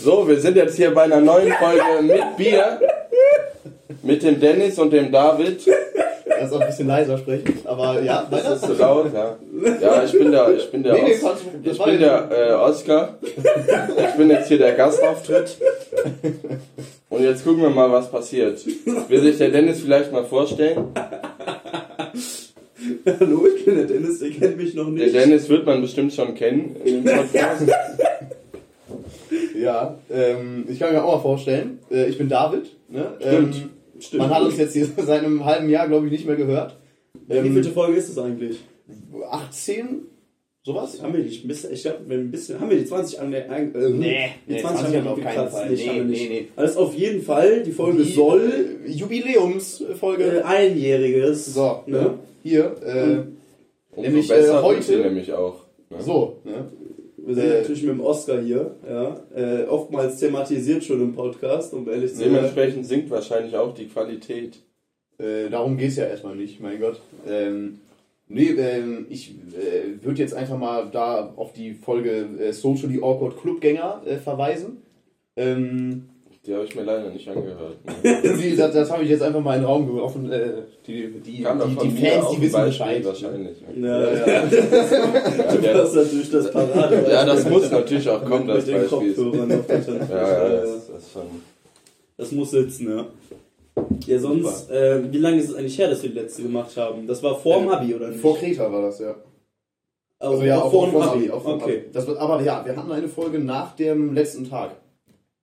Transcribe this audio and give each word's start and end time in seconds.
So, 0.00 0.28
wir 0.28 0.38
sind 0.38 0.56
jetzt 0.56 0.76
hier 0.76 0.94
bei 0.94 1.02
einer 1.02 1.20
neuen 1.20 1.52
Folge 1.54 2.02
mit 2.02 2.36
Bier. 2.36 2.78
Mit 4.04 4.22
dem 4.22 4.38
Dennis 4.38 4.78
und 4.78 4.92
dem 4.92 5.10
David. 5.10 5.68
Kannst 6.28 6.54
auch 6.54 6.60
ein 6.60 6.68
bisschen 6.68 6.86
leiser 6.86 7.18
sprechen, 7.18 7.58
aber 7.64 8.00
ja, 8.00 8.24
Das 8.30 8.48
ist 8.48 8.64
zu 8.64 8.74
laut, 8.74 9.12
ja. 9.12 9.36
Ja, 9.80 10.04
ich 10.04 10.12
bin 10.12 10.30
der, 10.30 10.54
ich 10.54 10.70
bin 10.70 10.84
der, 10.84 10.92
Nee, 10.92 11.16
Os 11.20 11.40
ich 11.64 11.82
bin 11.82 11.98
der 11.98 12.28
äh, 12.30 12.52
Oscar. 12.52 13.18
Ich 13.26 14.14
bin 14.16 14.30
jetzt 14.30 14.46
hier 14.46 14.58
der 14.58 14.74
Gastauftritt. 14.74 15.56
Und 17.08 17.24
jetzt 17.24 17.42
gucken 17.42 17.62
wir 17.62 17.70
mal, 17.70 17.90
was 17.90 18.08
passiert. 18.08 18.64
Will 19.08 19.20
sich 19.20 19.38
der 19.38 19.48
Dennis 19.48 19.80
vielleicht 19.80 20.12
mal 20.12 20.24
vorstellen? 20.24 20.92
Hallo, 23.04 23.48
ich 23.56 23.64
bin 23.64 23.74
der 23.74 23.86
Dennis, 23.86 24.22
ihr 24.22 24.30
kennt 24.30 24.58
mich 24.58 24.74
noch 24.74 24.84
Der 24.84 24.92
nicht. 24.92 25.14
Dennis 25.16 25.48
wird 25.48 25.66
man 25.66 25.80
bestimmt 25.80 26.12
schon 26.12 26.36
kennen 26.36 26.76
in 26.84 27.02
dem 27.04 27.16
Podcast. 27.16 27.62
Ja, 29.60 29.98
ähm, 30.10 30.64
ich 30.68 30.78
kann 30.78 30.92
mir 30.92 31.02
auch 31.04 31.16
mal 31.16 31.20
vorstellen, 31.22 31.78
äh, 31.90 32.06
ich 32.08 32.16
bin 32.18 32.28
David. 32.28 32.66
Ne? 32.88 33.12
Stimmt. 33.20 33.56
Ähm, 33.56 33.70
Stimmt. 34.00 34.22
Man 34.22 34.30
hat 34.34 34.42
uns 34.42 34.56
jetzt 34.56 34.74
hier 34.74 34.86
seit 34.96 35.24
einem 35.24 35.44
halben 35.44 35.68
Jahr, 35.68 35.88
glaube 35.88 36.06
ich, 36.06 36.12
nicht 36.12 36.26
mehr 36.26 36.36
gehört. 36.36 36.76
Wie 37.26 37.34
Ähm, 37.36 37.52
viele 37.52 37.72
Folge 37.72 37.96
ist 37.98 38.08
es 38.08 38.18
eigentlich? 38.18 38.58
18? 39.30 40.02
Sowas? 40.62 41.02
Haben 41.02 41.14
wir 41.14 41.22
nicht 41.24 41.44
ein 41.44 41.48
bisschen, 41.48 41.72
ich 41.72 41.82
glaube, 41.82 41.98
ein 42.14 42.30
bisschen, 42.30 42.60
haben 42.60 42.68
wir 42.70 42.76
die 42.78 42.84
20 42.84 43.20
an 43.20 43.30
der, 43.30 43.48
äh, 43.50 43.62
Nee, 43.90 44.28
die 44.46 44.52
nee, 44.52 44.60
20, 44.60 44.80
20 44.80 44.96
haben 44.96 45.04
wir 45.04 45.10
auf 45.12 45.20
keinen. 45.20 45.48
Fall. 45.48 45.70
Nicht, 45.70 45.86
Nee, 45.86 46.00
nicht. 46.04 46.22
nee, 46.22 46.40
nee. 46.40 46.48
Also 46.56 46.80
auf 46.80 46.94
jeden 46.94 47.22
Fall, 47.22 47.62
die 47.62 47.72
Folge 47.72 48.02
Die, 48.02 48.12
soll 48.12 48.78
äh, 48.86 48.90
Jubiläumsfolge. 48.90 50.24
äh, 50.24 50.42
einjähriges. 50.42 51.46
so, 51.54 51.82
ne? 51.86 52.18
Hier, 52.42 52.64
äh, 52.84 53.96
Umso 53.96 54.10
Nämlich, 54.10 54.28
besser 54.28 54.42
äh, 54.50 54.52
wird 54.54 54.62
heute- 54.64 54.98
nämlich 54.98 55.32
auch. 55.32 55.64
Ne? 55.90 55.96
so, 56.00 56.36
ne? 56.44 56.66
Wir 57.28 57.34
sind 57.34 57.44
Äh, 57.44 57.58
natürlich 57.60 57.82
mit 57.82 57.90
dem 57.92 58.00
Oscar 58.00 58.40
hier, 58.40 58.74
ja. 58.88 59.20
Äh, 59.36 59.64
oftmals 59.64 60.18
thematisiert 60.18 60.82
schon 60.82 61.02
im 61.02 61.12
Podcast, 61.14 61.74
um 61.74 61.86
ehrlich 61.86 62.12
zu 62.12 62.20
sein. 62.20 62.32
Dementsprechend 62.32 62.86
sinkt 62.86 63.10
wahrscheinlich 63.10 63.54
auch 63.54 63.74
die 63.74 63.86
Qualität. 63.86 64.60
Äh, 65.18 65.50
darum 65.50 65.76
geht's 65.76 65.96
ja 65.96 66.06
erstmal 66.06 66.36
nicht, 66.36 66.58
mein 66.60 66.80
Gott. 66.80 67.02
Ähm, 67.28 67.80
nee, 68.28 68.52
ähm, 68.52 69.04
ich 69.10 69.34
äh, 69.52 70.02
würde 70.02 70.22
jetzt 70.22 70.32
einfach 70.32 70.56
mal 70.56 70.88
da 70.90 71.34
auf 71.36 71.52
die 71.52 71.74
Folge 71.74 72.28
äh, 72.40 72.52
Socially 72.52 72.96
Awkward 72.96 73.38
Clubgänger 73.38 74.00
äh, 74.06 74.16
verweisen. 74.16 74.78
Ähm, 75.36 76.08
Die 76.48 76.54
habe 76.54 76.64
ich 76.64 76.74
mir 76.74 76.82
leider 76.82 77.10
nicht 77.10 77.28
angehört. 77.28 77.76
Ne? 78.02 78.56
das 78.56 78.72
das 78.72 78.90
habe 78.90 79.02
ich 79.02 79.10
jetzt 79.10 79.22
einfach 79.22 79.40
mal 79.40 79.56
in 79.56 79.60
den 79.60 79.66
Raum 79.66 79.86
geworfen. 79.86 80.32
Äh, 80.32 80.62
die 80.86 81.08
die, 81.08 81.20
die, 81.20 81.42
die 81.42 81.90
Fans, 81.90 82.30
die 82.30 82.40
wissen 82.40 82.64
Bescheid. 82.64 83.04
Wahrscheinlich. 83.04 83.56
Ja, 83.76 84.00
Ja, 84.00 84.26
ja. 84.26 84.42
Du 84.48 85.74
hast 85.74 85.94
natürlich 85.94 86.30
das 86.30 86.50
Parade. 86.50 87.06
ja, 87.10 87.26
das 87.26 87.46
muss 87.46 87.70
natürlich 87.70 88.08
auch 88.08 88.24
kommen, 88.24 88.46
das 88.48 88.64
Beispiel. 88.64 89.14
Ja, 90.08 90.16
ja, 90.16 90.48
das, 90.48 90.86
das 90.86 91.02
ist 91.02 91.12
schon. 91.12 91.22
Das 92.16 92.32
muss 92.32 92.50
sitzen, 92.50 92.96
ja. 92.96 93.06
Ja, 94.06 94.18
sonst, 94.18 94.70
äh, 94.70 95.02
wie 95.12 95.18
lange 95.18 95.36
ist 95.36 95.50
es 95.50 95.54
eigentlich 95.54 95.78
her, 95.78 95.90
dass 95.90 96.02
wir 96.02 96.08
die 96.08 96.16
letzte 96.16 96.42
gemacht 96.42 96.74
haben? 96.78 97.06
Das 97.06 97.22
war 97.22 97.36
vor 97.36 97.58
dem 97.58 97.68
Äh, 97.68 97.74
Abi, 97.74 97.94
oder 97.94 98.08
nicht? 98.08 98.20
Vor 98.20 98.38
Kreta 98.38 98.72
war 98.72 98.82
das, 98.82 99.00
ja. 99.00 99.14
also, 100.18 100.42
ja, 100.42 100.62
auch 100.62 100.70
vor 100.70 100.86
dem 100.86 100.94
dem 100.94 101.02
Abi. 101.02 101.30
Abi. 101.30 101.44
dem 101.44 101.52
okay. 101.52 101.62
Abi. 101.78 101.84
Das 101.92 102.06
wird, 102.06 102.16
aber 102.18 102.40
ja, 102.42 102.64
wir 102.64 102.74
hatten 102.74 102.90
eine 102.90 103.08
Folge 103.08 103.38
nach 103.38 103.76
dem 103.76 104.14
letzten 104.14 104.48
Tag. 104.48 104.70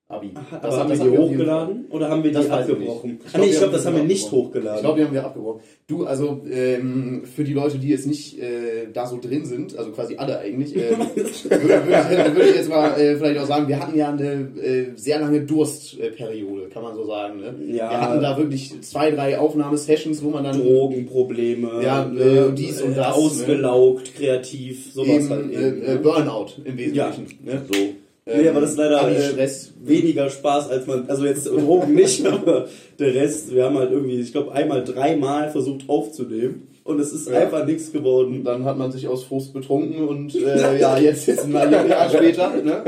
Abi. 0.08 0.34
Aber 0.62 0.78
haben 0.78 0.90
wir 0.90 0.98
die 0.98 1.18
hochgeladen 1.18 1.86
oder 1.90 2.10
haben 2.10 2.24
wir 2.24 2.30
die 2.30 2.36
Das 2.36 2.50
abgebrochen? 2.52 3.20
Ich 3.26 3.34
ah, 3.34 3.38
glaub, 3.38 3.46
nee, 3.46 3.52
glaube, 3.52 3.66
haben 3.66 3.74
das 3.74 3.86
haben 3.88 3.96
wir 3.96 4.04
nicht 4.04 4.32
hochgeladen. 4.32 4.76
Ich 4.76 4.82
glaube, 4.82 5.00
die 5.00 5.06
haben 5.06 5.14
wir 5.16 5.26
abgebrochen. 5.26 5.62
Du, 5.88 6.06
also 6.06 6.44
ähm, 6.48 7.24
für 7.26 7.44
die 7.44 7.54
Leute, 7.54 7.80
die 7.80 7.90
jetzt 7.90 8.06
nicht 8.06 8.40
äh, 8.40 8.88
da 8.94 9.08
so 9.08 9.20
drin 9.20 9.46
sind, 9.46 9.76
also 9.76 9.90
quasi 9.94 10.18
alle 10.18 10.38
eigentlich, 10.38 10.76
ähm, 10.76 11.00
würde, 11.16 11.88
würde, 11.88 12.36
würde 12.36 12.50
ich 12.50 12.56
jetzt 12.56 12.70
mal 12.70 12.92
äh, 13.00 13.16
vielleicht 13.16 13.40
auch 13.40 13.48
sagen, 13.48 13.68
wir 13.68 13.80
hatten 13.80 13.98
ja 13.98 14.10
eine 14.10 14.52
äh, 14.62 14.92
sehr 14.96 15.20
lange 15.20 15.42
Durstperiode, 15.42 16.70
kann 16.70 16.84
man 16.84 16.94
so 16.94 17.08
sagen. 17.08 17.40
Ne? 17.40 17.56
Ja. 17.76 17.90
Wir 17.90 18.02
hatten 18.02 18.22
da 18.22 18.38
wirklich 18.38 18.80
zwei, 18.82 19.10
drei 19.10 19.40
Aufnahmesessions, 19.40 20.24
wo 20.24 20.30
man 20.30 20.44
dann 20.44 20.62
Drogenprobleme, 20.62 21.82
Ja, 21.82 22.06
ne, 22.06 22.22
äh, 22.22 22.52
dies 22.54 22.80
und 22.84 22.92
äh, 22.92 22.96
das, 22.98 23.16
ausgelaugt, 23.16 24.14
kreativ, 24.14 24.94
sowas 24.94 25.10
eben, 25.10 25.30
halt 25.32 25.52
äh, 25.52 25.68
eben. 25.68 25.82
äh, 25.82 25.94
ne? 25.96 26.00
Burnout 26.00 26.62
im 26.64 26.78
Wesentlichen. 26.78 27.40
Ne? 27.44 27.66
So. 27.68 28.05
Nee, 28.28 28.50
aber 28.50 28.62
das 28.62 28.72
ist 28.72 28.78
leider 28.78 29.08
äh, 29.08 29.48
weniger 29.84 30.32
Spaß, 30.32 30.72
als 30.72 30.88
man, 30.88 31.08
also 31.08 31.26
jetzt 31.26 31.46
Drogen 31.46 31.94
nicht, 31.94 32.26
aber 32.32 32.68
der 32.98 33.14
Rest, 33.14 33.54
wir 33.54 33.66
haben 33.66 33.78
halt 33.78 33.92
irgendwie, 33.92 34.20
ich 34.20 34.32
glaube, 34.32 34.52
einmal, 34.52 34.84
dreimal 34.84 35.52
versucht 35.52 35.88
aufzunehmen 35.88 36.68
und 36.84 37.00
es 37.00 37.14
ist 37.14 37.30
Ja. 37.30 37.38
einfach 37.42 37.68
nichts 37.68 37.92
geworden. 37.92 38.44
Dann 38.44 38.66
hat 38.66 38.80
man 38.80 38.92
sich 38.92 39.08
aus 39.08 39.24
Frust 39.26 39.54
betrunken 39.54 40.08
und 40.08 40.34
äh, 40.34 40.80
ja, 40.80 40.98
jetzt 40.98 41.26
hier 41.26 41.40
ein 41.40 41.52
Jahr 41.52 42.10
später. 42.10 42.50
Ne? 42.64 42.82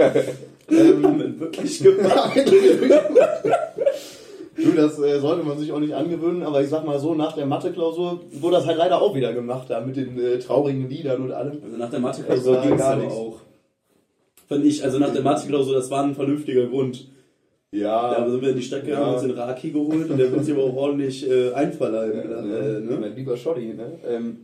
Ähm, 0.72 1.04
Haben 1.04 1.20
wir 1.20 1.40
wirklich 1.40 1.84
gemacht. 1.84 2.36
du, 4.58 4.72
das 4.76 5.00
äh, 5.00 5.20
sollte 5.20 5.44
man 5.46 5.60
sich 5.60 5.72
auch 5.72 5.80
nicht 5.80 5.94
angewöhnen, 5.94 6.42
aber 6.42 6.62
ich 6.62 6.70
sag 6.70 6.84
mal 6.84 7.00
so, 7.00 7.14
nach 7.14 7.34
der 7.34 7.46
Mathe-Klausur 7.46 8.22
wurde 8.32 8.56
das 8.56 8.66
halt 8.66 8.80
leider 8.80 9.02
auch 9.02 9.14
wieder 9.14 9.34
gemacht, 9.34 9.70
da 9.70 9.82
mit 9.82 9.98
den 9.98 10.20
äh, 10.20 10.40
traurigen 10.40 10.90
Liedern 10.90 11.22
und 11.22 11.32
allem. 11.32 11.60
Also 11.64 11.78
nach 11.78 11.92
der 11.92 12.00
Mathe-Klausur 12.00 12.56
war 12.56 12.64
ging 12.64 12.74
es 12.74 13.14
auch. 13.14 13.36
Fand 14.48 14.66
ich, 14.66 14.84
also 14.84 14.98
nach 15.00 15.12
der 15.14 15.22
Mathe-Klausur, 15.22 15.74
das 15.76 15.90
war 15.92 16.04
ein 16.04 16.16
vernünftiger 16.16 16.68
Grund. 16.68 17.10
Ja, 17.72 18.14
Da 18.16 18.30
sind 18.30 18.42
wir 18.42 18.50
in 18.52 18.56
die 18.56 18.62
Stadt 18.62 18.86
gegangen, 18.86 19.06
Ja. 19.08 19.14
uns 19.14 19.22
den 19.24 19.32
Raki 19.32 19.72
geholt 19.72 20.10
und 20.10 20.18
der 20.18 20.32
wird 20.32 20.46
sich 20.46 20.54
aber 20.54 20.64
auch 20.64 20.76
ordentlich 20.76 21.30
äh, 21.30 21.52
einverleiben. 21.54 22.32
ja, 22.32 22.40
äh, 22.40 22.80
ne? 22.80 22.98
mein 23.00 23.14
lieber 23.16 23.36
Schotti. 23.36 23.74
Ne? 23.74 24.00
Ähm, 24.08 24.38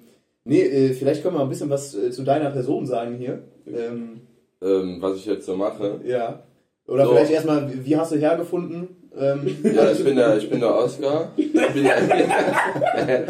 nee, 0.44 0.62
äh, 0.62 0.94
vielleicht 0.94 1.24
können 1.24 1.36
wir 1.36 1.40
mal 1.40 1.46
ein 1.46 1.50
bisschen 1.50 1.69
was 1.69 1.96
äh, 1.96 2.12
zu 2.12 2.24
deiner 2.24 2.50
Person 2.50 2.86
sagen 2.86 3.16
hier. 3.16 3.40
Ähm, 3.66 4.22
Ähm, 4.62 4.97
was 5.02 5.18
ich 5.18 5.25
jetzt 5.25 5.46
so 5.46 5.56
mache. 5.56 6.02
ja. 6.06 6.44
Oder 6.85 7.06
So. 7.06 7.12
vielleicht 7.14 7.31
erstmal, 7.31 7.72
wie 7.74 7.85
wie 7.85 7.96
hast 7.96 8.12
du 8.12 8.18
hergefunden? 8.18 8.90
Ähm, 9.18 9.56
Ja, 9.74 9.90
ich 9.90 10.03
bin 10.03 10.18
der, 10.18 10.35
ich 10.38 10.50
bin 10.50 10.59
der 10.59 10.75
Oscar. 10.75 11.31
Ich 11.38 11.53
bin 11.53 11.85
ja, 11.85 11.94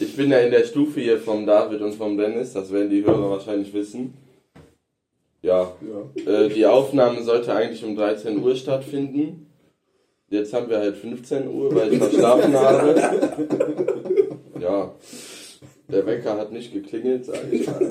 ich 0.00 0.16
bin 0.16 0.30
ja 0.30 0.38
in 0.40 0.50
der 0.50 0.64
Stufe 0.64 1.00
hier 1.00 1.18
vom 1.18 1.46
David 1.46 1.80
und 1.80 1.94
vom 1.94 2.16
Dennis, 2.18 2.52
das 2.52 2.70
werden 2.72 2.90
die 2.90 3.02
Hörer 3.04 3.30
wahrscheinlich 3.30 3.72
wissen. 3.72 4.12
Ja, 5.42 5.72
ja. 6.24 6.32
äh, 6.32 6.48
die 6.48 6.66
Aufnahme 6.66 7.22
sollte 7.22 7.52
eigentlich 7.52 7.84
um 7.84 7.96
13 7.96 8.42
Uhr 8.42 8.54
stattfinden. 8.54 9.48
Jetzt 10.30 10.54
haben 10.54 10.70
wir 10.70 10.78
halt 10.78 10.96
15 10.96 11.48
Uhr, 11.48 11.74
weil 11.74 11.92
ich 11.92 11.98
verschlafen 11.98 12.54
habe. 12.54 12.94
Ja, 14.60 14.94
der 15.88 16.06
Wecker 16.06 16.38
hat 16.38 16.52
nicht 16.52 16.72
geklingelt, 16.72 17.24
sage 17.26 17.48
ich 17.50 17.66
mal. 17.66 17.90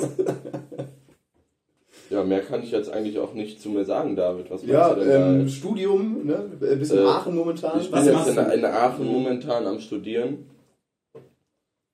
Ja, 2.09 2.23
mehr 2.25 2.41
kann 2.41 2.61
ich 2.63 2.71
jetzt 2.71 2.91
eigentlich 2.91 3.19
auch 3.19 3.33
nicht 3.33 3.61
zu 3.61 3.69
mir 3.69 3.85
sagen, 3.85 4.15
David. 4.15 4.51
Was 4.51 4.65
Ja, 4.65 4.93
du 4.93 4.99
denn 5.01 5.09
da 5.09 5.31
ähm, 5.33 5.41
jetzt? 5.41 5.55
Studium, 5.55 6.25
ne? 6.25 6.51
Äh, 6.61 6.75
Bist 6.75 6.91
in 6.91 6.99
Äh, 6.99 7.03
Aachen 7.03 7.35
momentan. 7.35 7.79
Ich 7.79 7.89
bin 7.89 8.03
jetzt 8.05 8.27
in, 8.27 8.37
in 8.37 8.65
Aachen 8.65 9.05
momentan 9.07 9.65
am 9.65 9.79
Studieren. 9.79 10.49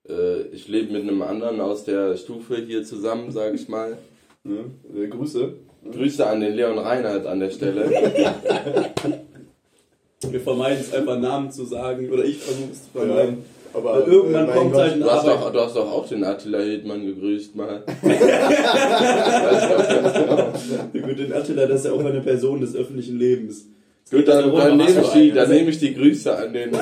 Äh, 0.09 0.41
ich 0.53 0.67
lebe 0.67 0.91
mit 0.93 1.03
einem 1.03 1.21
anderen 1.21 1.61
aus 1.61 1.83
der 1.83 2.17
Stufe 2.17 2.55
hier 2.55 2.83
zusammen, 2.83 3.31
sage 3.31 3.55
ich 3.55 3.67
mal. 3.69 3.97
Ne? 4.47 4.71
Äh, 5.03 5.07
Grüße. 5.07 5.53
Grüße 5.91 6.25
an 6.25 6.41
den 6.41 6.53
Leon 6.53 6.77
Reinhardt 6.79 7.25
an 7.25 7.39
der 7.39 7.49
Stelle. 7.49 7.89
Wir 10.29 10.39
vermeiden 10.41 10.79
es 10.81 10.93
einfach 10.93 11.19
Namen 11.19 11.51
zu 11.51 11.63
sagen 11.65 12.09
oder 12.09 12.25
ich 12.25 12.39
versuche 12.39 12.71
es 12.71 12.85
zu 12.85 12.89
vermeiden. 12.91 13.43
aber 13.73 13.93
Weil 14.01 14.11
irgendwann 14.11 14.49
äh, 14.49 14.51
kommt 14.51 14.71
Gott. 14.73 14.81
halt 14.81 14.93
ein 14.93 15.01
Du 15.01 15.11
hast, 15.11 15.27
doch, 15.27 15.51
du 15.53 15.59
hast 15.59 15.75
doch 15.75 15.91
auch 15.91 16.07
den 16.07 16.23
Attila 16.23 16.57
Hildmann 16.59 17.05
gegrüßt 17.05 17.55
mal. 17.55 17.83
Weiß 18.01 19.63
ich 19.63 19.75
auch 19.75 19.87
ganz 19.87 20.13
genau. 20.13 21.07
Gut, 21.07 21.19
den 21.19 21.33
Attila, 21.33 21.67
das 21.67 21.81
ist 21.81 21.85
ja 21.85 21.91
auch 21.93 22.03
eine 22.03 22.21
Person 22.21 22.61
des 22.61 22.75
öffentlichen 22.75 23.19
Lebens. 23.19 23.67
Gut, 24.09 24.25
dann, 24.25 24.55
dann, 24.55 24.77
nehme 24.77 25.01
ich 25.01 25.09
die, 25.09 25.31
dann 25.31 25.49
nehme 25.49 25.69
ich 25.69 25.79
die 25.79 25.93
Grüße 25.93 26.33
an 26.35 26.53
den. 26.53 26.73
Äh, 26.73 26.77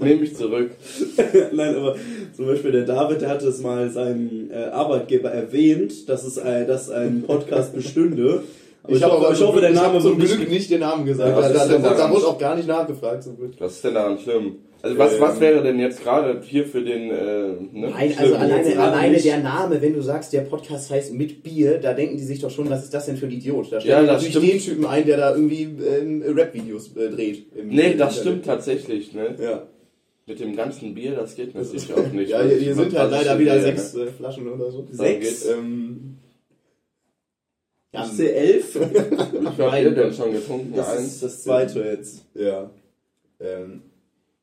nehme 0.00 0.24
ich 0.24 0.36
zurück. 0.36 0.72
Nein, 1.52 1.76
aber 1.76 1.94
zum 2.34 2.46
Beispiel 2.46 2.72
der 2.72 2.84
David, 2.84 3.20
der 3.20 3.28
hat 3.28 3.42
es 3.42 3.60
mal 3.60 3.88
seinem 3.88 4.50
äh, 4.50 4.64
Arbeitgeber 4.64 5.30
erwähnt, 5.30 6.08
dass 6.08 6.24
es 6.24 6.36
ein, 6.36 6.66
dass 6.66 6.90
ein 6.90 7.22
Podcast 7.22 7.74
bestünde. 7.74 8.42
Aber 8.82 8.92
ich, 8.92 9.02
hab 9.04 9.12
hoffe, 9.12 9.26
aber 9.26 9.34
ich 9.34 9.40
hoffe, 9.40 9.60
der 9.60 9.70
ich 9.70 9.76
Name 9.76 9.94
hab 9.94 10.02
zum 10.02 10.18
Glück 10.18 10.38
nicht. 10.40 10.50
nicht 10.50 10.70
den 10.70 10.80
Namen 10.80 11.06
gesagt. 11.06 11.30
Ja, 11.30 11.66
da, 11.78 12.10
wurde 12.10 12.26
auch 12.26 12.38
gar 12.38 12.56
nicht 12.56 12.66
nachgefragt 12.66 13.22
zum 13.22 13.36
Glück. 13.36 13.52
Was 13.58 13.74
ist 13.74 13.84
denn 13.84 13.94
daran 13.94 14.18
schlimm? 14.18 14.56
Also 14.80 14.96
was, 14.96 15.20
was 15.20 15.34
Ähm. 15.36 15.40
wäre 15.40 15.62
denn 15.64 15.78
jetzt 15.80 16.02
gerade 16.04 16.40
hier 16.42 16.64
für 16.64 16.82
den... 16.84 17.10
Äh, 17.10 17.14
ne, 17.72 17.90
Nein, 17.90 18.14
also 18.16 18.36
alleine, 18.36 18.78
alleine 18.78 19.20
der 19.20 19.38
Name, 19.38 19.82
wenn 19.82 19.92
du 19.92 20.00
sagst, 20.02 20.32
der 20.32 20.42
Podcast 20.42 20.90
heißt 20.90 21.12
mit 21.14 21.42
Bier, 21.42 21.78
da 21.78 21.94
denken 21.94 22.16
die 22.16 22.22
sich 22.22 22.38
doch 22.40 22.50
schon, 22.50 22.70
was 22.70 22.84
ist 22.84 22.94
das 22.94 23.06
denn 23.06 23.16
für 23.16 23.26
ein 23.26 23.32
Idiot? 23.32 23.66
Da 23.72 23.76
Ja, 23.76 23.80
stellen 23.80 24.06
das 24.06 24.22
natürlich 24.22 24.50
den 24.52 24.60
stimmt. 24.60 24.76
Typen 24.76 24.86
ein, 24.86 25.04
der 25.04 25.16
da 25.16 25.34
irgendwie 25.34 25.62
ähm, 25.64 26.22
Rap-Videos 26.26 26.96
äh, 26.96 27.10
dreht. 27.10 27.46
im- 27.56 27.68
Nee, 27.70 27.92
im 27.92 27.98
das 27.98 28.18
Internet. 28.18 28.20
stimmt 28.20 28.44
tatsächlich, 28.44 29.12
ne? 29.14 29.34
Ja, 29.42 29.62
Mit 30.26 30.38
dem 30.38 30.54
ganzen 30.54 30.94
Bier, 30.94 31.12
das 31.16 31.34
geht 31.34 31.54
natürlich 31.56 31.92
auch 31.92 32.12
nicht. 32.12 32.30
ja 32.30 32.42
hier, 32.42 32.56
hier 32.58 32.74
sind 32.76 32.96
halt 32.96 33.10
leider 33.10 33.36
wieder 33.38 33.60
sechs 33.60 33.94
ne? 33.94 34.02
äh, 34.04 34.06
Flaschen 34.12 34.48
oder 34.48 34.70
so. 34.70 34.86
Sechs? 34.92 35.44
Ähm, 35.46 36.18
Ja, 37.92 38.04
Ich 38.06 38.12
sehe 38.12 38.32
elf. 38.32 38.74
Wie 38.76 39.50
viel 39.56 39.64
habt 39.64 39.82
ihr 39.82 39.90
denn 39.90 40.12
schon 40.12 40.32
getrunken? 40.32 40.72
Das 40.76 40.88
Eins? 40.90 41.06
ist 41.14 41.22
das 41.24 41.42
zweite 41.42 41.80
jetzt. 41.80 42.24
ja. 42.34 42.70
Ähm, 43.40 43.82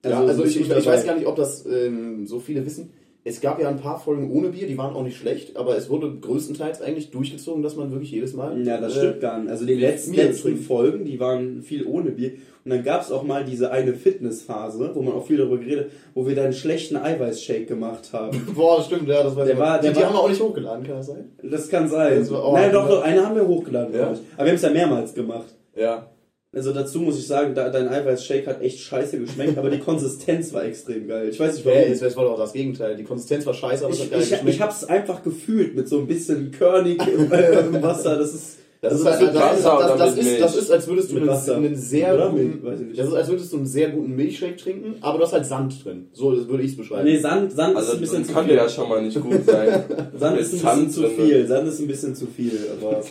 Also, 0.06 0.22
ja, 0.22 0.28
also 0.28 0.44
ich, 0.44 0.56
ich, 0.56 0.62
ich 0.62 0.68
dabei? 0.70 0.86
weiß 0.86 1.06
gar 1.06 1.16
nicht, 1.16 1.28
ob 1.28 1.36
das 1.36 1.66
ähm, 1.66 2.26
so 2.28 2.40
viele 2.40 2.66
wissen. 2.66 2.92
es 3.24 3.42
gab 3.42 3.60
ja 3.60 3.68
ein 3.70 3.78
paar 3.80 4.00
Folgen 4.00 4.30
ohne 4.32 4.50
Bier, 4.50 4.68
die 4.68 4.78
waren 4.78 4.94
auch 4.96 5.04
nicht 5.04 5.18
schlecht, 5.18 5.58
aber 5.58 5.76
es 5.78 5.90
wurde 5.90 6.14
größtenteils 6.22 6.82
eigentlich 6.82 7.10
durchgezogen, 7.12 7.64
dass 7.64 7.76
man 7.76 7.92
wirklich 7.92 8.12
jedes 8.12 8.34
Mal. 8.36 8.62
Ja, 8.66 8.80
das 8.80 8.96
äh, 8.96 9.00
stimmt 9.00 9.22
gar 9.22 9.40
nicht. 9.40 9.50
Also 9.50 9.66
die 9.66 9.74
letzten, 9.74 10.14
letzten. 10.14 10.58
Folgen, 10.58 11.06
die 11.06 11.20
waren 11.20 11.62
viel 11.64 11.86
ohne 11.86 12.12
Bier. 12.12 12.34
Und 12.64 12.72
dann 12.72 12.84
gab 12.84 13.02
es 13.02 13.12
auch 13.12 13.22
mal 13.24 13.44
diese 13.46 13.72
eine 13.72 13.94
Fitnessphase, 13.94 14.92
wo 14.96 15.02
man 15.04 15.14
auch 15.14 15.26
viel 15.26 15.38
darüber 15.38 15.58
geredet 15.60 15.92
wo 16.16 16.26
wir 16.28 16.34
dann 16.36 16.46
einen 16.46 16.54
schlechten 16.54 16.96
Eiweißshake 16.98 17.66
gemacht 17.66 18.10
haben. 18.14 18.42
Boah, 18.56 18.82
stimmt, 18.84 19.08
ja, 19.08 19.22
das 19.24 19.36
weiß 19.36 19.46
Der 19.46 19.54
ich. 19.54 19.60
war- 19.60 19.78
die, 19.80 19.84
der 19.84 19.92
die 19.92 20.00
war- 20.00 20.08
haben 20.08 20.16
wir 20.16 20.20
auch 20.22 20.30
nicht 20.30 20.42
hochgeladen, 20.42 20.84
kann 20.86 20.96
das 20.98 21.08
sein? 21.08 21.32
Das 21.44 21.70
kann 21.70 21.88
sein. 21.88 22.20
Das 22.20 22.32
war 22.32 22.44
auch- 22.44 22.54
Nein, 22.54 22.72
doch, 22.72 22.88
doch, 22.90 23.04
eine 23.04 23.24
haben 23.26 23.36
wir 23.36 23.48
hochgeladen, 23.48 23.94
Ja. 23.94 24.00
glaube 24.02 24.16
ich. 24.16 24.22
Aber 24.36 24.46
wir 24.46 24.50
haben 24.52 24.56
es 24.56 24.62
ja 24.64 24.70
mehrmals 24.72 25.14
gemacht. 25.14 25.54
Ja. 25.76 26.10
Also 26.56 26.72
dazu 26.72 27.02
muss 27.02 27.20
ich 27.20 27.28
sagen, 27.28 27.54
da, 27.54 27.70
dein 27.70 27.90
Eiweißshake 27.90 28.48
hat 28.48 28.62
echt 28.62 28.80
scheiße 28.80 29.20
geschmeckt, 29.20 29.58
aber 29.58 29.70
die 29.70 29.80
Konsistenz 29.80 30.54
war 30.54 30.64
extrem 30.64 31.06
geil. 31.06 31.28
Ich 31.28 31.38
weiß 31.38 31.56
nicht 31.56 31.66
warum. 31.66 31.80
Hey, 31.80 31.92
es 31.92 32.16
war 32.16 32.24
doch 32.24 32.38
das 32.38 32.54
Gegenteil. 32.54 32.96
Die 32.96 33.04
Konsistenz 33.04 33.46
war 33.46 33.54
scheiße, 33.54 33.84
aber 33.84 33.94
es 33.94 34.00
ich, 34.00 34.06
hat 34.06 34.12
geil 34.12 34.22
ich, 34.22 34.30
geschmeckt. 34.30 34.56
ich 34.56 34.62
hab's 34.62 34.86
einfach 34.86 35.22
gefühlt 35.22 35.76
mit 35.76 35.90
so 35.90 36.00
ein 36.00 36.08
bisschen 36.08 36.52
Körnig 36.52 37.06
im, 37.06 37.30
äh, 37.30 37.60
im 37.60 37.84
Wasser. 37.84 38.18
Das 38.18 38.34
ist. 38.34 38.60
Das 38.82 38.94
ist, 38.94 39.06
also 39.06 39.26
halt, 39.26 39.36
das, 39.36 39.58
ist, 39.58 39.66
das, 39.66 39.74
oder 39.74 39.98
das, 39.98 40.16
mit 40.16 40.26
ist, 40.26 40.42
das 40.42 40.56
ist, 40.58 40.72
als 40.72 40.88
würdest 40.88 41.12
du 41.12 41.18
einen, 41.18 41.30
einen 41.30 41.76
sehr 41.76 42.14
Oder 42.14 42.30
guten, 42.30 42.62
Milch, 42.62 42.96
das 42.98 43.08
ist, 43.08 43.14
als 43.14 43.28
würdest 43.30 43.54
du 43.54 43.58
einen 43.58 43.66
sehr 43.66 43.90
guten 43.90 44.16
Milchshake 44.16 44.58
trinken, 44.58 44.96
aber 45.02 45.18
du 45.18 45.24
hast 45.24 45.34
halt 45.34 45.46
Sand 45.46 45.84
drin. 45.84 46.08
So 46.14 46.48
würde 46.48 46.64
ich 46.64 46.72
es 46.72 46.78
beschreiben. 46.78 47.06
Nee, 47.06 47.18
Sand, 47.18 47.52
Sand 47.52 47.76
Also 47.76 47.94
ist 47.94 47.96
ein 47.96 48.02
bisschen 48.02 48.20
das 48.20 48.28
zu 48.28 48.34
kann 48.34 48.46
viel. 48.46 48.56
ja 48.56 48.70
schon 48.70 48.90
mal 48.90 49.02
nicht 49.02 49.20
gut 49.20 49.46
sein. 49.46 49.84
Sand 50.20 50.40
ist 50.40 50.54
ein 50.54 50.60
Sand 50.60 50.86
bisschen 50.86 50.92
zu 50.92 51.02
drin. 51.02 51.12
viel. 51.16 51.48
Sand 51.48 51.68
ist 51.68 51.80
ein 51.80 51.88
bisschen 51.88 52.16
zu 52.16 52.28
viel. 52.28 52.60
Aber 52.80 53.02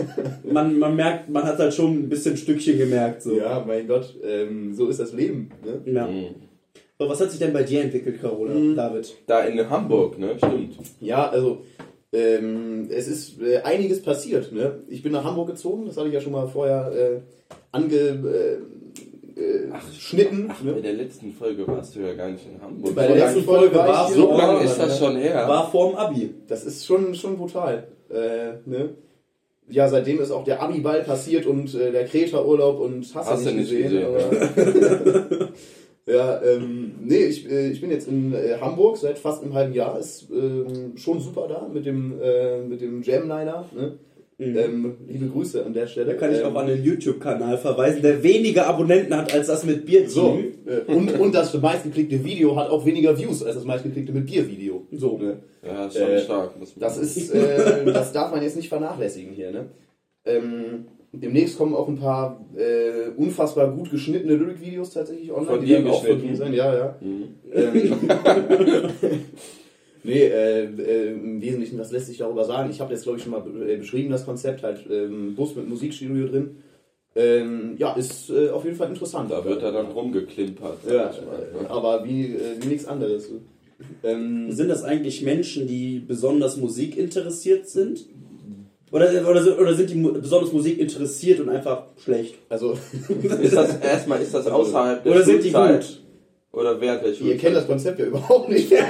man, 0.52 0.78
man 0.78 0.96
merkt, 0.96 1.28
man 1.28 1.44
hat 1.44 1.58
halt 1.58 1.74
schon 1.74 1.92
ein 1.92 2.08
bisschen 2.08 2.36
Stückchen 2.36 2.78
gemerkt. 2.78 3.22
So. 3.22 3.36
Ja, 3.36 3.62
mein 3.64 3.86
Gott, 3.86 4.14
ähm, 4.24 4.74
so 4.74 4.88
ist 4.88 4.98
das 5.00 5.12
Leben. 5.12 5.50
Ne? 5.64 5.92
Ja. 5.92 6.06
Mhm. 6.06 6.34
Was 6.98 7.20
hat 7.20 7.30
sich 7.30 7.40
denn 7.40 7.52
bei 7.52 7.62
dir 7.62 7.82
entwickelt, 7.82 8.20
Carola? 8.20 8.52
Mhm. 8.52 8.74
David? 8.74 9.14
Da 9.26 9.40
in 9.44 9.70
Hamburg, 9.70 10.18
ne? 10.18 10.34
Stimmt. 10.36 10.74
Ja, 11.00 11.30
also 11.30 11.62
ähm, 12.12 12.88
es 12.90 13.08
ist 13.08 13.40
äh, 13.40 13.58
einiges 13.62 14.02
passiert. 14.02 14.52
Ne? 14.52 14.80
Ich 14.88 15.02
bin 15.02 15.12
nach 15.12 15.24
Hamburg 15.24 15.48
gezogen, 15.48 15.86
das 15.86 15.96
hatte 15.96 16.08
ich 16.08 16.14
ja 16.14 16.20
schon 16.20 16.32
mal 16.32 16.46
vorher 16.48 16.92
äh, 16.92 17.20
angeschnitten. 17.72 18.66
Ach, 20.50 20.60
bei 20.62 20.80
der 20.80 20.92
letzten 20.94 21.32
Folge 21.32 21.66
warst 21.66 21.94
du 21.96 22.00
ja 22.00 22.14
gar 22.14 22.28
nicht 22.30 22.44
in 22.46 22.60
Hamburg. 22.60 22.94
Bei 22.94 23.06
So 23.06 23.14
der 23.14 23.18
lange 23.18 23.32
letzten 23.34 23.44
Folge 23.44 23.74
war 23.76 23.88
war 23.88 24.08
ich 24.08 24.14
so 24.16 24.36
lange 24.36 24.64
ist 24.64 24.78
das 24.78 24.98
schon 24.98 25.16
her. 25.16 25.46
War 25.48 25.70
vorm 25.70 25.94
Abi. 25.94 26.34
Das 26.48 26.64
ist 26.64 26.84
schon, 26.84 27.14
schon 27.14 27.36
brutal. 27.36 27.86
Äh, 28.10 28.54
ne? 28.68 28.90
Ja, 29.68 29.88
seitdem 29.88 30.20
ist 30.20 30.32
auch 30.32 30.42
der 30.42 30.60
Abi-Ball 30.60 31.04
passiert 31.04 31.46
und 31.46 31.72
äh, 31.76 31.92
der 31.92 32.04
Kreta-Urlaub 32.04 32.80
und 32.80 33.06
hast, 33.14 33.30
Hast 33.30 33.46
du 33.46 33.52
nicht 33.52 33.70
gesehen. 33.70 33.92
gesehen, 33.92 35.48
ja, 36.12 36.42
ähm, 36.42 36.92
nee, 37.02 37.24
ich, 37.24 37.50
äh, 37.50 37.70
ich 37.70 37.80
bin 37.80 37.90
jetzt 37.90 38.08
in 38.08 38.32
äh, 38.34 38.56
Hamburg 38.60 38.96
seit 38.96 39.18
fast 39.18 39.42
einem 39.42 39.54
halben 39.54 39.74
Jahr. 39.74 39.98
Ist 39.98 40.28
ähm, 40.30 40.96
schon 40.96 41.20
super 41.20 41.46
da 41.48 41.68
mit 41.72 41.86
dem, 41.86 42.20
äh, 42.20 42.62
mit 42.62 42.80
dem 42.80 43.02
Jamliner. 43.02 43.66
Ne? 43.74 43.98
Ähm, 44.38 44.96
liebe 45.06 45.26
Grüße 45.26 45.66
an 45.66 45.74
der 45.74 45.86
Stelle. 45.86 46.12
Da 46.12 46.14
kann 46.14 46.32
ich 46.32 46.40
ähm, 46.40 46.46
auch 46.46 46.54
an 46.54 46.66
den 46.66 46.82
YouTube-Kanal 46.82 47.58
verweisen, 47.58 48.00
der 48.00 48.22
weniger 48.22 48.66
Abonnenten 48.66 49.14
hat 49.14 49.34
als 49.34 49.48
das 49.48 49.64
mit 49.64 49.84
Bier. 49.84 50.08
So, 50.08 50.38
äh, 50.64 50.90
und, 50.90 51.12
und 51.20 51.34
das 51.34 51.52
meistgeklickte 51.52 52.24
Video 52.24 52.56
hat 52.56 52.70
auch 52.70 52.86
weniger 52.86 53.18
Views 53.18 53.42
als 53.42 53.56
das 53.56 53.64
meistgeklickte 53.66 54.12
mit 54.12 54.24
Bier-Video. 54.24 54.86
So. 54.92 55.18
Ne? 55.18 55.40
Ja, 55.62 55.86
ist 55.86 55.98
schon 55.98 56.08
Äh, 56.08 56.20
stark. 56.22 56.58
Muss 56.58 56.74
man 56.74 56.80
Das 56.80 56.96
ist, 56.96 57.34
äh, 57.34 57.84
das 57.92 58.12
darf 58.12 58.30
man 58.30 58.42
jetzt 58.42 58.56
nicht 58.56 58.70
vernachlässigen 58.70 59.34
hier, 59.34 59.50
ne? 59.50 59.66
Ähm, 60.24 60.86
demnächst 61.12 61.58
kommen 61.58 61.74
auch 61.74 61.88
ein 61.88 61.98
paar 61.98 62.44
äh, 62.56 63.10
unfassbar 63.16 63.70
gut 63.70 63.90
geschnittene 63.90 64.36
Lyric-Videos 64.36 64.90
tatsächlich 64.90 65.32
online. 65.32 65.50
Von 65.50 65.60
die 65.60 65.66
dir 65.66 65.84
werden 65.84 65.90
auch 65.90 66.04
von 66.04 66.36
sein, 66.36 66.54
ja, 66.54 66.74
ja. 66.74 66.96
Mhm. 67.00 67.34
Ähm, 67.52 67.92
nee, 70.04 70.22
äh, 70.24 70.64
äh, 70.64 71.12
im 71.12 71.42
Wesentlichen, 71.42 71.78
was 71.78 71.90
lässt 71.90 72.06
sich 72.06 72.18
darüber 72.18 72.44
sagen? 72.44 72.70
Ich 72.70 72.80
habe 72.80 72.92
jetzt, 72.92 73.02
glaube 73.02 73.18
ich, 73.18 73.24
schon 73.24 73.32
mal 73.32 73.44
äh, 73.68 73.76
beschrieben, 73.76 74.10
das 74.10 74.24
Konzept, 74.24 74.62
halt 74.62 74.86
ähm, 74.90 75.34
Bus 75.34 75.56
mit 75.56 75.68
Musikstudio 75.68 76.28
drin. 76.28 76.56
Ähm, 77.16 77.74
ja, 77.76 77.92
ist 77.94 78.30
äh, 78.30 78.50
auf 78.50 78.64
jeden 78.64 78.76
Fall 78.76 78.88
interessant. 78.88 79.32
Da 79.32 79.44
wird 79.44 79.62
er 79.62 79.72
dann 79.72 79.86
rumgeklimpert. 79.86 80.78
ja, 80.86 80.92
mal, 80.92 81.10
äh, 81.10 81.62
ne? 81.62 81.70
aber 81.70 82.04
wie, 82.04 82.26
äh, 82.26 82.62
wie 82.62 82.68
nichts 82.68 82.86
anderes. 82.86 83.28
Ähm, 84.04 84.52
Sind 84.52 84.68
das 84.68 84.84
eigentlich 84.84 85.22
Menschen, 85.22 85.66
die 85.66 85.98
besonders 85.98 86.56
Musik 86.56 86.96
interessiert 86.96 87.68
sind? 87.68 88.06
Oder, 88.92 89.08
oder, 89.28 89.42
sind- 89.42 89.58
oder 89.58 89.74
sind 89.74 89.90
die 89.90 89.94
besonders 89.94 90.52
Musik 90.52 90.78
interessiert 90.78 91.38
und 91.40 91.48
einfach 91.48 91.82
schlecht? 92.02 92.34
also, 92.48 92.76
Ist 93.42 93.54
das 93.56 93.78
erstmal 93.80 94.20
ist 94.20 94.34
das 94.34 94.46
außerhalb 94.48 95.04
der 95.04 95.12
Oder 95.12 95.22
sind 95.24 95.44
die 95.44 95.50
Schulzeit? 95.50 95.80
gut? 95.80 95.96
Oder 96.52 96.80
während 96.80 97.02
der 97.04 97.10
ihr 97.10 97.16
Schulzeit? 97.16 97.38
kennt 97.38 97.56
das 97.56 97.66
Konzept 97.68 97.98
ja 98.00 98.06
überhaupt 98.06 98.48
nicht. 98.48 98.72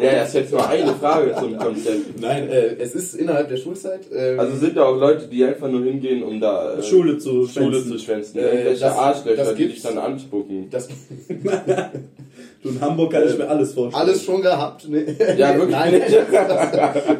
Ja, 0.00 0.12
das 0.20 0.28
ist 0.28 0.34
jetzt 0.34 0.52
nur 0.52 0.66
eine 0.66 0.94
Frage 0.94 1.34
zum 1.34 1.58
Konzept. 1.58 2.20
Nein, 2.20 2.48
äh, 2.48 2.76
es 2.78 2.94
ist 2.94 3.14
innerhalb 3.16 3.48
der 3.48 3.56
Schulzeit. 3.58 4.00
ähm, 4.14 4.38
Also 4.40 4.56
sind 4.56 4.76
da 4.76 4.84
auch 4.84 4.96
Leute, 4.96 5.26
die 5.26 5.44
einfach 5.44 5.68
nur 5.68 5.82
hingehen, 5.82 6.22
um 6.22 6.40
da 6.40 6.78
äh, 6.78 6.82
Schule 6.84 7.18
zu 7.18 7.46
Schule 7.48 7.72
schwänzen. 7.72 7.92
zu 7.92 7.98
schwänzen. 7.98 8.38
Äh, 8.38 8.70
das- 8.70 8.82
Arschlöcher, 8.82 9.44
das 9.44 9.54
die 9.56 9.66
dich 9.68 9.82
dann 9.82 9.98
anspucken. 9.98 10.70
das 10.70 10.88
Du, 12.62 12.70
in 12.70 12.80
Hamburg 12.80 13.12
kann 13.12 13.24
ich 13.28 13.36
mir 13.38 13.48
alles 13.48 13.72
vorstellen. 13.74 14.02
alles 14.08 14.24
schon 14.24 14.40
gehabt. 14.42 14.88
Ne? 14.88 15.04
Ja, 15.36 15.54
wirklich 15.54 15.70
Nein, 15.76 15.92
nicht. 15.94 16.06
das, 16.32 16.70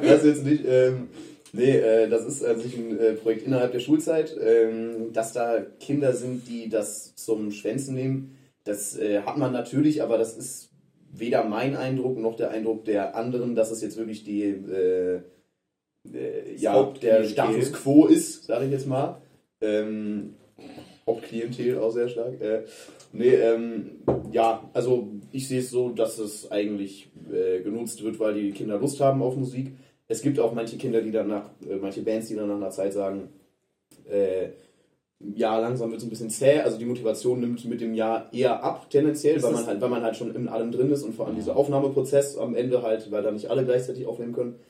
das 0.02 0.24
jetzt 0.24 0.44
nicht. 0.44 0.64
Ähm, 0.66 1.08
nee, 1.52 1.76
äh, 1.76 2.08
das 2.08 2.24
ist 2.24 2.44
an 2.44 2.60
sich 2.60 2.76
ein 2.76 2.98
äh, 2.98 3.12
Projekt 3.14 3.46
innerhalb 3.46 3.72
der 3.72 3.80
Schulzeit. 3.80 4.36
Ähm, 4.40 5.12
dass 5.12 5.32
da 5.32 5.60
Kinder 5.80 6.12
sind, 6.12 6.48
die 6.48 6.68
das 6.68 7.14
zum 7.16 7.50
Schwänzen 7.50 7.94
nehmen, 7.94 8.38
das 8.64 8.98
äh, 8.98 9.22
hat 9.22 9.38
man 9.38 9.52
natürlich, 9.52 10.02
aber 10.02 10.18
das 10.18 10.36
ist 10.36 10.70
weder 11.10 11.44
mein 11.44 11.76
Eindruck 11.76 12.18
noch 12.18 12.36
der 12.36 12.50
Eindruck 12.50 12.84
der 12.84 13.16
anderen, 13.16 13.54
dass 13.54 13.70
es 13.70 13.80
jetzt 13.80 13.96
wirklich 13.96 14.24
die 14.24 14.42
äh, 14.42 15.20
äh, 16.12 16.54
ja, 16.56 16.82
der. 17.02 17.24
Status 17.24 17.72
quo 17.72 18.06
ist, 18.06 18.44
sage 18.44 18.66
ich 18.66 18.72
jetzt 18.72 18.86
mal. 18.86 19.20
Ähm, 19.60 20.34
Hauptklientel 21.06 21.78
auch 21.78 21.90
sehr 21.90 22.08
stark. 22.08 22.40
Äh, 22.40 22.64
nee, 23.12 23.34
ähm, 23.34 24.02
ja, 24.32 24.68
also 24.74 25.08
ich 25.32 25.48
sehe 25.48 25.60
es 25.60 25.70
so, 25.70 25.90
dass 25.90 26.18
es 26.18 26.50
eigentlich 26.50 27.10
äh, 27.32 27.60
genutzt 27.62 28.02
wird, 28.02 28.20
weil 28.20 28.34
die 28.34 28.52
Kinder 28.52 28.78
Lust 28.78 29.00
haben 29.00 29.22
auf 29.22 29.36
Musik. 29.36 29.72
Es 30.08 30.22
gibt 30.22 30.40
auch 30.40 30.54
manche 30.54 30.78
Kinder, 30.78 31.02
die 31.02 31.10
dann 31.10 31.28
nach, 31.28 31.50
äh, 31.68 31.76
manche 31.76 32.02
Bands, 32.02 32.28
die 32.28 32.34
dann 32.34 32.48
nach 32.48 32.56
einer 32.56 32.70
Zeit 32.70 32.92
sagen, 32.92 33.28
äh, 34.10 34.48
ja, 35.20 35.58
langsam 35.58 35.90
wird 35.90 36.00
es 36.00 36.06
ein 36.06 36.10
bisschen 36.10 36.30
zäh, 36.30 36.60
also 36.60 36.78
die 36.78 36.84
Motivation 36.84 37.40
nimmt 37.40 37.64
mit 37.64 37.80
dem 37.80 37.92
Jahr 37.92 38.32
eher 38.32 38.62
ab, 38.62 38.88
tendenziell, 38.88 39.36
Ist 39.36 39.42
weil 39.42 39.52
man 39.52 39.66
halt, 39.66 39.80
weil 39.80 39.88
man 39.88 40.02
halt 40.02 40.16
schon 40.16 40.34
in 40.34 40.48
allem 40.48 40.70
drin 40.70 40.92
ist 40.92 41.02
und 41.02 41.14
vor 41.14 41.26
allem 41.26 41.34
dieser 41.34 41.56
Aufnahmeprozess 41.56 42.36
am 42.36 42.54
Ende 42.54 42.82
halt, 42.82 43.10
weil 43.10 43.22
da 43.22 43.32
nicht 43.32 43.50
alle 43.50 43.64
gleichzeitig 43.64 44.06
aufnehmen 44.06 44.32
können. 44.32 44.60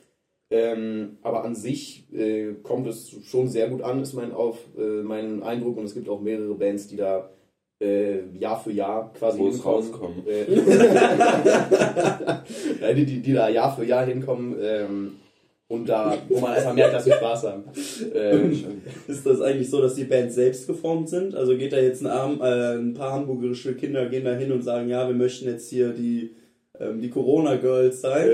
Ähm, 0.51 1.19
aber 1.21 1.43
an 1.43 1.53
sich 1.53 2.11
äh, 2.11 2.53
kommt 2.63 2.87
es 2.87 3.15
schon 3.23 3.47
sehr 3.47 3.69
gut 3.69 3.83
an, 3.83 4.01
ist 4.01 4.13
mein, 4.13 4.31
auf, 4.31 4.57
äh, 4.77 5.03
mein 5.03 5.43
Eindruck. 5.43 5.77
Und 5.77 5.85
es 5.85 5.93
gibt 5.93 6.09
auch 6.09 6.21
mehrere 6.21 6.55
Bands, 6.55 6.87
die 6.87 6.95
da 6.95 7.29
äh, 7.79 8.25
Jahr 8.35 8.59
für 8.59 8.71
Jahr 8.71 9.13
quasi 9.13 9.37
Wo 9.37 9.51
hinkommen. 9.51 9.77
rauskommt. 9.77 10.27
Äh, 10.27 10.51
ja, 12.81 12.93
die, 12.93 13.05
die, 13.05 13.21
die 13.21 13.33
da 13.33 13.47
Jahr 13.47 13.75
für 13.75 13.85
Jahr 13.85 14.05
hinkommen 14.05 14.57
ähm, 14.59 15.17
und 15.69 15.87
da, 15.87 16.17
wo 16.27 16.39
man 16.39 16.53
einfach 16.53 16.73
merkt, 16.73 16.95
dass 16.95 17.03
sie 17.03 17.11
Spaß 17.11 17.43
haben. 17.43 17.63
Ähm, 18.15 18.81
Ist 19.07 19.23
das 19.23 19.39
eigentlich 19.39 19.69
so, 19.69 19.79
dass 19.79 19.93
die 19.93 20.03
Bands 20.03 20.33
selbst 20.33 20.65
geformt 20.65 21.09
sind? 21.09 21.35
Also 21.35 21.55
geht 21.55 21.73
da 21.73 21.77
jetzt 21.77 22.01
ein, 22.01 22.07
Arm, 22.07 22.41
äh, 22.41 22.75
ein 22.75 22.95
paar 22.95 23.13
hamburgerische 23.13 23.75
Kinder 23.75 24.09
gehen 24.09 24.25
da 24.25 24.33
hin 24.33 24.51
und 24.51 24.63
sagen, 24.63 24.89
ja, 24.89 25.07
wir 25.07 25.13
möchten 25.13 25.45
jetzt 25.45 25.69
hier 25.69 25.89
die, 25.89 26.31
ähm, 26.79 26.99
die 26.99 27.11
Corona-Girls 27.11 28.01
sein? 28.01 28.29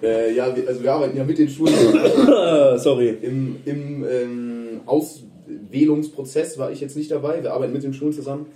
äh, 0.00 0.32
ja, 0.36 0.56
wir, 0.56 0.68
also 0.68 0.80
wir 0.80 0.92
arbeiten 0.92 1.16
ja 1.16 1.24
mit 1.24 1.38
den 1.38 1.48
Schulen. 1.48 1.74
Sorry. 2.78 3.08
Im, 3.20 3.56
im 3.64 4.04
ähm, 4.08 4.80
Auswählungsprozess 4.86 6.56
war 6.56 6.70
ich 6.70 6.80
jetzt 6.80 6.96
nicht 6.96 7.10
dabei. 7.10 7.42
Wir 7.42 7.52
arbeiten 7.52 7.72
mit 7.72 7.82
den 7.82 7.94
Schulen 7.94 8.12
zusammen 8.12 8.46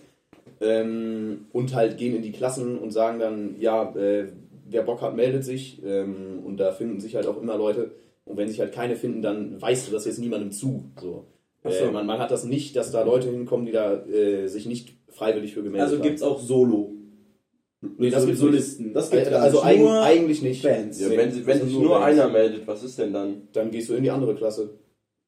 ähm, 0.60 1.46
und 1.52 1.74
halt 1.74 1.98
gehen 1.98 2.14
in 2.14 2.22
die 2.22 2.30
Klassen 2.30 2.78
und 2.78 2.92
sagen 2.92 3.18
dann, 3.18 3.56
ja, 3.58 3.92
äh, 3.96 4.26
wer 4.68 4.82
Bock 4.82 5.00
hat, 5.02 5.16
meldet 5.16 5.44
sich. 5.44 5.82
Ähm, 5.84 6.40
und 6.44 6.58
da 6.58 6.72
finden 6.72 7.00
sich 7.00 7.14
halt 7.16 7.26
auch 7.26 7.40
immer 7.40 7.56
Leute. 7.56 7.92
Und 8.24 8.36
wenn 8.36 8.48
sich 8.48 8.60
halt 8.60 8.72
keine 8.72 8.96
finden, 8.96 9.22
dann 9.22 9.60
weißt 9.60 9.88
du 9.88 9.92
das 9.92 10.04
jetzt 10.06 10.18
niemandem 10.18 10.50
zu. 10.52 10.90
So. 11.00 11.26
Ach 11.62 11.70
so. 11.72 11.84
Äh, 11.84 11.90
man, 11.90 12.06
man 12.06 12.18
hat 12.18 12.30
das 12.30 12.44
nicht, 12.44 12.74
dass 12.76 12.90
da 12.90 13.02
Leute 13.02 13.30
hinkommen, 13.30 13.66
die 13.66 13.72
da 13.72 14.04
äh, 14.06 14.46
sich 14.48 14.66
nicht 14.66 14.94
freiwillig 15.08 15.54
für 15.54 15.62
gemeldet 15.62 15.82
Also 15.82 15.96
haben. 15.96 16.02
gibt's 16.02 16.22
auch 16.22 16.40
Solo. 16.40 16.92
nee, 17.98 18.10
das 18.10 18.22
so 18.22 18.26
gibt's 18.26 18.40
Solisten. 18.40 18.92
Das 18.94 19.12
Äh, 19.12 19.24
gar 19.30 19.42
Also 19.42 19.62
eig 19.62 19.78
nur 19.78 20.02
eigentlich 20.02 20.42
nicht. 20.42 20.62
Bands. 20.62 21.00
Ja, 21.00 21.10
wenn 21.10 21.18
wenn 21.46 21.58
das 21.58 21.68
sich 21.68 21.78
nur 21.78 21.98
Bands. 21.98 22.18
einer 22.20 22.30
meldet, 22.32 22.66
was 22.66 22.82
ist 22.82 22.98
denn 22.98 23.12
dann? 23.12 23.48
dann 23.52 23.70
gehst 23.70 23.88
du 23.90 23.94
in 23.94 24.02
die 24.02 24.10
andere 24.10 24.34
Klasse. 24.34 24.78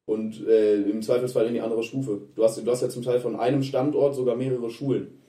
Und 0.05 0.47
äh, 0.47 0.81
im 0.83 1.01
Zweifelsfall 1.01 1.47
in 1.47 1.53
die 1.53 1.61
andere 1.61 1.83
Stufe. 1.83 2.21
Du 2.35 2.43
hast, 2.43 2.65
du 2.65 2.71
hast 2.71 2.81
ja 2.81 2.87
zum 2.89 3.03
Teil 3.03 3.19
von 3.19 3.35
einem 3.35 3.61
Standort 3.61 4.15
sogar 4.15 4.35
mehrere 4.37 4.69
Schulen. 4.69 5.19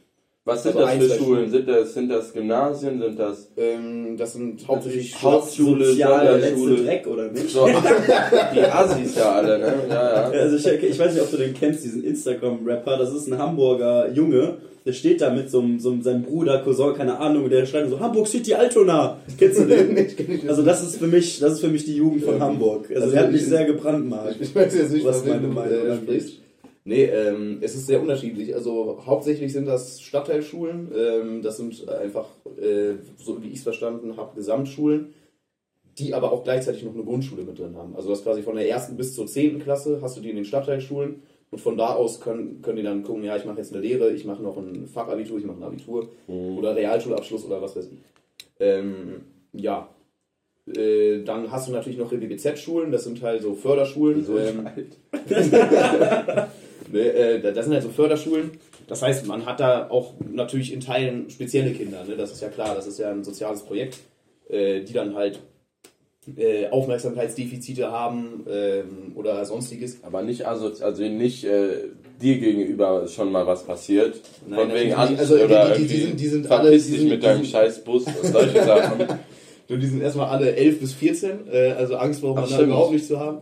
Was 0.48 0.62
sind 0.62 0.76
Also 0.76 1.06
das 1.08 1.12
für 1.18 1.24
Schulen? 1.24 1.50
Sind 1.50 1.68
das, 1.68 1.94
sind 1.94 2.08
das 2.10 2.32
Gymnasien? 2.32 3.00
Sind 3.00 3.18
das 3.18 3.48
Ähm, 3.56 4.16
das 4.16 4.32
sind 4.32 4.66
hauptsächlich 4.66 5.22
Hauptschule, 5.22 5.92
Sonderschule. 5.94 6.82
Dreck, 6.84 7.06
oder 7.06 7.30
nicht? 7.30 7.50
so 7.50 7.66
die 8.54 8.60
Assis 8.62 9.14
ja 9.16 9.32
alle, 9.32 9.58
ne? 9.58 9.74
Ja, 9.88 9.94
ja. 10.32 10.40
Also 10.40 10.56
ich, 10.56 10.82
ich 10.82 10.98
weiß 10.98 11.12
nicht, 11.12 11.22
ob 11.22 11.30
du 11.30 11.36
den 11.36 11.54
kennst, 11.54 11.84
diesen 11.84 12.02
Instagram-Rapper. 12.04 12.96
Das 12.98 13.12
ist 13.14 13.26
ein 13.28 13.38
Hamburger 13.38 14.10
Junge. 14.12 14.56
Der 14.86 14.92
steht 14.94 15.20
da 15.20 15.28
mit 15.30 15.50
so, 15.50 15.60
einem- 15.60 15.78
so 15.80 15.90
einem- 15.90 16.02
seinem 16.02 16.22
Bruder, 16.22 16.60
Cousin, 16.62 16.94
keine 16.94 17.18
Ahnung, 17.18 17.50
der 17.50 17.66
schreibt 17.66 17.90
so 17.90 18.00
Hamburg 18.00 18.26
City 18.26 18.54
Altona. 18.54 19.18
Kennst 19.38 19.60
du 19.60 19.64
den? 19.66 20.06
Also 20.48 20.62
das 20.62 20.82
ist 20.82 20.96
für 20.96 21.08
mich, 21.08 21.40
das 21.40 21.54
ist 21.54 21.60
für 21.60 21.68
mich 21.68 21.84
die 21.84 21.96
Jugend 21.96 22.24
von 22.24 22.34
Ähm, 22.36 22.40
Hamburg. 22.42 22.86
Also, 22.88 23.02
also 23.02 23.12
der 23.14 23.24
hat 23.24 23.32
mich 23.32 23.42
ich- 23.42 23.48
sehr 23.48 23.66
gebrandmarkt. 23.66 24.36
Ich 24.40 24.54
weiß 24.54 24.74
jetzt 24.74 24.92
nicht, 24.92 25.04
Was 25.04 25.24
meine 25.26 25.42
du 25.42 25.48
Meinung 25.48 25.98
sprichst. 26.02 26.40
Nee, 26.88 27.04
ähm, 27.04 27.58
es 27.60 27.74
ist 27.74 27.86
sehr 27.86 28.00
unterschiedlich. 28.00 28.54
Also 28.54 29.02
hauptsächlich 29.04 29.52
sind 29.52 29.66
das 29.66 30.00
Stadtteilschulen. 30.00 30.90
Ähm, 30.96 31.42
das 31.42 31.58
sind 31.58 31.86
einfach, 31.86 32.24
äh, 32.58 32.94
so 33.18 33.42
wie 33.42 33.48
ich 33.48 33.58
es 33.58 33.62
verstanden 33.62 34.16
habe, 34.16 34.34
Gesamtschulen, 34.34 35.12
die 35.98 36.14
aber 36.14 36.32
auch 36.32 36.44
gleichzeitig 36.44 36.84
noch 36.84 36.94
eine 36.94 37.04
Grundschule 37.04 37.42
mit 37.42 37.58
drin 37.58 37.76
haben. 37.76 37.94
Also 37.94 38.08
das 38.08 38.22
quasi 38.22 38.40
von 38.40 38.56
der 38.56 38.66
ersten 38.70 38.96
bis 38.96 39.14
zur 39.14 39.26
zehnten 39.26 39.60
Klasse 39.60 39.98
hast 40.00 40.16
du 40.16 40.22
die 40.22 40.30
in 40.30 40.36
den 40.36 40.46
Stadtteilschulen 40.46 41.16
und 41.50 41.58
von 41.58 41.76
da 41.76 41.88
aus 41.88 42.22
können, 42.22 42.62
können 42.62 42.78
die 42.78 42.82
dann 42.82 43.02
gucken, 43.02 43.22
ja, 43.22 43.36
ich 43.36 43.44
mache 43.44 43.58
jetzt 43.58 43.74
eine 43.74 43.82
Lehre, 43.82 44.08
ich 44.08 44.24
mache 44.24 44.42
noch 44.42 44.56
ein 44.56 44.86
Fachabitur, 44.86 45.36
ich 45.38 45.44
mache 45.44 45.58
ein 45.58 45.64
Abitur 45.64 46.08
oder 46.26 46.74
Realschulabschluss 46.74 47.44
oder 47.44 47.60
was 47.60 47.76
weiß 47.76 47.90
ich. 47.92 47.98
Ähm, 48.60 49.20
ja. 49.52 49.90
Äh, 50.74 51.22
dann 51.22 51.52
hast 51.52 51.68
du 51.68 51.72
natürlich 51.72 51.98
noch 51.98 52.08
BBZ-Schulen, 52.08 52.92
das 52.92 53.04
sind 53.04 53.20
halt 53.20 53.42
so 53.42 53.52
Förderschulen. 53.52 54.26
Ähm, 54.38 54.66
Ne, 56.92 57.40
das 57.40 57.64
sind 57.64 57.74
halt 57.74 57.82
so 57.82 57.88
Förderschulen. 57.90 58.52
Das 58.86 59.02
heißt, 59.02 59.26
man 59.26 59.44
hat 59.46 59.60
da 59.60 59.90
auch 59.90 60.14
natürlich 60.30 60.72
in 60.72 60.80
Teilen 60.80 61.28
spezielle 61.30 61.72
Kinder. 61.72 62.04
Ne? 62.04 62.16
Das 62.16 62.32
ist 62.32 62.40
ja 62.40 62.48
klar, 62.48 62.74
das 62.74 62.86
ist 62.86 62.98
ja 62.98 63.10
ein 63.10 63.22
soziales 63.24 63.62
Projekt, 63.62 63.98
äh, 64.48 64.80
die 64.80 64.92
dann 64.94 65.14
halt 65.14 65.40
äh, 66.36 66.68
Aufmerksamkeitsdefizite 66.68 67.90
haben 67.90 68.44
ähm, 68.50 69.12
oder 69.14 69.44
sonstiges. 69.44 69.98
Aber 70.02 70.22
nicht 70.22 70.46
assozi 70.46 70.82
also 70.82 71.02
nicht 71.02 71.44
äh, 71.44 71.68
dir 72.20 72.38
gegenüber 72.38 73.06
schon 73.08 73.30
mal 73.32 73.46
was 73.46 73.64
passiert. 73.64 74.20
Nein, 74.46 74.58
Von 74.68 74.74
wegen 74.74 74.92
Angst. 74.94 75.18
Also, 75.20 75.36
die- 75.36 75.42
oder 75.44 75.74
die- 75.74 75.86
die 75.86 75.94
irgendwie 75.94 76.00
sind- 76.06 76.20
die 76.20 76.26
sind 76.28 76.50
alle- 76.50 76.70
die 76.70 76.76
dich 76.76 76.84
sind- 76.86 77.08
mit 77.08 77.22
die 77.22 77.26
deinem 77.26 77.42
sind- 77.42 77.50
scheiß 77.52 77.84
Bus 77.84 78.04
und 78.06 78.24
solche 78.32 78.62
Sachen. 78.64 79.06
Die 79.70 79.86
sind 79.86 80.00
erstmal 80.02 80.28
alle 80.28 80.54
11 80.56 80.80
bis 80.80 80.92
14, 80.94 81.46
äh, 81.52 81.72
also 81.72 81.96
Angst 81.96 82.22
braucht 82.22 82.36
man 82.36 82.48
da 82.48 82.62
überhaupt 82.62 82.92
nicht 82.92 83.06
zu 83.06 83.20
haben. 83.20 83.38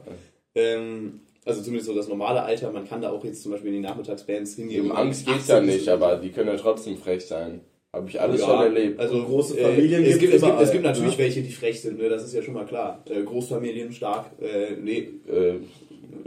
Ähm, 0.56 1.20
also 1.46 1.62
zumindest 1.62 1.86
so 1.88 1.94
das 1.94 2.08
normale 2.08 2.42
Alter, 2.42 2.70
man 2.72 2.86
kann 2.86 3.00
da 3.00 3.10
auch 3.10 3.24
jetzt 3.24 3.42
zum 3.42 3.52
Beispiel 3.52 3.68
in 3.74 3.82
die 3.82 3.88
Nachmittagsbands 3.88 4.56
hingehen. 4.56 4.90
Um 4.90 4.92
Angst 4.92 5.24
geht's 5.24 5.48
18 5.50 5.54
ja 5.56 5.60
nicht, 5.62 5.88
aber 5.88 6.16
die 6.16 6.30
können 6.30 6.48
ja 6.48 6.56
trotzdem 6.56 6.96
frech 6.98 7.24
sein. 7.24 7.60
Habe 7.92 8.08
ich 8.10 8.20
alles 8.20 8.40
Ja, 8.40 8.46
schon 8.48 8.62
erlebt. 8.62 9.00
Also 9.00 9.24
Große 9.24 9.58
äh, 9.58 9.62
Familien 9.62 10.02
es 10.02 10.18
gibt's 10.18 10.20
gibt, 10.20 10.34
es, 10.34 10.42
gibt, 10.42 10.60
es 10.60 10.70
gibt 10.72 10.84
natürlich 10.84 11.12
ne? 11.12 11.18
welche, 11.18 11.42
die 11.42 11.52
frech 11.52 11.80
sind, 11.80 11.98
ne? 11.98 12.08
das 12.10 12.24
ist 12.24 12.34
ja 12.34 12.42
schon 12.42 12.52
mal 12.54 12.66
klar. 12.66 13.02
Äh, 13.08 13.22
Großfamilien 13.22 13.92
stark, 13.92 14.32
äh, 14.42 14.72
nee, 14.82 15.08
Äh, 15.26 15.54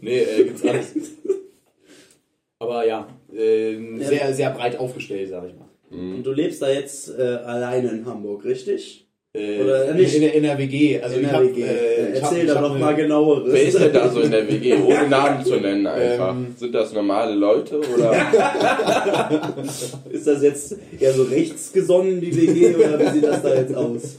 nee, 0.00 0.18
äh, 0.18 0.44
gibt's 0.44 0.64
alles. 0.66 0.94
Aber 2.58 2.84
ja, 2.86 3.08
ähm, 3.34 4.00
Ja. 4.00 4.08
sehr, 4.08 4.34
sehr 4.34 4.50
breit 4.50 4.78
aufgestellt, 4.78 5.28
sag 5.30 5.44
ich 5.48 5.54
mal. 5.54 5.68
Und 5.90 6.22
du 6.24 6.32
lebst 6.32 6.62
da 6.62 6.70
jetzt 6.70 7.10
äh, 7.10 7.22
alleine 7.22 7.90
in 7.90 8.06
Hamburg, 8.06 8.44
richtig? 8.44 9.06
Äh, 9.34 9.62
Oder 9.62 9.88
in, 9.88 9.96
nicht? 9.96 10.14
in, 10.14 10.20
der- 10.20 10.34
in 10.34 10.42
der 10.42 10.58
WG. 10.58 11.00
Also 11.00 11.16
in 11.16 11.22
ich 11.22 11.28
der 11.30 11.38
hab, 11.38 11.44
WG. 11.46 11.62
Äh, 11.62 11.66
hab- 11.66 12.22
Erzähl 12.22 12.40
ich 12.40 12.46
da 12.48 12.54
hab 12.56 12.60
noch 12.62 12.70
eine- 12.72 12.80
mal 12.80 12.94
genaueres. 12.94 13.52
wer 13.52 13.62
ist 13.62 13.78
denn 13.80 13.92
da 13.92 14.08
so 14.10 14.20
in 14.20 14.30
der 14.30 14.46
WG? 14.46 14.74
Ohne 14.86 15.08
Namen 15.08 15.42
zu 15.44 15.56
nennen 15.56 15.86
einfach. 15.86 16.32
Ähm. 16.32 16.48
Sind 16.54 16.74
das 16.74 16.92
normale 16.92 17.34
Leute 17.34 17.78
oder? 17.80 18.12
Ist 20.10 20.26
das 20.26 20.42
jetzt 20.42 20.76
eher 21.00 21.14
so 21.14 21.22
rechtsgesonnen, 21.22 22.20
die 22.20 22.36
WG, 22.36 22.74
oder 22.74 23.00
wie 23.00 23.08
sieht 23.14 23.24
das 23.24 23.42
da 23.42 23.54
jetzt 23.54 23.74
aus? 23.74 24.18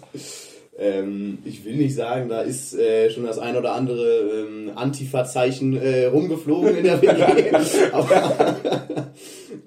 Ähm, 0.80 1.38
ich 1.46 1.64
will 1.64 1.76
nicht 1.76 1.94
sagen, 1.94 2.30
da 2.30 2.42
ist 2.42 2.74
äh, 2.74 3.12
schon 3.12 3.26
das 3.28 3.38
ein 3.38 3.56
oder 3.56 3.74
andere 3.74 4.48
ähm, 4.48 4.72
Antifa-Zeichen 4.74 5.78
äh, 5.80 6.06
rumgeflogen 6.06 6.76
in 6.78 6.84
der 6.86 7.00
WG. 7.00 7.12
Aber 7.92 8.56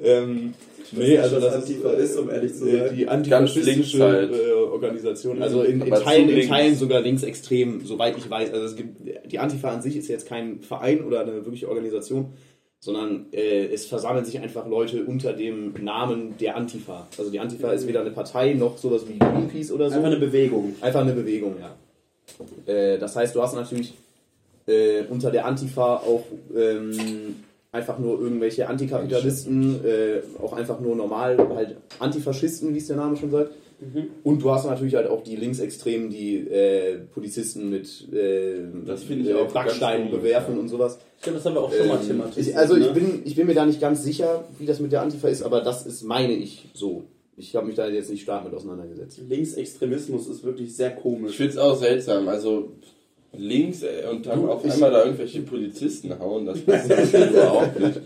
ähm, 0.03 0.55
nee, 0.93 1.19
also 1.19 1.41
das 1.41 1.55
Antifa 1.55 1.91
ist, 1.91 2.17
um 2.17 2.31
ehrlich 2.31 2.55
zu 2.55 2.67
äh, 2.67 2.89
sein. 2.89 2.97
die 2.97 3.09
antifaschistische 3.09 3.71
links 3.71 4.01
halt. 4.01 4.33
äh, 4.33 4.53
Organisation. 4.53 5.43
Also 5.43 5.63
in, 5.63 5.81
in, 5.81 5.95
Teilen, 5.95 6.29
in 6.29 6.35
links. 6.35 6.49
Teilen 6.49 6.75
sogar 6.77 7.01
linksextrem, 7.01 7.85
soweit 7.85 8.17
ich 8.17 8.29
weiß. 8.29 8.53
Also 8.53 8.67
es 8.67 8.77
gibt 8.77 9.01
die 9.31 9.39
Antifa 9.39 9.71
an 9.71 9.83
sich 9.83 9.97
ist 9.97 10.09
jetzt 10.09 10.29
kein 10.29 10.61
Verein 10.61 11.05
oder 11.05 11.21
eine 11.21 11.33
wirkliche 11.35 11.69
Organisation, 11.69 12.33
sondern 12.81 13.27
äh, 13.33 13.67
es 13.67 13.87
versammeln 13.87 14.25
sich 14.25 14.39
einfach 14.39 14.67
Leute 14.67 15.05
unter 15.05 15.33
dem 15.33 15.75
Namen 15.83 16.37
der 16.39 16.57
Antifa. 16.57 17.09
Also 17.19 17.31
die 17.31 17.41
Antifa 17.41 17.73
ist 17.73 17.87
weder 17.87 18.01
eine 18.01 18.11
Partei 18.11 18.55
noch 18.55 18.79
sowas 18.79 19.03
wie 19.09 19.19
Greenpeace 19.19 19.73
oder 19.73 19.91
so. 19.91 19.97
Einfach 19.97 20.09
eine 20.09 20.21
Bewegung. 20.21 20.75
Einfach 20.81 21.01
eine 21.01 21.13
Bewegung, 21.13 21.57
ja. 21.61 22.73
Äh, 22.73 22.99
das 22.99 23.17
heißt, 23.17 23.35
du 23.35 23.43
hast 23.43 23.55
natürlich 23.55 23.95
äh, 24.67 25.03
unter 25.09 25.31
der 25.31 25.47
Antifa 25.47 25.97
auch 25.97 26.25
ähm, 26.57 27.37
einfach 27.73 27.99
nur 27.99 28.21
irgendwelche 28.21 28.69
Antikapitalisten, 28.69 29.85
äh, 29.85 30.21
auch 30.43 30.53
einfach 30.53 30.81
nur 30.81 30.97
normal 30.97 31.37
halt 31.55 31.77
Antifaschisten, 31.99 32.75
wie 32.75 32.79
es 32.79 32.87
der 32.87 32.97
Name 32.97 33.17
schon 33.17 33.31
sagt. 33.31 33.53
Und 34.25 34.43
du 34.43 34.51
hast 34.51 34.65
natürlich 34.65 34.95
halt 34.95 35.07
auch 35.07 35.23
die 35.23 35.37
Linksextremen, 35.37 36.09
die 36.09 36.39
äh, 36.49 36.97
Polizisten 37.13 37.69
mit 37.69 38.11
äh, 38.11 38.61
Das 38.87 39.03
finde 39.03 39.25
ich 39.29 39.37
äh, 39.37 39.39
auch 39.39 39.53
Backsteinen 39.53 40.11
bewerfen 40.11 40.55
ja. 40.55 40.61
und 40.61 40.69
sowas. 40.69 40.99
Ich 41.19 41.25
glaube, 41.25 41.37
das 41.37 41.45
haben 41.45 41.55
wir 41.57 41.61
auch 41.61 41.71
schon 41.73 41.87
mal 41.89 41.99
Ähm, 42.01 42.07
thematisiert. 42.07 42.47
ich, 42.49 42.57
also 42.57 42.75
ich, 42.77 42.87
ne? 42.87 42.93
bin, 42.93 43.21
ich 43.25 43.37
bin 43.37 43.47
mir 43.47 43.55
da 43.55 43.67
nicht 43.67 43.81
ganz 43.81 44.03
sicher, 44.03 44.45
wie 44.59 44.65
das 44.65 44.81
mit 44.81 44.93
der 44.93 45.03
Antifa 45.03 45.29
ist, 45.29 45.43
aber 45.43 45.61
das 45.61 45.85
ist, 45.85 46.05
meine 46.05 46.33
ich, 46.33 46.69
so. 46.73 47.05
Ich 47.37 47.55
habe 47.55 47.67
mich 47.67 47.77
da 47.77 47.87
jetzt 47.87 48.09
nicht 48.09 48.23
stark 48.23 48.45
mit 48.45 48.55
auseinandergesetzt. 48.55 49.21
Linksextremismus 49.29 50.27
ist 50.27 50.43
wirklich 50.43 50.75
sehr 50.75 50.97
Ich 50.97 51.03
komisch. 51.03 51.37
finde 51.37 51.53
es 51.53 51.59
auch 51.59 51.77
seltsam. 51.77 52.29
Also 52.29 52.73
links 53.33 53.83
äh, 53.83 54.05
und 54.11 54.27
dann 54.27 54.43
Du, 54.43 54.51
auf 54.51 54.65
einmal 54.65 54.91
da 54.91 55.05
irgendwelche 55.05 55.43
Polizisten 55.43 56.19
hauen, 56.19 56.47
das 56.47 56.61
passt 56.67 56.91
überhaupt 56.91 57.79
nicht. 57.81 58.01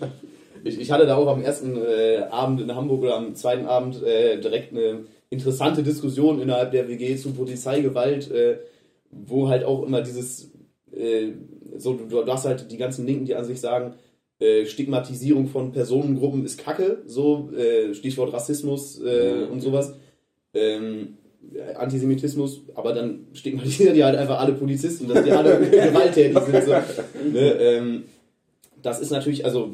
Ich, 0.65 0.79
ich 0.79 0.91
hatte 0.91 1.07
da 1.07 1.17
auch 1.17 1.29
am 1.29 1.43
ersten 1.43 1.77
äh, 1.77 2.25
Abend 2.31 2.61
in 2.61 2.75
Hamburg 2.75 3.03
oder 3.03 3.17
am 3.17 3.35
zweiten 3.35 3.67
Abend 3.67 4.03
äh, 4.03 4.39
direkt 4.41 4.73
eine 4.73 5.05
interessante 5.31 5.83
Diskussion 5.83 6.41
innerhalb 6.41 6.73
der 6.73 6.89
WG 6.89 7.17
zu 7.17 7.33
Polizeigewalt, 7.33 8.31
äh, 8.31 8.59
wo 9.11 9.49
halt 9.49 9.65
auch 9.65 9.83
immer 9.85 10.03
dieses, 10.03 10.51
äh, 10.93 11.29
so 11.77 11.95
du, 11.95 12.07
du 12.07 12.33
hast 12.33 12.45
halt 12.45 12.71
die 12.71 12.77
ganzen 12.77 13.07
Linken, 13.07 13.25
die 13.25 13.35
an 13.35 13.45
sich 13.45 13.61
sagen, 13.61 13.95
äh, 14.39 14.67
Stigmatisierung 14.67 15.49
von 15.49 15.73
Personengruppen 15.73 16.45
ist 16.45 16.59
Kacke, 16.59 17.03
so 17.07 17.51
äh, 17.53 17.95
Stichwort 17.95 18.33
Rassismus 18.33 19.01
äh, 19.01 19.47
und 19.51 19.61
sowas. 19.61 19.95
Ähm, 20.53 21.19
Antisemitismus, 21.75 22.63
aber 22.75 22.93
dann 22.93 23.27
stigmatisieren 23.33 23.95
die 23.95 24.05
halt 24.05 24.17
einfach 24.17 24.41
alle 24.41 24.53
Polizisten, 24.53 25.09
dass 25.09 25.25
die 25.25 25.33
alle 25.33 25.59
gewalttätig 25.71 26.39
sind. 26.39 26.65
So. 26.65 26.73
Ne, 27.33 27.53
ähm, 27.61 28.05
das 28.83 29.01
ist 29.01 29.11
natürlich, 29.11 29.45
also 29.45 29.71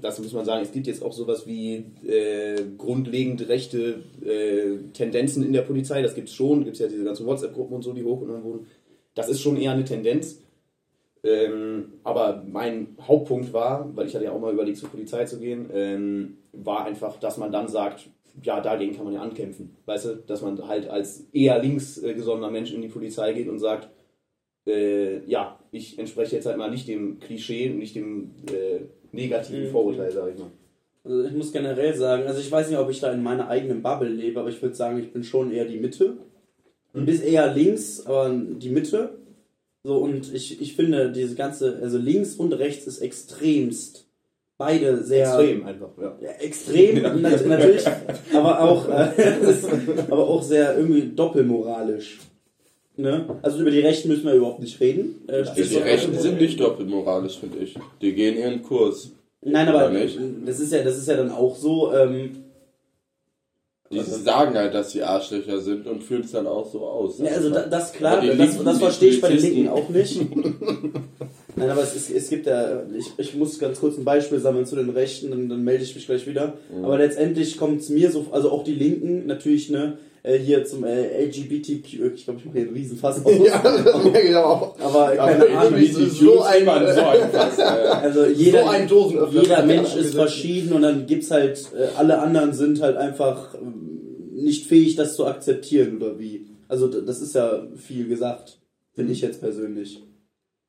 das 0.00 0.18
muss 0.18 0.32
man 0.32 0.44
sagen, 0.44 0.62
es 0.62 0.72
gibt 0.72 0.86
jetzt 0.86 1.02
auch 1.02 1.12
sowas 1.12 1.46
wie 1.46 1.84
äh, 2.06 2.62
grundlegend 2.76 3.48
rechte 3.48 4.02
äh, 4.24 4.76
Tendenzen 4.92 5.44
in 5.44 5.52
der 5.52 5.62
Polizei, 5.62 6.02
das 6.02 6.14
gibt 6.14 6.28
es 6.28 6.34
schon, 6.34 6.64
gibt 6.64 6.74
es 6.74 6.80
ja 6.80 6.88
diese 6.88 7.04
ganzen 7.04 7.26
WhatsApp-Gruppen 7.26 7.76
und 7.76 7.82
so, 7.82 7.92
die 7.92 8.04
hochgenommen 8.04 8.44
wurden. 8.44 8.66
Das 9.14 9.28
ist 9.28 9.40
schon 9.40 9.56
eher 9.56 9.72
eine 9.72 9.84
Tendenz. 9.84 10.40
Ähm, 11.22 11.94
aber 12.02 12.44
mein 12.46 12.96
Hauptpunkt 13.00 13.54
war, 13.54 13.90
weil 13.96 14.06
ich 14.06 14.14
hatte 14.14 14.26
ja 14.26 14.32
auch 14.32 14.40
mal 14.40 14.52
überlegt, 14.52 14.76
zur 14.76 14.90
Polizei 14.90 15.24
zu 15.24 15.38
gehen, 15.38 15.70
ähm, 15.72 16.36
war 16.52 16.84
einfach, 16.84 17.18
dass 17.18 17.38
man 17.38 17.50
dann 17.50 17.68
sagt, 17.68 18.10
ja, 18.42 18.60
dagegen 18.60 18.94
kann 18.94 19.04
man 19.04 19.14
ja 19.14 19.22
ankämpfen. 19.22 19.76
Weißt 19.86 20.06
du, 20.06 20.16
dass 20.16 20.42
man 20.42 20.66
halt 20.66 20.88
als 20.88 21.26
eher 21.32 21.60
links 21.62 22.02
äh, 22.02 22.14
gesonnener 22.14 22.50
Mensch 22.50 22.72
in 22.72 22.82
die 22.82 22.88
Polizei 22.88 23.32
geht 23.32 23.48
und 23.48 23.58
sagt, 23.58 23.88
äh, 24.66 25.24
ja, 25.26 25.58
ich 25.70 25.98
entspreche 25.98 26.36
jetzt 26.36 26.46
halt 26.46 26.56
mal 26.56 26.70
nicht 26.70 26.88
dem 26.88 27.20
Klischee 27.20 27.70
und 27.70 27.78
nicht 27.78 27.94
dem 27.96 28.30
äh, 28.48 28.80
negativen 29.12 29.64
Mhm. 29.64 29.70
Vorurteil, 29.70 30.10
sag 30.10 30.32
ich 30.32 30.38
mal. 30.38 30.50
Also 31.04 31.24
ich 31.24 31.34
muss 31.34 31.52
generell 31.52 31.94
sagen, 31.94 32.26
also 32.26 32.40
ich 32.40 32.50
weiß 32.50 32.70
nicht, 32.70 32.78
ob 32.78 32.88
ich 32.90 33.00
da 33.00 33.12
in 33.12 33.22
meiner 33.22 33.48
eigenen 33.48 33.82
Bubble 33.82 34.08
lebe, 34.08 34.40
aber 34.40 34.48
ich 34.48 34.62
würde 34.62 34.74
sagen, 34.74 34.98
ich 34.98 35.12
bin 35.12 35.22
schon 35.22 35.52
eher 35.52 35.66
die 35.66 35.78
Mitte. 35.78 36.16
Ein 36.94 37.04
bisschen 37.04 37.26
eher 37.26 37.52
links, 37.52 38.06
aber 38.06 38.30
die 38.30 38.70
Mitte. 38.70 39.18
So, 39.82 39.98
und 39.98 40.32
ich, 40.32 40.62
ich 40.62 40.74
finde, 40.74 41.12
diese 41.12 41.34
ganze, 41.34 41.78
also 41.82 41.98
links 41.98 42.36
und 42.36 42.54
rechts 42.54 42.86
ist 42.86 43.00
extremst. 43.00 44.03
Beide 44.56 45.02
sehr. 45.02 45.26
Extrem 45.26 45.66
einfach, 45.66 45.88
ja. 46.00 46.16
Ja, 46.20 46.30
extrem, 46.40 47.02
nat 47.22 47.44
natürlich, 47.46 47.84
aber 48.32 48.60
auch, 48.60 48.88
äh, 48.88 49.10
ist 49.50 49.68
aber 50.08 50.28
auch 50.28 50.42
sehr 50.42 50.76
irgendwie 50.76 51.10
doppelmoralisch. 51.14 52.20
Ne? 52.96 53.40
Also 53.42 53.58
über 53.58 53.72
die 53.72 53.80
Rechten 53.80 54.08
müssen 54.08 54.24
wir 54.24 54.34
überhaupt 54.34 54.60
nicht 54.60 54.78
reden. 54.78 55.24
Äh, 55.26 55.42
Die 55.42 55.64
Stichwort 55.64 55.84
Rechten 55.84 56.16
sind 56.16 56.40
nicht 56.40 56.60
doppelmoralisch, 56.60 57.38
finde 57.38 57.58
ich. 57.58 57.74
Die 58.00 58.12
gehen 58.12 58.36
ihren 58.36 58.62
Kurs. 58.62 59.10
Nein, 59.40 59.66
aber 59.68 59.90
nicht? 59.90 60.18
das 60.46 60.60
ist 60.60 60.72
ja, 60.72 60.82
das 60.84 60.98
ist 60.98 61.08
ja 61.08 61.16
dann 61.16 61.32
auch 61.32 61.56
so. 61.56 61.92
Ähm, 61.92 62.44
Die 63.90 64.00
sagen 64.00 64.54
halt, 64.54 64.72
dass 64.72 64.92
sie 64.92 65.02
Arschlöcher 65.02 65.60
sind 65.60 65.88
und 65.88 66.04
fühlen 66.04 66.22
es 66.22 66.30
dann 66.30 66.46
auch 66.46 66.70
so 66.70 66.86
aus. 66.86 67.18
ja, 67.18 67.32
also 67.32 67.50
da, 67.50 67.66
das 67.66 67.92
klar, 67.92 68.20
die 68.20 68.28
das, 68.28 68.38
Linken, 68.38 68.64
das 68.64 68.76
die 68.76 68.82
verstehe 68.84 69.10
ich 69.10 69.20
bei 69.20 69.28
den 69.30 69.40
Linken 69.40 69.68
auch 69.68 69.88
nicht. 69.88 70.20
Nein, 71.56 71.70
aber 71.70 71.82
es, 71.82 71.94
ist, 71.94 72.10
es 72.10 72.28
gibt 72.30 72.46
ja, 72.46 72.82
ich, 72.98 73.06
ich 73.16 73.34
muss 73.36 73.58
ganz 73.58 73.78
kurz 73.80 73.96
ein 73.96 74.04
Beispiel 74.04 74.40
sammeln 74.40 74.66
zu 74.66 74.74
den 74.76 74.90
Rechten, 74.90 75.30
dann, 75.30 75.48
dann 75.48 75.62
melde 75.62 75.84
ich 75.84 75.94
mich 75.94 76.06
gleich 76.06 76.26
wieder. 76.26 76.54
Aber 76.82 76.98
letztendlich 76.98 77.56
kommt 77.56 77.80
es 77.80 77.88
mir 77.90 78.10
so, 78.10 78.26
also 78.32 78.50
auch 78.50 78.64
die 78.64 78.74
Linken 78.74 79.26
natürlich, 79.26 79.70
ne, 79.70 79.98
äh, 80.24 80.38
hier 80.38 80.64
zum 80.64 80.84
äh, 80.84 81.24
LGBTQ, 81.26 81.84
ich 82.14 82.24
glaube, 82.24 82.38
ich 82.40 82.44
mache 82.46 82.48
hier 82.54 82.62
einen 82.62 82.72
Riesenfass 82.74 83.24
auf. 83.24 83.30
Ja, 83.46 83.62
ich 84.20 84.34
aber 84.36 85.12
keine 85.16 85.48
Aber 85.48 85.58
Ahnung. 85.60 85.80
so- 85.92 86.06
so 86.06 86.42
ein- 86.42 86.64
Mann, 86.64 86.86
so 86.92 87.00
ein 87.02 87.30
Fass, 87.30 87.58
äh, 87.58 87.62
Also 87.62 88.24
jeder, 88.26 88.62
so 88.62 88.68
ein 88.70 88.88
Dosenöffner. 88.88 89.42
jeder 89.42 89.62
Mensch 89.66 89.94
Ja, 89.94 90.00
ist 90.00 90.14
verschieden 90.14 90.72
und 90.72 90.82
dann 90.82 91.06
gibt's 91.06 91.30
halt, 91.30 91.58
äh, 91.78 91.86
alle 91.96 92.18
anderen 92.20 92.52
sind 92.52 92.80
halt 92.80 92.96
einfach 92.96 93.54
ähm, 93.54 94.32
nicht 94.32 94.66
fähig, 94.66 94.96
das 94.96 95.14
zu 95.14 95.26
akzeptieren 95.26 95.98
oder 95.98 96.18
wie. 96.18 96.46
Also 96.68 96.88
das 96.88 97.20
ist 97.20 97.34
ja 97.34 97.62
viel 97.76 98.08
gesagt, 98.08 98.58
finde 98.94 99.12
ich 99.12 99.20
jetzt 99.20 99.40
persönlich. 99.40 100.02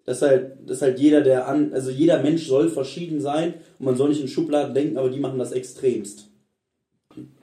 Das 0.05 0.17
ist 0.17 0.21
halt, 0.24 0.51
das 0.65 0.77
ist 0.77 0.81
halt 0.83 1.00
jeder, 1.00 1.21
der 1.21 1.47
an, 1.47 1.74
also 1.74 1.89
jeder 1.89 2.21
Mensch 2.21 2.47
soll 2.47 2.69
verschieden 2.69 3.21
sein 3.21 3.55
und 3.79 3.85
man 3.85 3.95
soll 3.95 4.09
nicht 4.09 4.21
in 4.21 4.27
Schubladen 4.27 4.75
denken, 4.75 4.97
aber 4.97 5.09
die 5.09 5.19
machen 5.19 5.39
das 5.39 5.51
extremst. 5.51 6.29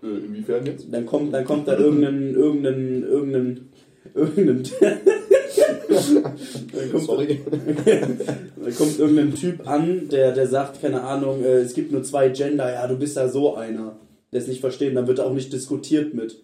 Äh, 0.03 0.07
Inwiefern 0.07 0.65
jetzt? 0.67 0.87
Dann 0.91 1.07
kommt, 1.07 1.35
dann 1.35 1.45
kommt 1.45 1.67
da 1.67 1.77
irgendein, 1.77 2.35
irgendein, 2.35 3.03
irgendein, 3.03 3.69
irgendein, 4.15 4.63
dann 6.73 6.91
kommt, 6.93 7.05
Sorry. 7.05 7.41
Da 8.65 8.71
kommt 8.71 8.99
irgendein 8.99 9.35
Typ 9.35 9.67
an, 9.69 10.09
der, 10.09 10.33
der 10.33 10.47
sagt, 10.47 10.81
keine 10.81 11.03
Ahnung, 11.03 11.43
äh, 11.43 11.59
es 11.59 11.75
gibt 11.75 11.91
nur 11.91 12.05
zwei 12.05 12.29
Gender, 12.29 12.73
ja, 12.73 12.87
du 12.87 12.97
bist 12.97 13.17
ja 13.17 13.29
so 13.29 13.57
einer. 13.57 13.97
Der 14.33 14.41
es 14.41 14.47
nicht 14.47 14.61
verstehen, 14.61 14.95
dann 14.95 15.09
wird 15.09 15.21
auch 15.21 15.33
nicht 15.33 15.53
diskutiert 15.53 16.15
mit. 16.15 16.43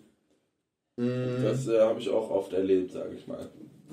Das 0.97 1.69
äh, 1.69 1.79
habe 1.79 2.01
ich 2.01 2.11
auch 2.11 2.29
oft 2.31 2.53
erlebt, 2.53 2.93
sage 2.93 3.15
ich 3.17 3.27
mal. 3.29 3.49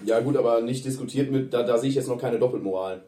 Ja 0.06 0.20
gut, 0.20 0.36
aber 0.38 0.62
nicht 0.62 0.84
diskutiert 0.86 1.32
mit, 1.32 1.54
da, 1.54 1.64
da 1.64 1.78
sehe 1.78 1.90
ich 1.90 1.96
jetzt 1.96 2.08
noch 2.08 2.20
keine 2.20 2.40
Doppelmoral. 2.40 3.04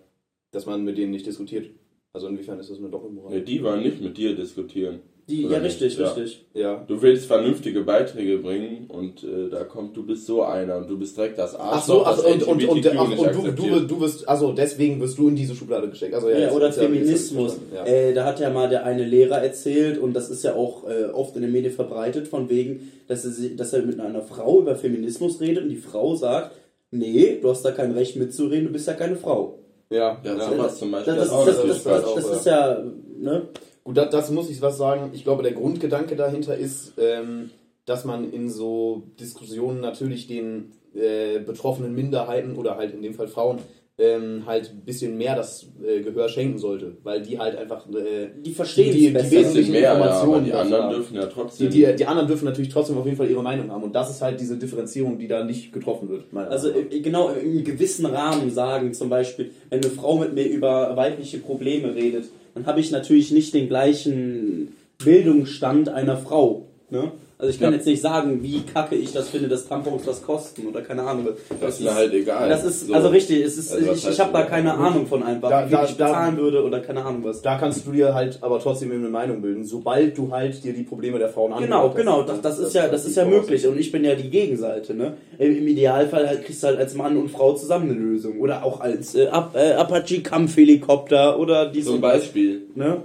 Dass 0.52 0.66
man 0.66 0.84
mit 0.84 0.98
denen 0.98 1.12
nicht 1.12 1.26
diskutiert. 1.26 1.70
Also 2.14 2.28
inwiefern 2.28 2.60
ist 2.60 2.70
das 2.70 2.78
eine 2.80 2.90
Doppelmoral? 2.90 3.32
Nee, 3.36 3.42
die 3.44 3.62
wollen 3.64 3.84
nicht 3.84 4.02
mit 4.02 4.18
dir 4.18 4.36
diskutieren. 4.36 5.02
Die, 5.30 5.42
ja, 5.42 5.60
nicht? 5.60 5.82
richtig, 5.82 5.98
Ja. 5.98 6.08
richtig. 6.10 6.46
Ja. 6.54 6.86
Du 6.88 7.02
willst 7.02 7.26
vernünftige 7.26 7.82
Beiträge 7.82 8.38
bringen 8.38 8.86
und 8.88 9.26
äh, 9.26 9.50
da 9.50 9.66
kommt, 9.66 9.98
du 9.98 10.06
bist 10.06 10.26
so 10.26 10.42
einer 10.42 10.78
und 10.78 10.90
du 10.90 10.98
bist 10.98 11.18
direkt 11.18 11.38
das 11.38 11.54
Ach 11.60 11.84
so, 11.84 12.06
ach, 12.06 12.16
das 12.16 12.24
und, 12.26 12.44
und, 12.48 12.64
und, 12.66 12.88
ach, 12.98 13.18
und 13.18 13.36
du, 13.36 13.52
du, 13.52 13.80
du 13.82 14.00
wirst, 14.00 14.28
also 14.30 14.54
deswegen 14.54 15.02
wirst 15.02 15.18
du 15.18 15.28
in 15.28 15.36
diese 15.36 15.54
Schublade 15.54 15.90
gesteckt. 15.90 16.14
Also, 16.16 16.30
Ja, 16.30 16.40
jetzt- 16.40 16.56
oder 16.56 16.72
Feminismus. 16.72 17.58
Ja. 17.76 17.86
Äh, 17.86 18.14
da 18.14 18.24
hat 18.24 18.40
ja 18.40 18.50
mal 18.52 18.70
der 18.70 18.86
eine 18.86 19.04
Lehrer 19.06 19.44
erzählt, 19.44 19.98
und 19.98 20.14
das 20.14 20.30
ist 20.30 20.44
ja 20.46 20.56
auch 20.56 20.88
äh, 20.90 21.08
oft 21.12 21.36
in 21.36 21.42
den 21.42 21.52
Medien 21.52 21.74
verbreitet, 21.74 22.30
von 22.30 22.50
wegen, 22.50 22.90
dass 23.10 23.26
er, 23.26 23.32
sie- 23.32 23.58
dass 23.58 23.74
er 23.74 23.82
mit 23.84 24.00
einer 24.00 24.22
Frau 24.22 24.62
über 24.62 24.78
Feminismus 24.78 25.42
redet 25.42 25.64
und 25.64 25.70
die 25.70 25.76
Frau 25.76 26.16
sagt, 26.16 26.56
nee, 26.92 27.40
du 27.42 27.50
hast 27.50 27.64
da 27.64 27.72
kein 27.72 27.92
Recht 27.92 28.16
mitzureden, 28.16 28.68
du 28.68 28.74
bist 28.74 28.88
ja 28.88 28.94
keine 28.94 29.16
Frau. 29.16 29.60
ja, 29.90 30.20
Ja, 30.24 30.36
ja. 30.36 30.50
sowas 30.50 30.78
zum 30.78 30.92
Beispiel. 30.92 31.16
Das, 31.16 31.30
das, 31.30 31.46
das, 31.46 31.64
das, 31.64 31.84
das, 31.84 32.16
das 32.16 32.38
ist 32.38 32.46
ja, 32.46 32.84
ne? 33.18 33.50
Gut, 33.84 33.96
da, 33.96 34.06
das 34.06 34.32
muss 34.32 34.50
ich 34.50 34.62
was 34.62 34.78
sagen. 34.78 35.12
Ich 35.14 35.24
glaube, 35.24 35.44
der 35.44 35.54
Grundgedanke 35.54 36.18
dahinter 36.18 36.58
ist, 36.58 36.94
ähm, 36.98 37.52
dass 37.86 38.04
man 38.04 38.32
in 38.34 38.50
so 38.50 39.04
Diskussionen 39.18 39.80
natürlich 39.80 40.28
den 40.28 40.74
äh, 40.94 41.40
betroffenen 41.40 41.96
Minderheiten 41.96 42.58
oder 42.58 42.76
halt 42.76 42.94
in 42.94 43.02
dem 43.02 43.14
Fall 43.14 43.30
Frauen 43.30 43.60
ähm, 44.00 44.44
halt 44.46 44.72
ein 44.76 44.86
bisschen 44.86 45.18
mehr 45.18 45.36
das 45.36 45.66
äh, 45.84 46.02
Gehör 46.02 46.30
schenken 46.30 46.60
sollte, 46.60 46.98
weil 47.04 47.22
die 47.24 47.40
halt 47.40 47.56
einfach 47.58 47.88
äh, 47.90 48.28
Die 48.46 48.52
verstehen 48.52 48.94
Die- 48.94 49.00
die 49.00 49.10
besser. 49.10 49.32
wesentlichen 49.32 49.72
mehr, 49.72 49.82
ja, 49.82 49.94
Informationen 49.96 50.46
die 50.46 50.52
dazu 50.52 50.62
anderen 50.66 50.84
haben. 50.84 50.94
dürfen 50.94 51.16
ja 51.16 51.26
die, 51.26 51.34
trotzdem. 51.34 51.70
die, 51.72 51.96
die 51.96 52.06
anderen 52.06 52.28
dürfen 52.28 52.46
natürlich 52.46 52.70
trotzdem 52.70 52.98
auf 52.98 53.06
jeden 53.06 53.18
Fall 53.18 53.30
ihre 53.30 53.42
Meinung 53.42 53.72
haben 53.72 53.82
und 53.84 53.96
das 53.96 54.12
ist 54.12 54.22
halt 54.22 54.40
diese 54.40 54.58
Differenzierung, 54.58 55.18
die 55.18 55.28
da 55.28 55.44
nicht 55.44 55.74
getroffen 55.74 56.10
wird. 56.10 56.26
Also 56.36 56.70
äh, 56.70 57.00
genau 57.00 57.30
im 57.32 57.64
gewissen 57.64 58.06
Rahmen 58.06 58.52
sagen, 58.52 58.94
zum 58.94 59.10
Beispiel, 59.10 59.50
wenn 59.72 59.82
eine 59.82 59.90
Frau 59.92 60.18
mit 60.18 60.34
mir 60.36 60.46
über 60.48 60.96
weibliche 60.96 61.40
Probleme 61.40 61.96
redet, 61.96 62.26
dann 62.54 62.66
habe 62.68 62.80
ich 62.80 62.92
natürlich 62.92 63.32
nicht 63.32 63.54
den 63.56 63.68
gleichen 63.68 64.76
Bildungsstand 65.04 65.90
einer 65.90 66.18
Frau. 66.18 66.68
Ne? 66.90 67.12
Also 67.40 67.52
ich 67.52 67.60
kann 67.60 67.70
Ja. 67.72 67.78
jetzt 67.78 67.86
nicht 67.86 68.02
sagen, 68.02 68.42
wie 68.42 68.62
kacke 68.62 68.96
ich 68.96 69.14
das 69.14 69.30
finde, 69.30 69.48
dass 69.48 69.68
Tampons 69.68 70.08
was 70.08 70.24
kosten 70.24 70.66
oder 70.66 70.82
keine 70.82 71.04
Ahnung. 71.04 71.28
das 71.62 71.76
ist 71.76 71.82
mir 71.82 71.94
halt 71.94 72.12
egal. 72.12 72.50
Das 72.50 72.66
ist 72.66 72.88
So. 72.88 72.94
also 72.96 73.10
richtig. 73.10 73.44
Es 73.46 73.60
ist, 73.60 73.72
Also 73.72 73.92
ich 73.92 74.08
ich 74.10 74.20
habe 74.20 74.34
da 74.34 74.42
keine 74.42 74.74
Ahnung 74.74 75.06
von 75.06 75.22
einfach, 75.22 75.48
Da- 75.48 75.68
wie 75.68 75.72
da- 75.72 75.86
ich 75.86 75.96
da- 75.98 76.08
bezahlen 76.08 76.38
würde 76.38 76.64
oder 76.64 76.80
keine 76.80 77.06
Ahnung 77.06 77.24
was. 77.24 77.44
Da 77.44 77.60
kannst 77.60 77.86
du 77.86 77.92
dir 77.92 78.16
halt 78.16 78.40
aber 78.42 78.58
trotzdem 78.60 78.92
eine 78.92 79.08
Meinung 79.10 79.44
bilden, 79.44 79.66
sobald 79.66 80.18
du 80.18 80.32
halt 80.32 80.64
dir 80.64 80.74
die 80.74 80.82
Probleme 80.82 81.20
der 81.20 81.30
Frauen 81.30 81.52
Genau, 81.60 81.86
angehört 81.86 81.90
hast. 81.92 81.96
genau, 81.98 82.22
das, 82.24 82.42
das 82.42 82.58
ist 82.58 82.74
ja, 82.74 82.88
das 82.88 83.06
ist 83.06 83.16
ja 83.16 83.26
möglich 83.26 83.68
und 83.68 83.78
ich 83.80 83.92
bin 83.92 84.04
ja 84.04 84.16
die 84.16 84.32
Gegenseite, 84.32 84.96
ne? 84.96 85.18
Im 85.38 85.68
Idealfall 85.68 86.28
halt 86.28 86.44
kriegst 86.44 86.64
du 86.64 86.68
halt 86.68 86.80
als 86.80 86.96
Mann 86.96 87.18
und 87.18 87.30
Frau 87.30 87.54
zusammen 87.54 87.92
eine 87.92 88.00
Lösung 88.00 88.40
oder 88.40 88.64
auch 88.66 88.80
als 88.80 89.14
äh, 89.14 89.26
äh, 89.26 89.28
Apache 89.74 90.22
Kampfhelikopter 90.24 91.38
oder 91.38 91.68
diese, 91.70 91.92
Zum 91.92 92.02
Beispiel. 92.02 92.64
ne? 92.74 93.04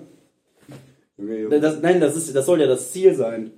Das, 1.61 1.83
nein, 1.83 2.01
das 2.01 2.17
ist, 2.17 2.35
das 2.35 2.47
soll 2.47 2.61
ja 2.63 2.67
das 2.67 2.91
Ziel 2.93 3.15
sein. 3.15 3.51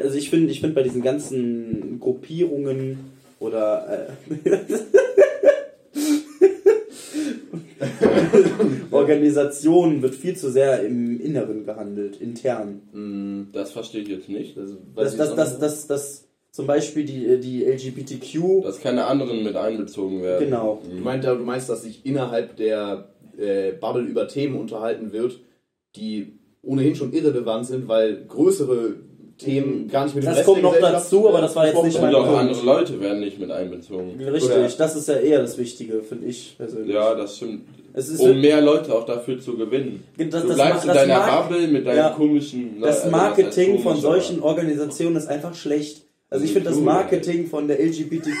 Also 0.00 0.16
ich 0.16 0.30
finde, 0.30 0.50
ich 0.50 0.60
finde 0.60 0.74
bei 0.74 0.82
diesen 0.82 1.02
ganzen 1.02 1.98
Gruppierungen 2.00 2.98
oder 3.38 4.08
äh, 4.08 4.50
Organisationen 8.90 10.02
wird 10.02 10.14
viel 10.14 10.36
zu 10.36 10.50
sehr 10.50 10.82
im 10.84 11.20
Inneren 11.20 11.64
gehandelt, 11.64 12.20
intern. 12.20 13.48
Das 13.52 13.72
verstehe 13.72 14.02
ich 14.02 14.08
jetzt 14.08 14.28
nicht. 14.28 14.56
Das, 14.56 14.70
dass, 14.94 15.16
dass, 15.16 15.34
dass, 15.34 15.58
dass, 15.58 15.86
dass 15.86 16.28
zum 16.50 16.66
Beispiel 16.66 17.04
die, 17.04 17.40
die 17.40 17.64
LGBTQ, 17.64 18.62
Dass 18.62 18.80
keine 18.80 19.06
anderen 19.06 19.42
mit 19.42 19.56
einbezogen 19.56 20.22
werden. 20.22 20.44
genau, 20.44 20.82
Du 20.88 20.96
meinst, 21.02 21.26
du 21.26 21.34
meinst, 21.36 21.68
dass 21.70 21.82
sich 21.82 22.04
innerhalb 22.04 22.56
der 22.56 23.08
äh, 23.38 23.72
Bubble 23.72 24.02
über 24.02 24.28
Themen 24.28 24.56
unterhalten 24.56 25.12
wird, 25.12 25.40
die 25.96 26.38
ohnehin 26.62 26.94
schon 26.94 27.12
irrelevant 27.12 27.66
sind, 27.66 27.88
weil 27.88 28.24
größere 28.26 28.96
Themen 29.44 29.88
gar 29.88 30.04
nicht 30.04 30.14
mit 30.14 30.26
Das 30.26 30.44
kommt 30.44 30.62
noch 30.62 30.76
dazu, 30.78 31.28
aber 31.28 31.40
das 31.40 31.54
war 31.56 31.66
jetzt 31.66 31.72
besprochen 31.74 31.86
nicht 31.88 31.96
Und 31.96 32.02
mein 32.02 32.12
werden. 32.12 32.24
auch 32.24 32.28
Punkt. 32.28 32.40
andere 32.40 32.64
Leute 32.64 33.00
werden 33.00 33.20
nicht 33.20 33.38
mit 33.40 33.50
einbezogen. 33.50 34.20
richtig, 34.22 34.50
Oder- 34.50 34.68
das 34.68 34.96
ist 34.96 35.08
ja 35.08 35.14
eher 35.16 35.40
das 35.42 35.58
Wichtige, 35.58 36.02
finde 36.02 36.26
ich 36.26 36.54
persönlich. 36.56 36.94
Ja, 36.94 37.14
das 37.14 37.36
stimmt. 37.36 37.62
Es 37.94 38.08
ist 38.08 38.20
Um 38.20 38.40
mehr 38.40 38.60
Leute 38.62 38.94
auch 38.94 39.04
dafür 39.04 39.38
zu 39.38 39.56
gewinnen. 39.56 40.02
Das- 40.16 40.28
du 40.42 40.48
das 40.48 40.54
bleibst 40.56 40.82
in 40.84 40.88
das 40.88 40.96
deiner 40.96 41.20
Bubble 41.42 41.68
mit 41.68 41.86
deinen 41.86 41.96
ja. 41.96 42.08
komischen... 42.10 42.80
das 42.80 43.02
also 43.02 43.12
was 43.12 43.20
heißt 43.20 43.36
Marketing 43.38 43.74
von 43.78 43.82
komisch, 43.92 44.04
aber- 44.04 44.12
solchen 44.20 44.42
Organisationen 44.42 45.16
ist 45.16 45.28
einfach 45.28 45.54
schlecht. 45.54 46.02
Also 46.30 46.44
ich 46.44 46.50
Also 46.52 46.60
finde 46.60 46.70
das 46.76 46.78
Marketing 46.80 47.46
von 47.46 47.68
der 47.68 47.78
LGBTQ 47.84 48.32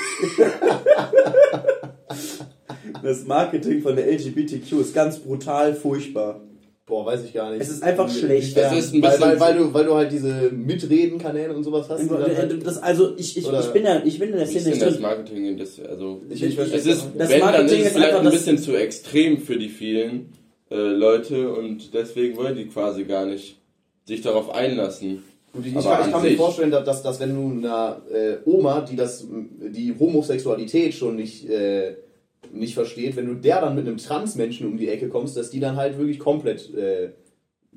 Das 3.02 3.24
Marketing 3.26 3.82
von 3.82 3.96
der 3.96 4.06
LGBTQ 4.10 4.72
ist 4.80 4.94
ganz 4.94 5.18
brutal 5.18 5.74
furchtbar. 5.74 6.40
Boah, 6.84 7.06
weiß 7.06 7.24
ich 7.24 7.32
gar 7.32 7.50
nicht. 7.52 7.62
Es 7.62 7.68
ist 7.68 7.82
einfach 7.82 8.10
schlecht. 8.10 8.56
Ja, 8.56 8.72
Es 8.76 8.86
ist 8.86 8.94
ein 8.94 9.02
weil, 9.02 9.10
bisschen- 9.12 9.22
weil, 9.30 9.40
weil, 9.40 9.56
du, 9.56 9.72
weil 9.74 9.84
du 9.84 9.94
halt 9.94 10.10
diese 10.12 10.50
Mitreden-Kanäle 10.50 11.54
und 11.54 11.62
sowas 11.62 11.88
hast. 11.88 12.10
dann 12.10 12.36
halt, 12.36 12.66
Das, 12.66 12.78
also 12.82 13.12
ich, 13.16 13.36
ich, 13.38 13.46
ich 13.48 13.66
bin 13.72 13.84
ja 13.84 14.02
ich 14.04 14.18
bin 14.18 14.30
in 14.30 14.36
der 14.36 14.46
Szene 14.46 14.70
nicht 14.70 14.82
das 14.82 14.94
drin. 14.94 15.02
Marketing? 15.02 15.56
Das, 15.56 15.78
also, 15.80 16.22
ich, 16.28 16.42
ich 16.42 16.54
verstehe 16.56 16.78
es 16.80 16.86
ist, 16.86 17.04
Das 17.16 17.30
wenn, 17.30 17.40
dann 17.40 17.50
Marketing 17.52 17.78
ist 17.78 17.80
es 17.80 17.86
ist 17.86 17.92
vielleicht 17.96 18.14
ein 18.16 18.24
das- 18.24 18.34
bisschen 18.34 18.58
zu 18.58 18.76
extrem 18.76 19.38
für 19.38 19.56
die 19.58 19.68
vielen 19.68 20.32
äh, 20.70 20.74
Leute 20.76 21.52
und 21.52 21.94
deswegen 21.94 22.36
wollen 22.36 22.56
die 22.56 22.66
quasi 22.66 23.04
gar 23.04 23.26
nicht 23.26 23.58
sich 24.04 24.20
darauf 24.20 24.50
einlassen. 24.52 25.22
Gut, 25.52 25.66
ich, 25.66 25.76
ich 25.76 25.84
kann, 25.84 26.00
ich 26.00 26.06
an 26.06 26.12
kann 26.12 26.22
mir 26.22 26.36
vorstellen, 26.36 26.70
dass, 26.72 26.84
dass, 26.84 27.02
dass 27.02 27.20
wenn 27.20 27.34
du 27.34 27.58
einer 27.68 28.00
äh, 28.12 28.36
Oma, 28.44 28.80
die 28.80 28.96
das, 28.96 29.24
die 29.30 29.94
Homosexualität 29.98 30.94
schon 30.94 31.14
nicht, 31.16 31.48
äh, 31.48 31.94
nicht 32.52 32.74
versteht, 32.74 33.16
wenn 33.16 33.26
du 33.26 33.34
der 33.34 33.60
dann 33.60 33.74
mit 33.74 33.86
einem 33.86 33.96
Transmenschen 33.96 34.66
um 34.66 34.76
die 34.76 34.88
Ecke 34.88 35.08
kommst, 35.08 35.36
dass 35.36 35.50
die 35.50 35.60
dann 35.60 35.76
halt 35.76 35.98
wirklich 35.98 36.18
komplett 36.18 36.72
äh, 36.74 37.10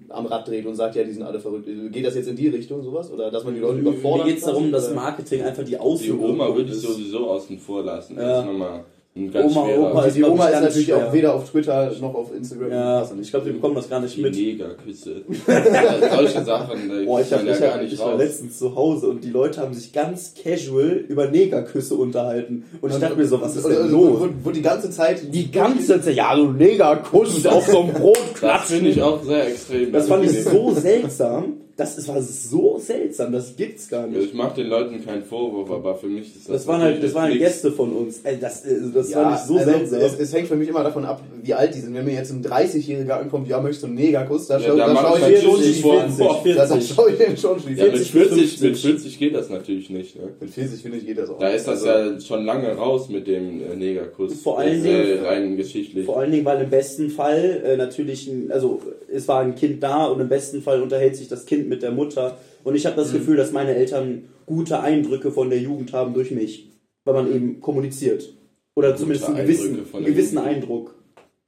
am 0.10 0.26
Rad 0.26 0.48
dreht 0.48 0.66
und 0.66 0.76
sagt, 0.76 0.96
ja, 0.96 1.04
die 1.04 1.12
sind 1.12 1.24
alle 1.24 1.40
verrückt. 1.40 1.68
Geht 1.92 2.06
das 2.06 2.16
jetzt 2.16 2.28
in 2.28 2.36
die 2.36 2.50
Richtung, 2.50 2.84
sowas? 2.84 3.12
Oder 3.12 3.32
dass 3.32 3.44
man 3.46 3.56
die 3.56 3.62
Leute 3.62 3.80
überfordert? 3.80 4.26
Mir 4.26 4.34
geht 4.34 4.40
es 4.42 4.46
darum, 4.46 4.72
dass? 4.72 4.94
Marketing 4.94 5.42
einfach 5.44 5.64
die 5.64 5.72
Die 5.72 5.78
Außenwirkung 5.78 6.32
Oma 6.32 6.54
würde 6.54 6.72
ich 6.72 6.78
sowieso 6.78 7.30
außen 7.30 7.58
vor 7.58 7.84
lassen. 7.84 8.16
Ja. 8.16 8.22
Das 8.22 8.40
ist 8.40 8.46
nochmal 8.46 8.84
Oma, 9.18 10.02
Also 10.02 10.16
die 10.16 10.24
Oma 10.26 10.48
ist 10.50 10.62
natürlich 10.62 10.86
schwer. 10.88 11.08
auch 11.08 11.14
weder 11.14 11.36
auf 11.36 11.50
Twitter 11.50 11.90
noch 12.02 12.14
auf 12.16 12.36
Instagram. 12.36 12.70
Ja, 12.70 13.00
nicht. 13.02 13.14
ich 13.22 13.30
glaube, 13.32 13.46
die 13.46 13.54
bekommen 13.54 13.76
das 13.76 13.90
gar 13.90 14.02
nicht 14.02 14.18
mit. 14.18 14.36
Negerküsse. 14.36 15.22
Solche 16.16 16.44
Sachen, 16.44 17.06
Boah, 17.06 17.22
ich, 17.22 17.32
hab, 17.32 17.42
ich, 17.44 17.48
ja 17.48 17.58
gar 17.58 17.74
hab, 17.76 17.82
nicht 17.82 17.94
ich 17.94 18.00
war 18.00 18.10
raus. 18.12 18.20
letztens 18.20 18.60
zu 18.60 18.76
Hause 18.76 19.08
und 19.08 19.24
die 19.24 19.30
Leute 19.30 19.62
haben 19.62 19.74
sich 19.74 19.94
ganz 19.94 20.34
casual 20.44 21.06
über 21.08 21.28
Negerküsse 21.30 21.96
unterhalten. 21.96 22.66
Und 22.82 22.92
ich 22.92 23.00
dachte 23.00 23.16
mir 23.16 23.26
so, 23.26 23.40
was 23.42 23.56
ist 23.56 23.66
Also, 23.66 23.70
denn 23.78 23.86
also, 23.86 23.98
los? 23.98 24.20
Wo, 24.20 24.30
wo 24.50 24.52
die 24.52 24.62
ganze 24.62 24.90
Zeit. 24.92 25.34
Die 25.34 25.50
ganze 25.50 26.02
Zeit, 26.02 26.14
ja, 26.14 26.36
du 26.36 26.52
Negerkuss 26.52 27.46
auf 27.46 27.66
so 27.68 27.84
einem 27.84 27.94
Brot 27.94 28.18
Das 28.42 28.64
finde 28.66 28.90
ich 28.90 28.96
klatschen. 28.98 29.14
auch 29.20 29.24
sehr 29.24 29.48
extrem. 29.48 29.92
Das 29.94 30.08
fand 30.10 30.26
ich 30.26 30.44
so 30.44 30.74
seltsam. 30.74 31.54
Das 31.78 31.98
ist, 31.98 32.08
war 32.08 32.22
so 32.22 32.78
seltsam, 32.80 33.34
das 33.34 33.54
gibt's 33.56 33.90
gar 33.90 34.04
Also 34.06 34.16
nicht. 34.18 34.30
ich 34.30 34.34
mache 34.34 34.56
den 34.62 34.68
Leuten 34.68 35.04
keinen 35.04 35.24
Vorwurf, 35.24 35.70
aber 35.70 35.96
für 35.96 36.08
mich 36.08 36.28
ist 36.34 36.48
das. 36.48 36.54
Das 36.58 36.68
waren 36.68 36.82
halt, 36.82 37.04
das 37.04 37.14
waren 37.14 37.30
jetzt 37.32 37.40
Gäste 37.40 37.72
von 37.74 37.92
uns. 37.92 38.22
Ey, 38.24 38.38
das, 38.40 38.66
äh, 38.66 38.76
das 38.94 39.10
Ja, 39.12 39.24
war 39.24 39.32
nicht 39.32 39.44
so 39.46 39.58
also 39.58 39.70
seltsam. 39.72 40.00
es, 40.00 40.18
es 40.20 40.34
hängt 40.34 40.48
für 40.48 40.56
mich 40.56 40.70
immer 40.70 40.84
davon 40.84 41.04
ab, 41.04 41.22
wie 41.44 41.54
alt 41.54 41.76
die 41.76 41.80
sind. 41.82 41.94
Wenn 41.94 42.06
mir 42.06 42.14
jetzt 42.14 42.32
ein 42.32 42.42
30-Jähriger 42.42 43.20
ankommt, 43.20 43.50
ja, 43.50 43.60
möchtest 43.60 43.84
du 43.84 43.88
einen 43.88 43.96
Negerkuss, 43.96 44.48
da, 44.48 44.58
Ja, 44.58 44.68
schau, 44.70 44.78
da 44.78 44.88
da 44.88 44.96
schaue 44.96 45.20
ich 45.20 45.28
mir 45.28 45.42
schon 45.42 45.62
die 45.62 45.74
vor- 45.74 46.02
40. 46.02 46.18
vor- 46.18 46.42
Da, 46.46 46.54
da 46.56 46.68
40. 46.68 46.96
schaue 46.96 47.12
ich 47.12 47.20
mir 47.20 47.38
schon 47.38 47.58
die 47.68 47.74
Ja, 47.74 47.84
mit 47.86 47.98
40, 47.98 48.12
40, 48.12 48.38
50. 48.60 48.62
mit 48.62 48.78
40 48.78 49.20
geht 49.20 49.36
das 49.36 49.50
natürlich 49.50 49.90
nicht. 49.90 50.16
Ne? 50.16 50.30
Mit 50.40 50.50
40 50.52 50.82
finde 50.82 50.98
ich 51.00 51.06
geht 51.06 51.18
das 51.18 51.30
auch. 51.30 51.40
Da 51.40 51.50
ist 51.50 51.68
das 51.68 51.84
Also, 51.84 52.12
ja 52.14 52.20
schon 52.22 52.46
lange 52.46 52.70
raus 52.74 53.10
mit 53.10 53.28
dem 53.28 53.62
äh, 53.62 53.76
Negerkuss. 53.76 54.34
Vor 54.42 54.60
allen 54.60 54.76
Jetzt, 54.76 54.86
Dingen- 54.86 55.24
äh, 55.26 55.28
rein 55.28 55.58
geschichtlich. 55.58 56.06
Vor 56.06 56.20
allen 56.22 56.32
Dingen, 56.32 56.46
weil 56.46 56.62
im 56.62 56.70
besten 56.70 57.10
Fall 57.10 57.62
äh, 57.66 57.76
natürlich, 57.76 58.28
ein, 58.28 58.50
also 58.50 58.80
es 59.14 59.28
war 59.28 59.42
ein 59.42 59.56
Kind 59.56 59.84
da 59.84 60.06
und 60.06 60.22
im 60.22 60.30
besten 60.30 60.62
Fall 60.62 60.82
unterhält 60.82 61.18
sich 61.18 61.28
das 61.28 61.46
Kind 61.46 61.65
mit 61.68 61.82
der 61.84 61.92
Mutter. 61.92 62.38
Und 62.64 62.76
ich 62.76 62.86
habe 62.86 62.96
Mhm. 62.96 63.00
das 63.04 63.12
Gefühl, 63.14 63.38
dass 63.38 63.52
meine 63.52 63.76
Eltern 63.76 64.24
gute 64.46 64.80
Eindrücke 64.80 65.32
von 65.32 65.50
der 65.50 65.60
Jugend 65.60 65.94
haben 65.94 66.14
durch 66.14 66.32
mich, 66.32 66.70
weil 67.04 67.14
man 67.16 67.34
eben 67.34 67.60
kommuniziert. 67.62 68.34
Oder 68.76 68.90
Gute 68.90 69.00
zumindest 69.02 69.28
einen 69.30 69.38
gewissen, 69.38 69.76
einen 69.94 70.04
der 70.04 70.12
gewissen 70.14 70.36
Jugend. 70.38 70.50
Eindruck. 70.56 70.96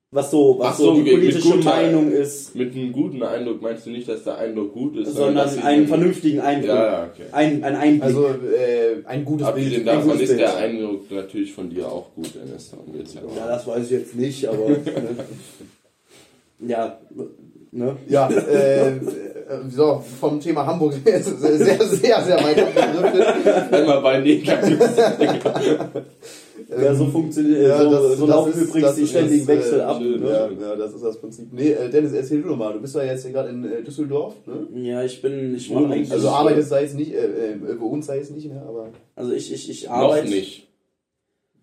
Was 0.09 0.31
so, 0.31 0.55
was 0.57 0.77
so, 0.77 0.95
so, 0.95 1.01
die 1.01 1.11
politische 1.11 1.49
guter- 1.49 1.65
Meinung 1.65 2.09
ist, 2.09 2.55
Mit 2.55 2.73
einem 2.73 2.93
guten 2.93 3.21
Eindruck 3.21 3.61
meinst 3.61 3.85
du 3.85 3.89
nicht, 3.89 4.07
dass 4.07 4.23
der 4.23 4.37
Eindruck 4.37 4.73
gut 4.73 4.95
ist, 4.95 5.13
sondern 5.13 5.49
sie 5.49 5.59
einen 5.59 5.85
vernünftigen 5.85 6.39
Eindruck. 6.39 6.69
Ja, 6.69 6.85
ja, 6.85 7.09
okay. 7.13 7.23
Ein, 7.33 7.61
ein 7.65 7.75
Einblick. 7.75 8.03
also 8.03 8.27
äh, 8.27 9.03
ein 9.05 9.25
gutes 9.25 9.47
Abgesehen 9.47 9.83
Bild. 9.83 9.87
davon 9.87 10.17
ist 10.17 10.29
der 10.29 10.35
Bild. 10.37 10.55
Eindruck 10.55 11.11
natürlich 11.11 11.51
von 11.51 11.69
dir 11.69 11.87
auch 11.91 12.15
gut, 12.15 12.29
geht's 12.93 13.15
ja 13.15 13.21
das 13.47 13.67
weiß 13.67 13.83
ich 13.83 13.91
jetzt 13.91 14.15
nicht, 14.15 14.47
aber. 14.47 14.69
ne. 14.69 14.77
Ja, 16.67 16.97
ne? 17.71 17.97
Ja, 18.07 18.29
äh, 18.31 18.91
so, 19.69 20.03
vom 20.19 20.39
Thema 20.39 20.65
Hamburg 20.65 20.93
sehr, 21.05 21.21
sehr, 21.23 21.57
sehr, 21.57 22.21
sehr 22.23 22.43
weit 22.43 22.59
abgedriftet. 22.59 23.73
Einmal 23.73 24.01
bei 24.01 24.19
Negerkuss. 24.19 24.77
Ja, 26.69 26.93
so 26.95 27.05
funktioniert, 27.05 27.67
Ja, 27.69 27.81
so, 27.81 27.91
das- 27.91 28.17
so 28.17 28.25
das 28.25 28.35
laufen 28.35 28.51
ist- 28.51 28.61
übrigens 28.61 28.81
das 28.89 28.95
die 28.95 29.01
ist, 29.03 29.09
ständigen 29.11 29.43
äh, 29.43 29.47
Wechsel 29.47 29.81
ab. 29.81 29.97
schön, 30.01 30.19
Ne? 30.21 30.29
Ja, 30.29 30.67
ja, 30.69 30.75
das 30.75 30.93
ist 30.93 31.03
das 31.03 31.17
Prinzip. 31.17 31.53
Nee, 31.53 31.71
äh, 31.71 31.89
Dennis, 31.89 32.11
erzähl 32.13 32.41
du 32.41 32.49
doch 32.49 32.57
mal. 32.57 32.73
Du 32.73 32.81
bist 32.81 32.95
ja 32.95 33.03
jetzt 33.03 33.23
hier 33.23 33.31
gerade 33.31 33.49
in 33.49 33.63
äh, 33.63 33.83
Düsseldorf, 33.83 34.33
ne? 34.45 34.81
Ja, 34.83 35.03
ich 35.03 35.21
bin, 35.21 35.55
ich 35.55 35.69
wohne 35.69 35.93
eigentlich, 35.93 36.11
Also 36.11 36.29
arbeitest 36.29 36.71
da 36.71 36.79
jetzt 36.81 36.95
nicht, 36.95 37.13
äh, 37.13 37.25
äh, 37.53 37.79
wohnst 37.79 38.09
da 38.09 38.15
jetzt 38.15 38.31
nicht 38.35 38.49
mehr, 38.49 38.63
aber... 38.67 38.89
also 39.15 39.31
ich, 39.31 39.53
ich, 39.53 39.69
ich 39.69 39.85
Noch 39.85 39.91
arbeite, 39.93 40.27
nicht. 40.29 40.67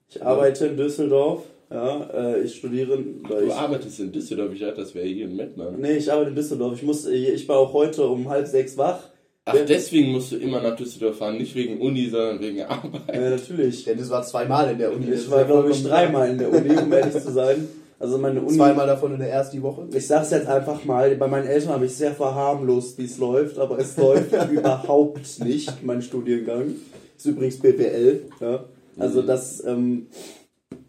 ich 0.08 0.22
arbeite 0.24 0.66
in 0.68 0.76
Düsseldorf, 0.78 1.42
ja, 1.70 2.10
äh, 2.14 2.40
ich 2.42 2.56
studiere, 2.56 2.98
Du 2.98 3.38
ich, 3.46 3.52
arbeitest 3.52 4.00
in 4.00 4.12
Düsseldorf, 4.12 4.52
ich 4.52 4.60
dachte, 4.60 4.76
das 4.82 4.94
wäre 4.94 5.06
hier 5.06 5.24
in 5.26 5.36
Mettmann. 5.36 5.80
nee, 5.80 5.92
ich 5.96 6.10
arbeite 6.12 6.30
in 6.30 6.36
Düsseldorf, 6.36 6.74
ich 6.76 6.82
muss, 6.82 7.06
ich 7.06 7.48
war 7.48 7.58
auch 7.58 7.72
heute 7.72 8.06
um 8.06 8.28
halb 8.28 8.46
sechs 8.46 8.76
wach, 8.76 9.00
Ach, 9.46 9.54
deswegen 9.68 10.12
musst 10.12 10.32
du 10.32 10.36
immer 10.36 10.62
nach 10.62 10.74
Düsseldorf 10.74 11.18
fahren, 11.18 11.36
nicht 11.36 11.54
wegen 11.54 11.78
Uni, 11.80 12.08
sondern 12.08 12.40
wegen 12.40 12.62
Arbeit. 12.62 13.02
äh, 13.08 13.30
natürlich, 13.30 13.84
Dennis 13.84 14.08
war 14.08 14.22
zweimal 14.22 14.70
in 14.70 14.78
der 14.78 14.90
Uni. 14.92 15.10
Das 15.10 15.24
ich 15.24 15.30
war 15.30 15.40
ja 15.40 15.44
glaube 15.46 15.70
ich 15.70 15.82
dreimal 15.82 16.30
in 16.30 16.38
der 16.38 16.50
Uni, 16.50 16.70
um 16.78 16.90
ehrlich 16.92 17.12
zu 17.22 17.30
sein, 17.30 17.68
also 17.98 18.16
meine 18.18 18.40
Uni, 18.40 18.56
Zweimal 18.56 18.86
davon 18.86 19.12
in 19.12 19.18
der 19.20 19.30
ersten 19.30 19.62
Woche. 19.62 19.86
ich 19.94 20.06
sag's 20.06 20.30
jetzt 20.30 20.46
einfach 20.46 20.84
mal, 20.86 21.14
bei 21.16 21.28
meinen 21.28 21.46
Eltern 21.46 21.70
habe 21.74 21.84
ich 21.86 21.94
sehr 21.94 22.12
verharmlost, 22.12 22.96
wie 22.98 23.04
es 23.04 23.18
läuft, 23.18 23.58
aber 23.58 23.78
es 23.78 23.96
läuft 23.98 24.32
überhaupt 24.50 25.40
nicht, 25.44 25.70
mein 25.84 26.00
Studiengang, 26.00 26.76
ist 27.16 27.26
übrigens 27.26 27.58
BWL, 27.58 28.22
ja, 28.40 28.64
also 28.98 29.20
Mhm. 29.22 29.26
das, 29.26 29.62
ähm, 29.66 30.06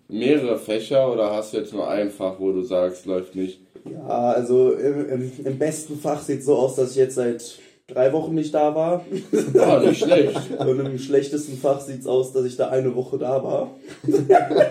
Mehrere 0.07 0.57
Fächer 0.57 1.11
oder 1.11 1.31
hast 1.33 1.53
du 1.53 1.57
jetzt 1.57 1.73
nur 1.73 1.87
ein 1.89 2.09
Fach, 2.11 2.35
wo 2.39 2.51
du 2.51 2.61
sagst, 2.61 3.05
läuft 3.05 3.35
nicht? 3.35 3.59
Ja, 3.91 4.07
also 4.31 4.71
im, 4.73 5.09
im, 5.09 5.31
im 5.43 5.57
besten 5.59 5.97
Fach 5.99 6.21
sieht 6.21 6.43
so 6.43 6.55
aus, 6.55 6.75
dass 6.75 6.91
ich 6.91 6.97
jetzt 6.97 7.15
seit 7.15 7.59
drei 7.87 8.11
Wochen 8.13 8.33
nicht 8.35 8.53
da 8.53 8.73
war. 8.75 9.05
Ah, 9.59 9.79
nicht 9.79 10.03
schlecht. 10.03 10.39
Und 10.59 10.79
im 10.79 10.97
schlechtesten 10.99 11.57
Fach 11.57 11.79
sieht 11.81 12.01
es 12.01 12.07
aus, 12.07 12.33
dass 12.33 12.45
ich 12.45 12.55
da 12.57 12.69
eine 12.69 12.95
Woche 12.95 13.17
da 13.17 13.43
war. 13.43 13.71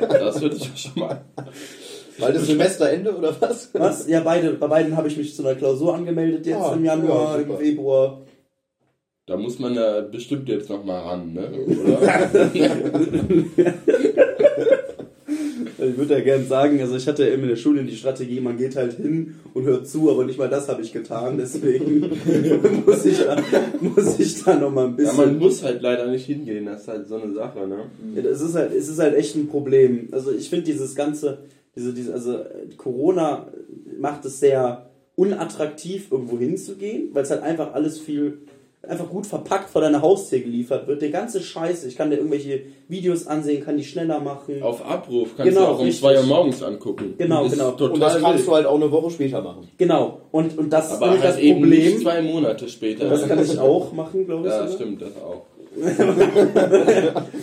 Das 0.09 0.41
würde 0.41 0.57
ich 0.57 0.65
ja 0.65 0.77
schon 0.77 1.01
mal. 1.03 1.21
Weil 2.19 2.33
das 2.33 2.47
Semesterende 2.47 3.17
oder 3.17 3.35
was? 3.41 3.71
Was? 3.75 4.07
Ja, 4.09 4.21
beide, 4.21 4.53
bei 4.55 4.69
beiden 4.69 4.97
habe 4.97 5.09
ich 5.09 5.17
mich 5.17 5.35
zu 5.35 5.43
einer 5.45 5.57
Klausur 5.57 5.95
angemeldet 5.95 6.47
jetzt 6.47 6.61
Ah, 6.61 6.75
im 6.75 6.85
Januar, 6.85 7.41
ja, 7.41 7.45
im. 7.47 7.57
Februar. 7.57 8.21
Da 9.27 9.37
muss 9.37 9.59
man 9.59 9.75
ja 9.75 10.01
bestimmt 10.03 10.49
jetzt 10.49 10.69
noch 10.69 10.85
mal 10.85 11.01
ran, 11.01 11.33
ne? 11.33 11.49
Oder? 11.67 11.99
Ich 15.87 15.97
würde 15.97 16.15
ja 16.15 16.21
gern 16.21 16.47
sagen, 16.47 16.81
also 16.81 16.97
ich 16.97 17.07
hatte 17.07 17.27
ja 17.27 17.35
immer 17.35 17.45
in 17.45 17.51
der 17.51 17.57
Schule 17.57 17.85
die 17.85 17.97
Strategie, 17.97 18.41
man 18.41 18.57
geht 18.57 18.77
halt 18.77 18.95
hin 18.95 19.37
und 19.55 19.65
hört 19.65 19.87
zu, 19.87 20.11
aber 20.11 20.25
nicht 20.25 20.39
mal 20.39 20.49
das 20.49 20.69
habe 20.69 20.83
ich 20.83 20.93
getan, 20.93 21.37
deswegen 21.39 22.01
muss 22.87 23.05
ich 23.05 23.19
da, 23.19 23.37
muss 23.81 24.19
ich 24.19 24.43
da 24.43 24.59
nochmal 24.59 24.87
ein 24.87 24.91
ja, 24.91 24.97
bisschen... 24.97 25.17
man 25.17 25.39
muss 25.39 25.63
halt 25.63 25.83
leider 25.83 26.07
nicht 26.11 26.27
hingehen, 26.27 26.67
das 26.67 26.83
ist 26.83 26.89
halt 26.89 27.07
so 27.07 27.17
eine 27.17 27.33
Sache, 27.33 27.67
ne? 27.67 27.91
Ja, 28.15 28.23
Es 28.23 28.41
ist 28.41 28.55
halt, 28.55 28.73
es 28.73 28.89
ist 28.89 28.99
halt 28.99 29.15
echt 29.15 29.37
ein 29.37 29.49
Problem. 29.49 30.09
Also 30.13 30.33
ich 30.33 30.49
finde 30.49 30.65
dieses 30.65 30.95
ganze, 30.95 31.39
diese, 31.77 31.93
diese, 31.93 32.13
also 32.13 32.39
Corona 32.77 33.49
macht 33.99 34.25
es 34.25 34.41
sehr 34.41 34.91
unattraktiv, 35.17 36.09
irgendwo 36.11 36.39
hinzugehen, 36.39 37.11
weil 37.13 37.23
es 37.23 37.31
halt 37.31 37.43
einfach 37.43 37.75
alles 37.75 37.99
viel, 37.99 38.39
einfach 38.89 39.09
gut 39.09 39.27
verpackt 39.27 39.71
vor 39.71 39.81
deiner 39.83 40.03
Haustür 40.03 40.41
geliefert 40.41 40.87
wird. 40.87 41.03
Der 41.03 41.11
ganze 41.11 41.41
Scheiße, 41.43 41.89
ich 41.89 41.97
kann 41.97 42.11
dir 42.11 42.17
irgendwelche 42.17 42.63
Videos 42.89 43.27
ansehen, 43.27 43.65
kann 43.65 43.77
die 43.77 43.85
schneller 43.85 44.21
machen. 44.21 44.63
Auf 44.63 44.85
Abruf 44.85 45.31
kannst 45.37 45.53
Genau, 45.53 45.67
du 45.67 45.73
auch 45.73 45.79
um 45.79 45.85
richtig. 45.87 46.01
2 46.03 46.17
Uhr 46.19 46.23
morgens 46.25 46.63
angucken. 46.63 47.15
Genau, 47.19 47.45
ist 47.45 47.53
genau. 47.53 47.71
Und 47.71 48.01
das 48.01 48.21
kannst 48.21 48.39
wild. 48.39 48.47
du 48.49 48.53
halt 48.55 48.67
auch 48.67 48.75
eine 48.77 48.91
Woche 48.93 49.11
später 49.11 49.43
machen. 49.43 49.69
Genau. 49.79 50.21
Und, 50.31 50.57
und 50.59 50.71
das 50.73 50.87
ist 50.87 50.93
Aber 50.97 51.07
nämlich 51.07 51.23
halt 51.25 51.35
das 51.35 51.41
eben 51.43 51.61
Problem. 51.61 51.99
zwei 52.01 52.23
Monate 52.23 52.69
später. 52.69 53.09
Das 53.09 53.27
kann 53.29 53.43
ich 53.43 53.59
auch 53.59 53.93
machen, 53.93 54.27
glaube 54.27 54.47
ich. 54.49 54.53
ja, 54.53 54.61
sogar. 54.67 54.75
stimmt, 54.75 55.03
das 55.03 55.17
auch. 55.17 55.43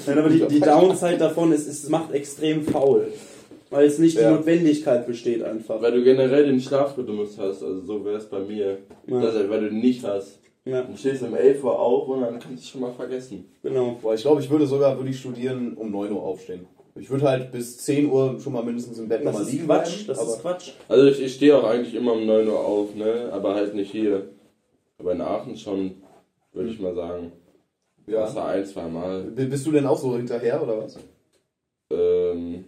Nein, 0.08 0.18
aber 0.20 0.30
die, 0.30 0.48
die 0.48 0.60
Downside 0.60 1.18
davon 1.18 1.52
ist, 1.52 1.68
es 1.68 1.90
macht 1.90 2.14
extrem 2.14 2.64
faul. 2.64 3.08
Weil 3.70 3.86
es 3.88 4.00
nicht 4.00 4.18
Ja. 4.18 4.30
die 4.30 4.36
Notwendigkeit 4.36 5.08
besteht 5.08 5.44
einfach. 5.44 5.82
Weil 5.82 5.94
du 5.94 6.04
generell 6.04 6.46
den 6.46 6.60
Schlafrhythmus 6.60 7.38
hast, 7.38 7.64
also 7.64 7.82
so 7.82 8.04
wäre 8.06 8.18
es 8.18 8.26
bei 8.26 8.40
mir. 8.40 8.80
Ja. 9.08 9.22
Dass, 9.22 9.36
weil 9.50 9.62
du 9.62 9.70
den 9.70 9.80
nicht 9.80 10.04
hast. 10.04 10.40
Ja, 10.64 10.84
Du 10.84 10.96
stehst 10.96 11.24
um 11.24 11.34
11 11.36 11.64
Uhr 11.64 11.78
auf 11.78 12.08
und 12.08 12.22
dann 12.22 12.40
kannst 12.40 12.64
du 12.64 12.68
schon 12.68 12.82
mal 12.82 12.92
vergessen. 12.94 13.46
genau. 13.64 13.98
Boah, 14.02 14.14
ich 14.14 14.22
glaube, 14.22 14.42
ich 14.42 14.50
würde 14.50 14.68
sogar, 14.68 14.96
würde 14.98 15.10
ich 15.10 15.20
studieren, 15.20 15.74
um 15.76 15.90
9 15.92 16.12
Uhr 16.12 16.22
aufstehen. 16.22 16.68
Ich 16.96 17.10
würde 17.10 17.28
halt 17.28 17.52
bis 17.52 17.78
10 17.80 18.10
Uhr 18.12 18.40
schon 18.40 18.54
mal 18.54 18.64
mindestens 18.64 19.00
im 19.00 19.08
Bett 19.08 19.22
Das 19.22 19.26
nochmal 19.26 19.42
ist 19.44 19.52
liegen 19.54 19.66
Quatsch, 19.66 19.88
bleiben, 19.90 20.08
das 20.08 20.20
aber 20.20 20.32
ist 20.34 20.42
Quatsch. 20.42 20.72
Also 20.88 21.06
ich, 21.08 21.22
ich 21.22 21.34
stehe 21.36 21.58
auch 21.58 21.64
eigentlich 21.64 21.96
immer 21.96 22.14
um 22.14 22.26
9 22.28 22.48
Uhr 22.48 22.60
auf, 22.60 22.94
ne? 22.94 23.30
Aber 23.32 23.56
halt 23.56 23.74
nicht 23.74 23.92
hier. 23.92 24.30
Aber 25.00 25.14
in 25.14 25.22
Aachen 25.22 25.58
schon, 25.58 26.04
würde 26.54 26.70
ich 26.70 26.80
mal 26.80 26.94
sagen. 26.94 27.32
ja. 28.06 28.26
Außer 28.26 28.46
ein, 28.46 28.66
zwei 28.66 28.88
Mal. 28.88 29.24
B- 29.24 29.46
Bist 29.46 29.66
du 29.66 29.72
denn 29.72 29.88
auch 29.88 29.98
so 29.98 30.16
hinterher 30.16 30.62
oder 30.62 30.84
was? 30.84 31.00
Ähm, 31.92 32.66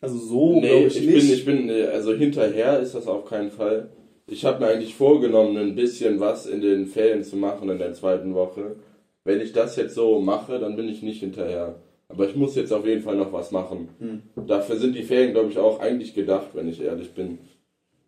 Also 0.00 0.16
so 0.16 0.60
nee, 0.60 0.68
glaube 0.68 0.86
ich, 0.86 0.96
ich, 0.96 1.06
nicht. 1.06 1.44
bin, 1.44 1.66
ich 1.66 1.68
bin, 1.68 1.88
also 1.90 2.14
hinterher 2.14 2.78
ist 2.80 2.94
das 2.94 3.06
auf 3.06 3.26
keinen 3.26 3.50
Fall. 3.50 3.90
Ich 4.30 4.44
habe 4.44 4.60
mir 4.60 4.70
eigentlich 4.70 4.94
vorgenommen, 4.94 5.56
ein 5.56 5.74
bisschen 5.74 6.20
was 6.20 6.46
in 6.46 6.60
den 6.60 6.86
Ferien 6.86 7.24
zu 7.24 7.36
machen 7.36 7.68
in 7.70 7.78
der 7.78 7.94
zweiten 7.94 8.34
Woche. 8.34 8.76
Wenn 9.24 9.40
ich 9.40 9.52
das 9.52 9.76
jetzt 9.76 9.94
so 9.94 10.20
mache, 10.20 10.58
dann 10.58 10.76
bin 10.76 10.88
ich 10.88 11.02
nicht 11.02 11.20
hinterher. 11.20 11.76
Aber 12.08 12.28
ich 12.28 12.36
muss 12.36 12.54
jetzt 12.54 12.72
auf 12.72 12.86
jeden 12.86 13.02
Fall 13.02 13.16
noch 13.16 13.32
was 13.32 13.50
machen. 13.52 13.88
Hm. 13.98 14.46
Dafür 14.46 14.76
sind 14.76 14.94
die 14.94 15.02
Ferien, 15.02 15.32
glaube 15.32 15.50
ich, 15.50 15.58
auch 15.58 15.80
eigentlich 15.80 16.14
gedacht, 16.14 16.48
wenn 16.54 16.68
ich 16.68 16.82
ehrlich 16.82 17.12
bin. 17.12 17.38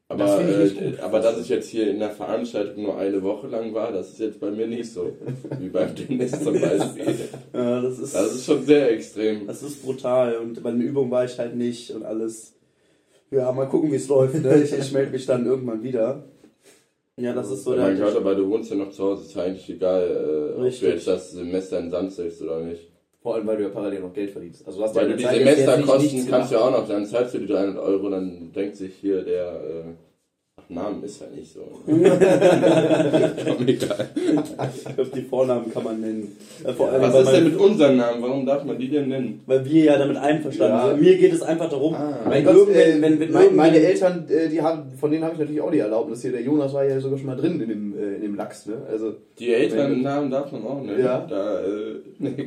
Aber, 0.09 0.24
Das 0.24 0.40
äh, 0.40 0.98
aber 1.00 1.20
dass 1.20 1.40
ich 1.40 1.48
jetzt 1.48 1.68
hier 1.70 1.88
in 1.88 2.00
der 2.00 2.11
Veranstaltung 2.11 2.83
nur 2.83 2.98
eine 2.98 3.22
Woche 3.22 3.46
lang 3.46 3.72
war, 3.74 3.92
das 3.92 4.11
ist 4.11 4.18
jetzt 4.18 4.40
bei 4.40 4.50
mir 4.50 4.66
nicht 4.66 4.90
so. 4.92 5.12
Wie 5.59 5.68
beim 5.68 5.94
Dennis 6.09 6.33
zum 6.42 6.61
Beispiel. 6.61 7.14
ja, 7.54 7.80
das, 7.80 7.98
ist, 7.98 8.14
Das 8.14 8.35
ist 8.35 8.44
schon 8.44 8.64
sehr 8.64 8.90
extrem. 8.90 9.46
das 9.46 9.62
ist 9.62 9.83
brutal. 9.85 10.37
Und 10.38 10.62
bei 10.62 10.70
den 10.70 10.80
Übungen 10.80 11.11
war 11.11 11.24
ich 11.24 11.38
halt 11.38 11.54
nicht 11.54 11.92
und 11.92 12.02
alles. 12.02 12.54
Ja, 13.30 13.52
mal 13.52 13.68
gucken, 13.68 13.92
wie 13.92 13.96
es 13.96 14.08
läuft. 14.08 14.42
Ne? 14.42 14.62
Ich, 14.62 14.72
ich 14.72 14.92
melde 14.92 15.12
mich 15.12 15.26
dann 15.26 15.46
irgendwann 15.46 15.82
wieder. 15.82 16.24
Ja, 17.16 17.32
das 17.34 17.50
ist 17.50 17.64
so 17.64 17.76
mein 17.76 17.98
Gott, 17.98 18.14
der. 18.14 18.20
aber 18.20 18.34
du 18.34 18.48
wohnst 18.48 18.70
ja 18.70 18.76
noch 18.76 18.90
zu 18.90 19.04
Hause, 19.04 19.24
ist 19.24 19.34
ja 19.34 19.42
eigentlich 19.42 19.68
egal, 19.68 20.54
äh, 20.56 20.58
ob 20.58 20.80
du 20.80 20.86
jetzt 20.86 21.06
das 21.06 21.32
Semester 21.32 21.78
in 21.78 21.90
Sand 21.90 22.12
setzt 22.12 22.40
oder 22.42 22.60
nicht. 22.60 22.88
Vor 23.22 23.34
allem, 23.34 23.46
weil 23.46 23.58
du 23.58 23.64
ja 23.64 23.68
parallel 23.68 24.00
noch 24.00 24.14
Geld 24.14 24.30
verdienst. 24.30 24.66
Also 24.66 24.82
hast 24.82 24.94
Weil 24.94 25.02
ja 25.02 25.10
du 25.10 25.16
die 25.16 25.22
der 25.24 25.32
Zeit 25.32 25.38
Semesterkosten 25.40 26.28
kannst 26.28 26.50
du 26.50 26.54
ja 26.54 26.62
auch 26.62 26.70
noch, 26.70 26.88
dann 26.88 27.04
zahlst 27.04 27.34
du 27.34 27.38
die 27.40 27.46
300 27.46 27.78
Euro, 27.78 28.08
dann 28.08 28.50
denkt 28.52 28.76
sich 28.76 28.94
hier 28.94 29.22
der, 29.22 29.60
äh, 29.62 29.84
Namen 30.70 31.02
ist 31.02 31.20
ja 31.20 31.26
nicht 31.35 31.52
so. 31.52 31.61
Komm, 31.87 33.66
egal. 33.68 34.09
Ich 34.76 34.85
glaube, 34.94 35.11
die 35.14 35.22
Vornamen 35.22 35.72
kann 35.72 35.83
man 35.85 36.00
nennen. 36.00 36.37
Äh, 36.64 36.72
vor 36.72 36.90
allem, 36.90 37.02
Was 37.02 37.14
ist 37.14 37.33
denn 37.33 37.42
mein, 37.44 37.52
mit 37.52 37.61
unseren 37.61 37.96
Namen? 37.96 38.22
Warum 38.22 38.46
darf 38.46 38.64
man 38.64 38.78
die 38.78 38.88
denn 38.88 39.09
nennen? 39.09 39.40
weil 39.46 39.64
wir 39.64 39.85
ja 39.85 39.98
damit 39.98 40.16
einverstanden 40.16 40.76
Ja. 40.76 40.88
sind. 40.90 41.00
Mir 41.00 41.16
geht 41.18 41.33
es 41.33 41.42
einfach 41.42 41.68
darum, 41.68 41.94
Ah. 41.94 42.20
wenn 42.24 42.30
Mein 42.30 42.44
Gott, 42.44 42.68
äh, 42.70 43.00
wenn, 43.00 43.02
wenn 43.02 43.18
mein, 43.18 43.20
irgendwann- 43.42 43.56
meine 43.56 43.78
Eltern, 43.78 44.26
äh, 44.28 44.48
die 44.48 44.62
haben, 44.62 44.85
von 44.98 45.11
denen 45.11 45.24
habe 45.24 45.35
ich 45.35 45.40
natürlich 45.40 45.61
auch 45.61 45.70
die 45.72 45.78
Erlaubnis 45.80 46.22
hier. 46.22 46.33
Der 46.33 46.42
Jonas 46.42 46.72
war 46.72 46.85
ja 46.85 47.00
sogar 47.00 47.18
schon 47.18 47.26
mal 47.26 47.37
drin 47.37 47.61
in 47.61 47.68
dem, 47.68 47.94
äh, 47.98 48.14
in 48.16 48.22
dem 48.22 48.35
Lachs, 48.37 48.66
ne? 48.66 48.74
Also, 48.90 49.14
Die 49.38 49.52
älteren 49.52 50.02
Namen 50.02 50.30
darf 50.30 50.52
man 50.52 50.64
auch 50.64 50.83
nennen. 50.83 51.00
Ja. 51.02 51.26
Da, 51.28 51.61
äh, 51.61 51.66
nee. 52.18 52.46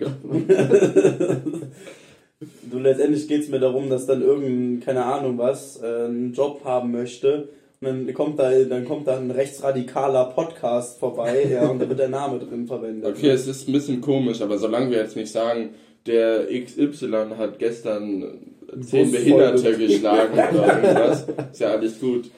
Du, 2.70 2.80
letztendlich 2.80 3.28
geht 3.28 3.42
es 3.44 3.50
mir 3.50 3.60
darum, 3.60 3.90
dass 3.90 4.06
dann 4.06 4.22
irgendein, 4.22 4.82
keine 4.84 5.06
Ahnung 5.06 5.38
was, 5.38 5.82
äh, 5.82 6.06
einen 6.06 6.34
Job 6.34 6.62
haben 6.66 6.92
möchte 6.92 7.48
Und 7.86 8.08
dann 8.08 8.13
kommt 8.13 8.39
da, 8.39 8.52
dann 8.52 8.86
kommt 8.86 9.08
da 9.08 9.17
ein 9.17 9.32
rechtsradikaler 9.32 10.26
Podcast 10.26 11.00
vorbei, 11.00 11.48
ja, 11.52 11.69
und 11.69 11.80
da 11.80 11.88
wird 11.89 12.00
der 12.00 12.10
Name 12.10 12.39
drin 12.39 12.67
verwendet. 12.67 13.17
Okay, 13.17 13.30
es 13.30 13.48
ist 13.48 13.67
ein 13.67 13.74
bisschen 13.74 14.02
komisch, 14.02 14.41
aber 14.41 14.58
solange 14.58 14.91
wir 14.91 14.98
jetzt 14.98 15.15
nicht 15.15 15.32
sagen, 15.32 15.69
der 16.06 16.48
XY 16.48 17.36
hat 17.38 17.60
gestern 17.60 18.39
zehn 18.82 19.12
Behinderte 19.12 19.78
geschlagen 19.78 20.34
oder 20.34 20.84
irgendwas, 20.84 21.28
ist 21.52 21.60
ja 21.60 21.69
alles 21.69 22.00
gut. 22.00 22.30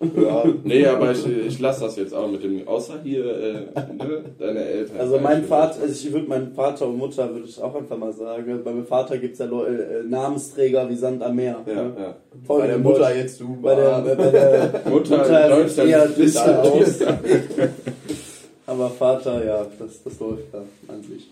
Ja. 0.00 0.44
Nee, 0.62 0.86
aber 0.86 1.10
ich, 1.10 1.26
ich 1.26 1.58
lasse 1.58 1.80
das 1.80 1.96
jetzt 1.96 2.14
auch 2.14 2.30
mit 2.30 2.44
dem, 2.44 2.68
außer 2.68 3.00
hier, 3.02 3.24
äh, 3.36 3.52
ne, 3.96 4.22
deine 4.38 4.64
Eltern. 4.64 4.96
Also 5.00 5.18
mein 5.18 5.42
Vater, 5.44 5.82
also 5.82 5.92
ich 5.92 6.12
würde 6.12 6.28
meinen 6.28 6.52
Vater 6.54 6.86
und 6.86 6.98
Mutter 6.98 7.28
würde 7.34 7.48
ich 7.48 7.60
auch 7.60 7.74
einfach 7.74 7.96
mal 7.98 8.12
sagen. 8.12 8.60
Bei 8.64 8.70
meinem 8.70 8.86
Vater 8.86 9.18
gibt 9.18 9.32
es 9.32 9.40
ja 9.40 9.46
Leu 9.46 9.64
äh, 9.66 10.04
Namensträger 10.08 10.88
wie 10.88 10.94
Sand 10.94 11.20
am 11.22 11.34
Meer. 11.34 11.56
Ja, 11.66 11.74
ne? 11.74 11.92
ja. 11.98 12.16
Voll 12.46 12.60
Bei 12.60 12.66
der 12.68 12.78
Mutter 12.78 12.98
Deutsch- 13.00 13.16
jetzt 13.16 13.40
du. 13.40 13.58
Bei 13.60 13.74
der, 13.74 14.00
bei 14.02 14.14
der 14.30 14.82
Mutter, 14.88 15.16
Mutter 15.18 15.44
in 15.44 15.50
Deutschland 15.62 15.90
eher 15.90 16.06
düster 16.08 16.62
aus. 16.62 17.00
Aber 18.66 18.90
Vater, 18.90 19.44
ja, 19.44 19.66
das, 19.78 20.02
das 20.04 20.20
läuft 20.20 20.52
da 20.52 20.58
an 20.86 21.02
sich. 21.02 21.28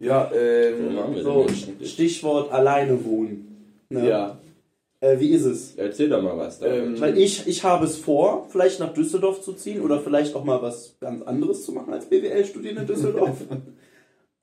Ja, 0.00 0.28
ähm, 0.34 1.22
So? 1.22 1.46
Stichwort 1.84 2.50
alleine 2.52 3.04
wohnen. 3.04 3.84
Ne? 3.90 4.08
ja. 4.08 4.38
Äh, 5.02 5.18
wie 5.20 5.30
ist 5.30 5.44
es? 5.44 5.74
Erzähl 5.76 6.08
doch 6.08 6.22
mal 6.22 6.36
was 6.38 6.58
da. 6.60 6.66
Ähm, 6.66 6.98
Weil 7.00 7.18
ich, 7.18 7.46
ich 7.46 7.62
habe 7.64 7.84
es 7.84 7.96
vor, 7.96 8.46
vielleicht 8.48 8.80
nach 8.80 8.94
Düsseldorf 8.94 9.42
zu 9.42 9.52
ziehen 9.52 9.80
oder 9.82 9.98
vielleicht 10.00 10.34
auch 10.34 10.44
mal 10.44 10.62
was 10.62 10.96
ganz 11.00 11.22
anderes 11.22 11.64
zu 11.64 11.72
machen 11.72 11.92
als 11.92 12.06
BWL 12.06 12.44
studieren 12.44 12.76
in 12.78 12.86
Düsseldorf. 12.86 13.36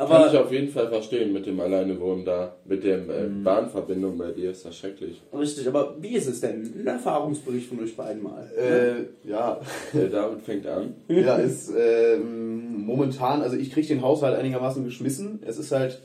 Kann 0.02 0.08
ich 0.08 0.16
Aber 0.16 0.44
auf 0.46 0.52
jeden 0.54 0.70
Fall 0.70 0.88
verstehen 0.88 1.34
mit 1.34 1.46
dem 1.46 1.60
Alleinewohnen 1.60 2.24
da, 2.24 2.56
mit 2.64 2.86
der 2.86 3.00
äh, 3.10 3.28
Mhm. 3.28 3.44
Bahnverbindung 3.44 4.18
bei 4.18 4.32
dir 4.32 4.52
ist 4.52 4.64
das 4.66 4.78
schrecklich. 4.78 5.22
richtig, 5.38 5.68
aber 5.68 5.96
wie 6.00 6.16
ist 6.16 6.28
es 6.28 6.40
denn? 6.40 6.74
Ein 6.78 6.88
Erfahrungsbericht 6.88 7.68
von 7.68 7.82
euch 7.84 7.98
beiden 7.98 8.24
mal. 8.24 8.50
Äh, 8.58 9.28
ja, 9.30 9.60
Der 9.94 10.08
David 10.08 10.42
fängt 10.42 10.66
an. 10.68 10.94
ja, 11.10 11.36
ist 11.36 11.70
ähm, 11.78 12.86
momentan, 12.86 13.42
also 13.42 13.58
ich 13.58 13.72
kriege 13.72 13.88
den 13.88 14.02
Haushalt 14.02 14.38
einigermaßen 14.40 14.86
geschmissen. 14.86 15.40
Es 15.46 15.58
ist 15.58 15.72
halt 15.74 16.02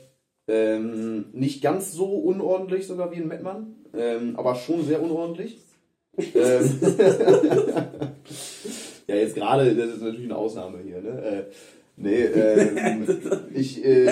ähm, 0.49 1.27
nicht 1.31 1.61
ganz 1.63 1.93
so 1.93 2.05
unordentlich 2.05 2.87
sogar 2.87 3.11
wie 3.11 3.15
in 3.21 3.27
Mettmann, 3.29 3.75
ähm, 3.97 4.35
aber 4.35 4.55
schon 4.55 4.83
sehr 4.85 5.01
unordentlich. 5.01 5.57
ähm, 6.17 6.79
ja, 9.07 9.15
jetzt 9.15 9.35
gerade, 9.35 9.75
das 9.75 9.89
ist 9.89 10.01
natürlich 10.01 10.25
eine 10.25 10.37
Ausnahme 10.37 10.79
hier, 10.83 11.01
ne? 11.01 11.21
Äh, 11.21 11.43
nee, 11.97 12.23
ähm, 12.23 13.05
ich, 13.53 13.83
äh, 13.83 14.11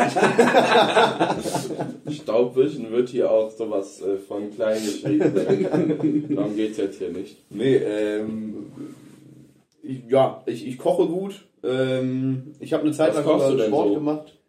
Staubwischen 2.12 2.91
wird 2.91 3.10
hier 3.10 3.32
auch 3.32 3.52
sowas 3.52 4.02
äh, 4.02 4.17
von 4.17 4.52
klein 4.52 4.84
geschrieben. 4.84 6.36
Darum 6.36 6.56
geht's 6.56 6.78
jetzt 6.78 6.98
hier 7.00 7.10
nicht. 7.10 7.38
Nee, 7.50 7.76
ähm, 7.78 8.67
ich, 9.82 10.04
ja, 10.10 10.43
ich, 10.46 10.67
ich 10.67 10.78
koche 10.78 11.08
gut. 11.08 11.46
Ähm, 11.63 12.54
ich 12.60 12.74
habe 12.74 12.84
eine 12.84 12.91
Zeit 12.91 13.15
Was 13.15 13.26
lang 13.26 13.67
Sport 13.67 13.88
so? 13.89 13.93
gemacht. 13.93 14.39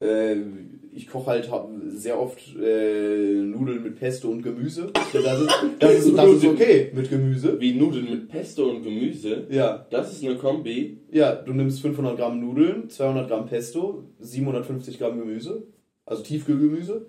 Ähm, 0.00 0.79
ich 0.92 1.06
koche 1.08 1.30
halt 1.30 1.50
hab 1.50 1.70
sehr 1.88 2.20
oft 2.20 2.38
äh, 2.56 3.34
Nudeln 3.42 3.82
mit 3.82 3.98
Pesto 3.98 4.28
und 4.28 4.42
Gemüse. 4.42 4.90
Das 4.92 5.40
ist, 5.40 5.50
das 5.78 6.04
ist, 6.04 6.16
das 6.16 6.30
ist 6.30 6.44
okay 6.44 6.90
mit 6.94 7.08
Gemüse. 7.10 7.60
Wie 7.60 7.74
Nudeln 7.74 8.10
mit 8.10 8.28
Pesto 8.28 8.68
und 8.70 8.82
Gemüse. 8.82 9.46
Ja, 9.50 9.86
Das 9.90 10.12
ist 10.12 10.24
eine 10.24 10.36
Kombi. 10.36 10.98
ja, 11.12 11.34
du 11.34 11.52
nimmst 11.52 11.80
500 11.80 12.16
Gramm 12.16 12.40
Nudeln, 12.40 12.88
200 12.90 13.28
Gramm 13.28 13.46
Pesto, 13.46 14.04
750 14.20 14.98
Gramm 14.98 15.18
Gemüse, 15.18 15.62
also 16.06 16.22
Tiefkühlgemüse 16.22 17.06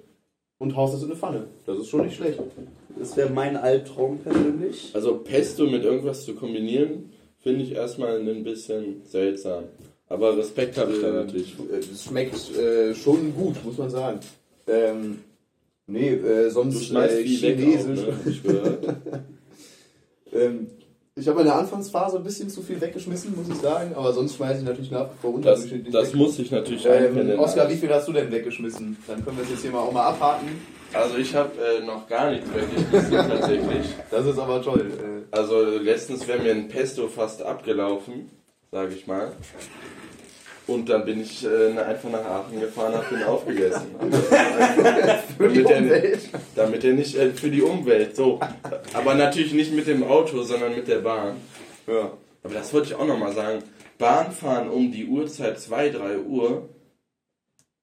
und 0.59 0.75
haust 0.75 0.93
das 0.93 1.01
in 1.01 1.09
eine 1.09 1.17
Pfanne. 1.17 1.47
Das 1.65 1.77
ist 1.79 1.89
schon 1.89 2.05
nicht 2.05 2.15
schlecht. 2.15 2.39
Das 2.99 3.17
wäre 3.17 3.29
mein 3.31 3.57
Albtraum 3.57 4.19
persönlich. 4.19 4.91
Also 4.93 5.17
Pesto 5.17 5.65
mit 5.65 5.83
irgendwas 5.83 6.23
zu 6.25 6.35
kombinieren, 6.35 7.09
finde 7.39 7.63
ich 7.63 7.71
erstmal 7.71 8.19
ein 8.19 8.43
bisschen 8.43 9.01
seltsam. 9.05 9.63
Aber 10.11 10.37
Respekt 10.37 10.77
habe 10.77 10.91
ich 10.93 11.01
da 11.01 11.11
natürlich. 11.11 11.55
Äh, 11.71 11.77
Es 11.77 12.03
schmeckt 12.03 12.55
äh, 12.57 12.93
schon 12.93 13.33
gut, 13.33 13.63
muss 13.63 13.77
man 13.77 13.89
sagen. 13.89 14.19
Ähm, 14.67 15.19
nee, 15.87 16.09
äh, 16.09 16.49
sonst 16.49 16.85
schmeißt 16.85 17.19
äh, 17.19 17.23
viel 17.23 17.41
weg 17.41 17.57
auch, 17.57 17.61
Chinesisch. 17.81 18.05
ne? 18.05 18.13
hab 18.13 18.27
Ich 18.27 18.41
ähm, 20.33 20.67
ich 21.15 21.27
habe 21.27 21.41
in 21.41 21.45
der 21.45 21.55
Anfangsphase 21.55 22.17
ein 22.17 22.23
bisschen 22.23 22.49
zu 22.49 22.61
viel 22.61 22.79
weggeschmissen, 22.79 23.35
muss 23.35 23.49
ich 23.49 23.61
sagen, 23.61 23.93
aber 23.95 24.13
sonst 24.13 24.35
schmeiße 24.37 24.59
ich 24.59 24.65
natürlich 24.65 24.91
nach 24.91 25.09
wie 25.11 25.17
vor 25.21 25.31
Das, 25.31 25.37
unterdurchschnittlich 25.59 25.93
das 25.93 26.07
weg. 26.09 26.15
muss 26.15 26.39
ich 26.39 26.51
natürlich 26.51 26.85
ähm, 26.85 27.39
Oskar, 27.39 27.69
wie 27.69 27.75
viel 27.75 27.89
hast 27.93 28.07
du 28.07 28.13
denn 28.13 28.31
weggeschmissen? 28.31 28.95
Dann 29.07 29.23
können 29.25 29.37
wir 29.37 29.43
es 29.43 29.49
jetzt 29.51 29.61
hier 29.61 29.71
mal 29.71 29.79
auch 29.79 29.91
mal 29.91 30.07
abhaken. 30.07 30.47
Also 30.93 31.17
ich 31.17 31.33
habe 31.35 31.51
äh, 31.61 31.85
noch 31.85 32.07
gar 32.07 32.31
nichts 32.31 32.47
weggeschmissen 32.53 33.29
tatsächlich. 33.29 33.85
Das 34.09 34.25
ist 34.25 34.39
aber 34.39 34.61
toll. 34.61 34.85
Äh, 34.89 35.35
Also 35.37 35.61
letztens 35.81 36.25
wäre 36.29 36.39
mir 36.39 36.51
ein 36.53 36.69
Pesto 36.69 37.07
fast 37.09 37.41
abgelaufen, 37.43 38.29
sage 38.71 38.95
ich 38.95 39.05
mal. 39.05 39.33
Und 40.67 40.87
dann 40.87 41.03
bin 41.03 41.19
ich 41.21 41.45
äh, 41.45 41.77
einfach 41.77 42.09
nach 42.09 42.23
Aachen 42.23 42.59
gefahren, 42.59 42.93
habe 42.93 43.13
den 43.15 43.23
aufgegessen. 43.23 43.87
für 45.37 45.49
die 45.49 45.63
damit, 45.63 45.69
er, 45.69 45.77
Umwelt. 45.79 46.29
damit 46.55 46.83
er 46.85 46.93
nicht 46.93 47.15
äh, 47.17 47.31
für 47.31 47.49
die 47.49 47.61
Umwelt, 47.61 48.15
so. 48.15 48.39
Aber 48.93 49.15
natürlich 49.15 49.53
nicht 49.53 49.73
mit 49.73 49.87
dem 49.87 50.03
Auto, 50.03 50.43
sondern 50.43 50.73
mit 50.75 50.87
der 50.87 50.99
Bahn. 50.99 51.37
Ja. 51.87 52.13
Aber 52.43 52.53
das 52.53 52.73
wollte 52.73 52.87
ich 52.87 52.95
auch 52.95 53.05
nochmal 53.05 53.33
sagen. 53.33 53.63
Bahnfahren 53.97 54.69
um 54.69 54.91
die 54.91 55.05
Uhrzeit 55.07 55.59
2, 55.59 55.89
3 55.89 56.17
Uhr. 56.19 56.69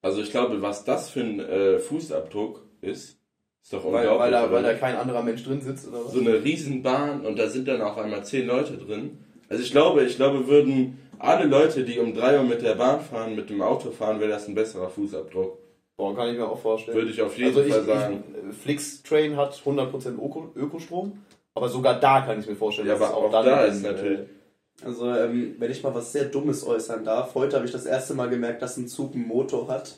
Also 0.01 0.23
ich 0.23 0.31
glaube, 0.31 0.63
was 0.63 0.85
das 0.85 1.11
für 1.11 1.21
ein 1.21 1.41
äh, 1.41 1.79
Fußabdruck 1.79 2.65
ist, 2.81 3.19
ist 3.63 3.73
doch 3.73 3.85
Weil, 3.85 4.09
unglaublich. 4.09 4.21
weil, 4.21 4.31
da, 4.31 4.45
oder 4.45 4.53
weil 4.53 4.63
da 4.63 4.75
kein 4.75 4.97
anderer 4.97 5.23
Mensch 5.23 5.45
drin 5.45 5.61
sitzt 5.61 5.89
oder 5.89 6.05
was? 6.07 6.13
so 6.13 6.21
eine 6.21 6.43
Riesenbahn 6.43 7.27
und 7.27 7.39
da 7.39 7.49
sind 7.49 7.69
dann 7.69 7.83
auf 7.83 7.99
einmal 7.99 8.25
zehn 8.25 8.47
Leute 8.47 8.79
drin. 8.79 9.19
Also 9.49 9.63
ich 9.63 9.71
glaube, 9.71 10.05
ich 10.05 10.17
glaube, 10.17 10.47
würden 10.47 10.99
alle 11.19 11.47
Leute, 11.47 11.85
die 11.85 11.99
um 11.99 12.15
3 12.15 12.39
Uhr 12.39 12.45
mit 12.45 12.63
der 12.63 12.75
Bahn 12.75 13.01
fahren, 13.01 13.35
mit 13.35 13.51
dem 13.51 13.63
Auto 13.63 13.91
fahren, 13.91 14.21
wäre 14.21 14.31
das 14.31 14.47
ein 14.49 14.55
besserer 14.55 14.89
Fußabdruck. 14.89 15.59
Boah, 15.97 16.15
kann 16.15 16.29
ich 16.29 16.39
mir 16.39 16.49
auch 16.49 16.59
vorstellen. 16.61 16.97
Würde 16.97 17.11
ich 17.11 17.21
auf 17.21 17.37
jeden 17.37 17.49
also 17.49 17.63
ich, 17.63 17.73
Fall 17.73 17.85
sagen. 17.85 18.25
Ich, 18.51 18.57
Flixtrain 18.57 19.37
hat 19.37 19.61
100% 19.65 20.15
Öko, 20.15 20.53
Ökostrom, 20.55 21.25
aber 21.55 21.69
sogar 21.69 21.99
da 21.99 22.21
kann 22.21 22.39
ich 22.39 22.47
mir 22.47 22.55
vorstellen, 22.55 22.87
Ja, 22.87 22.95
dass 22.95 23.03
aber 23.03 23.29
es 23.29 23.35
auch 23.35 23.45
da 23.45 23.65
ist 23.65 23.83
natürlich- 23.83 24.21
Also, 24.85 25.11
ähm, 25.13 25.57
wenn 25.59 25.73
ich 25.73 25.83
mal 25.83 25.93
was 25.93 26.13
sehr 26.13 26.27
Dummes 26.27 26.65
äußern 26.65 27.03
darf, 27.05 27.35
heute 27.35 27.57
habe 27.57 27.67
ich 27.67 27.73
das 27.73 27.85
erste 27.85 28.15
Mal 28.15 28.29
gemerkt, 28.29 28.63
dass 28.63 28.77
ein 28.77 28.87
Zug 28.87 29.15
einen 29.15 29.27
Motor 29.27 29.67
hat. 29.67 29.97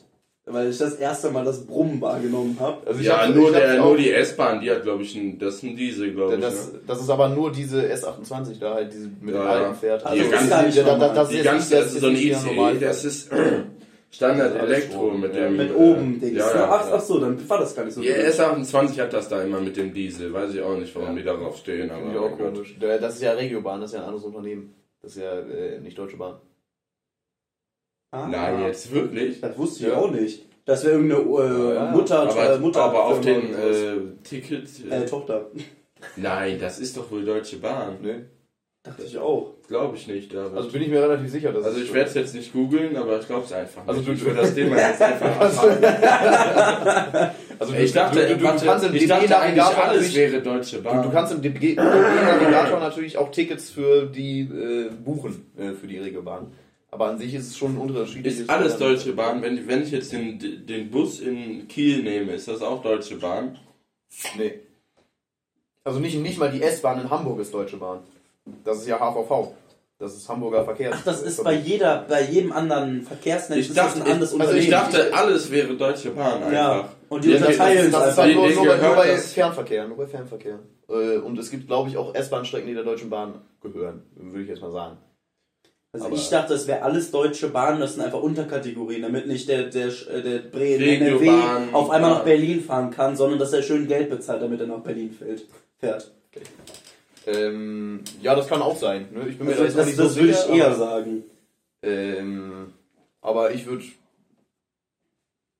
Weil 0.51 0.69
ich 0.69 0.77
das 0.77 0.95
erste 0.95 1.29
Mal 1.31 1.45
das 1.45 1.65
Brummen 1.65 2.01
wahrgenommen 2.01 2.57
habe. 2.59 2.85
Also 2.85 3.01
ja, 3.01 3.25
hab- 3.27 3.33
nur, 3.35 3.51
der, 3.51 3.77
nur 3.79 3.95
die 3.97 4.11
S-Bahn, 4.11 4.59
die 4.61 4.69
hat, 4.71 4.83
glaube 4.83 5.03
ich, 5.03 5.15
ein, 5.15 5.37
das 5.39 5.55
ist 5.55 5.63
ein 5.63 5.75
Diesel, 5.75 6.13
glaube 6.13 6.35
ich. 6.35 6.41
Das, 6.41 6.73
ne? 6.73 6.79
das 6.87 7.01
ist 7.01 7.09
aber 7.09 7.29
nur 7.29 7.51
diese 7.51 7.81
S28 7.81 8.59
da 8.59 8.73
halt, 8.75 8.91
diese 8.93 9.09
mit 9.21 9.33
Ja, 9.35 9.41
dem 9.41 9.45
ja. 9.47 9.49
alten 9.51 9.75
Fährt. 9.75 10.05
Also 10.05 10.15
Die 10.17 10.23
ist 10.23 10.31
ganze- 10.31 10.49
gar 10.49 10.63
nicht 10.65 10.77
da- 10.77 11.13
das 11.13 11.23
ist 11.27 11.31
Die 11.31 11.35
jetzt 11.37 11.45
ganze, 11.45 11.57
nicht- 11.59 11.71
das 11.73 11.79
das 11.79 11.87
ist 11.87 11.95
ist 11.95 12.01
so 12.01 12.07
ein 12.07 12.15
ICE, 12.15 12.45
Normalfall. 12.55 12.79
das 12.79 13.05
ist 13.05 13.31
Standard 14.13 14.55
Das 14.55 14.63
ist 14.63 14.69
Elektro 14.69 15.11
mit 15.11 15.33
ja. 15.35 15.41
dem... 15.43 15.55
Mit 15.57 15.69
äh, 15.69 15.73
oben 15.73 16.19
Dings. 16.19 16.37
Ja, 16.37 16.53
ja, 16.53 16.69
ach, 16.69 16.89
ja. 16.89 16.95
ach 16.97 17.01
so, 17.01 17.17
dann 17.19 17.49
war 17.49 17.59
das 17.59 17.73
gar 17.73 17.85
nicht 17.85 17.93
so. 17.93 18.01
Die 18.01 18.09
S28 18.11 18.99
hat 18.99 19.13
das 19.13 19.29
da 19.29 19.41
immer 19.41 19.61
mit 19.61 19.77
dem 19.77 19.93
Diesel. 19.93 20.33
Weiß 20.33 20.53
ich 20.53 20.61
auch 20.61 20.75
nicht, 20.77 20.93
warum 20.95 21.15
die 21.15 21.23
darauf 21.23 21.55
stehen. 21.57 21.89
Aber 21.89 22.07
auch 22.19 22.37
Gott. 22.37 22.53
komisch. 22.53 22.75
Das 22.79 23.15
ist 23.15 23.21
ja 23.21 23.31
Regiobahn, 23.31 23.79
das 23.79 23.91
ist 23.91 23.93
ja 23.95 24.01
ein 24.01 24.07
anderes 24.07 24.25
Unternehmen. 24.25 24.73
Das 25.01 25.15
ist 25.15 25.21
ja 25.21 25.31
äh, 25.39 25.79
nicht 25.79 25.97
Deutsche 25.97 26.17
Bahn. 26.17 26.35
Ah, 28.11 28.27
Nein, 28.29 28.63
jetzt 28.63 28.91
wirklich? 28.93 29.39
Das 29.39 29.57
wusste 29.57 29.83
ich 29.85 29.89
Ja. 29.89 29.97
auch 29.97 30.11
nicht. 30.11 30.43
Das 30.65 30.83
wäre 30.83 30.95
irgendeine 30.95 31.21
äh, 31.23 31.75
Ja. 31.75 31.91
Mutter, 31.91 32.19
Aber, 32.29 32.53
äh, 32.55 32.59
Mutter 32.59 32.81
aber 32.83 33.05
auf 33.05 33.23
sowas. 33.23 33.25
äh, 33.27 33.93
Ticket... 34.23 34.67
Äh, 34.89 34.95
äh, 35.03 35.05
Tochter. 35.05 35.45
nein, 36.17 36.57
das 36.59 36.79
ist 36.79 36.97
doch 36.97 37.09
wohl 37.09 37.23
Deutsche 37.23 37.57
Bahn. 37.57 37.97
Nee. 38.01 38.15
Dachte 38.83 39.03
ich 39.03 39.17
auch. 39.17 39.53
Glaube 39.67 39.95
ich 39.95 40.07
nicht. 40.07 40.35
Aber 40.35 40.57
Also 40.57 40.69
bin 40.71 40.81
ich 40.81 40.89
mir 40.89 41.01
relativ 41.03 41.29
sicher, 41.31 41.51
dass 41.53 41.63
Also 41.65 41.79
ich 41.79 41.93
werde 41.93 42.09
es 42.09 42.15
jetzt 42.15 42.35
nicht 42.35 42.51
googeln, 42.51 42.97
aber 42.97 43.19
ich 43.19 43.27
glaube 43.27 43.43
es 43.45 43.53
einfach 43.53 43.83
Also 43.87 43.99
nicht. 44.01 44.09
du- 44.09 44.13
ich 44.13 44.25
will 44.25 44.33
das 44.33 44.53
Thema 44.55 44.75
jetzt 44.75 45.01
einfach 45.01 45.39
abhaken. 45.39 47.31
Also 47.59 47.73
Ich 47.75 47.93
dachte, 47.93 48.19
du, 48.21 48.27
du, 48.29 48.37
du, 48.37 48.43
warte, 48.43 48.65
kannst 48.65 48.85
im 48.87 48.95
ich 48.95 49.07
dachte 49.07 49.37
eigentlich 49.39 49.61
alles 49.63 49.77
natürlich- 49.77 50.15
wäre 50.15 50.41
Deutsche 50.41 50.77
Du, 50.77 50.83
Bahn. 50.83 51.03
du 51.03 51.11
kannst 51.11 51.31
im 51.33 51.41
DB-Navigator 51.43 52.79
natürlich 52.79 53.17
auch 53.19 53.29
Tickets 53.29 53.69
für 53.69 54.07
die 54.07 54.41
äh, 54.41 54.89
buchen, 55.05 55.45
äh, 55.57 55.73
für 55.73 55.85
die 55.87 55.99
Regiobahn. 55.99 56.47
Aber 56.93 57.07
an 57.07 57.17
sich 57.17 57.33
ist 57.33 57.47
es 57.47 57.57
schon 57.57 57.75
ein 57.75 57.77
Unterschied. 57.77 58.25
ist 58.27 58.49
alles 58.49 58.77
Deutsche 58.77 59.13
Bahn. 59.13 59.41
Wenn, 59.41 59.65
wenn 59.67 59.81
ich 59.83 59.91
jetzt 59.91 60.11
den, 60.11 60.37
den 60.67 60.91
Bus 60.91 61.21
in 61.21 61.67
Kiel 61.69 62.03
nehme, 62.03 62.33
ist 62.33 62.47
das 62.49 62.61
auch 62.61 62.81
Deutsche 62.81 63.15
Bahn? 63.17 63.57
Nee. 64.37 64.59
Also 65.85 65.99
nicht, 65.99 66.17
nicht 66.17 66.37
mal 66.37 66.51
die 66.51 66.61
S-Bahn 66.61 66.99
in 67.01 67.09
Hamburg 67.09 67.39
ist 67.39 67.53
Deutsche 67.53 67.77
Bahn. 67.77 67.99
Das 68.65 68.79
ist 68.79 68.87
ja 68.87 68.99
HVV. 68.99 69.53
Das 69.99 70.15
ist 70.15 70.27
Hamburger 70.27 70.65
Verkehrs. 70.65 70.95
Ach, 70.97 71.03
das 71.05 71.21
ist 71.21 71.43
bei 71.43 71.53
jeder, 71.53 72.05
bei 72.09 72.23
jedem 72.23 72.51
anderen 72.51 73.03
Verkehrsnetz 73.03 73.59
Ich 73.59 73.69
ist 73.69 73.77
das 73.77 73.93
dachte, 73.93 74.03
ein 74.05 74.11
anderes 74.13 74.33
ich, 74.33 74.41
also 74.41 74.53
ich 74.55 74.69
dachte, 74.69 75.13
alles 75.13 75.49
wäre 75.51 75.75
Deutsche 75.75 76.09
Bahn 76.09 76.43
einfach. 76.43 76.51
Ja. 76.51 76.89
Und 77.07 77.23
die 77.23 77.29
Ja, 77.31 77.37
unterteilen 77.37 77.85
es 77.85 77.91
das 77.91 78.01
ist 78.01 78.19
einfach. 78.19 78.23
halt 78.23 78.35
nur, 78.35 78.47
nur, 78.49 78.55
bei, 78.57 78.63
nur 78.65 78.75
gehört 78.75 78.95
bei 78.97 79.07
das- 79.11 79.33
Fernverkehr. 79.33 79.87
Nur 79.87 79.97
bei 79.97 80.07
Fernverkehr. 80.07 80.59
Äh, 80.89 81.17
Und 81.19 81.37
es 81.39 81.49
gibt, 81.51 81.67
glaube 81.67 81.89
ich, 81.89 81.97
auch 81.97 82.13
S-Bahn-Strecken, 82.15 82.67
die 82.67 82.73
der 82.73 82.83
Deutschen 82.83 83.09
Bahn 83.09 83.35
gehören. 83.61 84.01
Würde 84.15 84.41
ich 84.43 84.49
jetzt 84.49 84.61
mal 84.61 84.71
sagen. 84.71 84.97
Also 85.93 86.05
Aber- 86.05 86.15
ich 86.15 86.29
dachte, 86.29 86.53
das 86.53 86.67
wäre 86.67 86.83
alles 86.83 87.11
deutsche 87.11 87.49
Bahn, 87.49 87.79
das 87.81 87.95
sind 87.95 88.03
einfach 88.03 88.21
Unterkategorien, 88.21 89.01
damit 89.01 89.27
nicht 89.27 89.49
der, 89.49 89.65
der, 89.65 89.87
äh, 89.87 90.21
der 90.21 90.39
Bre 90.39 90.79
Regiobahn, 90.79 91.63
NRW 91.63 91.73
auf 91.73 91.89
einmal 91.89 92.11
nach. 92.11 92.23
Berlin 92.23 92.63
fahren 92.63 92.91
kann, 92.91 93.17
sondern 93.17 93.39
dass 93.39 93.51
er 93.51 93.61
schön 93.61 93.87
Geld 93.87 94.09
bezahlt, 94.09 94.41
damit 94.41 94.61
er 94.61 94.67
nach 94.67 94.79
Berlin 94.79 95.11
fährt. 95.11 95.43
fährt. 95.79 96.11
Ähm, 97.27 98.01
ja, 98.21 98.33
das 98.35 98.47
kann 98.47 98.61
auch 98.61 98.77
sein. 98.77 99.07
Ne? 99.11 99.27
Ich 99.27 99.37
bin 99.37 99.47
mir 99.47 99.53
Also, 99.57 99.77
das 99.77 99.85
nicht 99.85 99.97
so 99.97 100.03
das 100.03 100.15
würde 100.15 100.31
ich 100.31 100.49
eher 100.57 100.67
aber- 100.67 100.75
sagen. 100.75 101.23
Ähm, 101.83 102.73
aber 103.21 103.51
ich 103.51 103.65
würde 103.65 103.83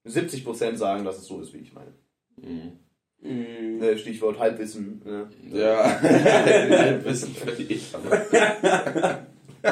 70% 0.07 0.77
sagen, 0.77 1.03
dass 1.03 1.17
es 1.17 1.25
so 1.25 1.41
ist, 1.41 1.53
wie 1.53 1.57
ich 1.59 1.73
meine. 1.73 1.91
Mhm. 2.37 2.79
Mhm. 3.21 3.97
Stichwort 3.97 4.39
Halbwissen. 4.39 5.01
Ne? 5.05 5.29
Ja, 5.51 5.83
Halbwissen 6.01 7.35
verliert. 7.35 7.81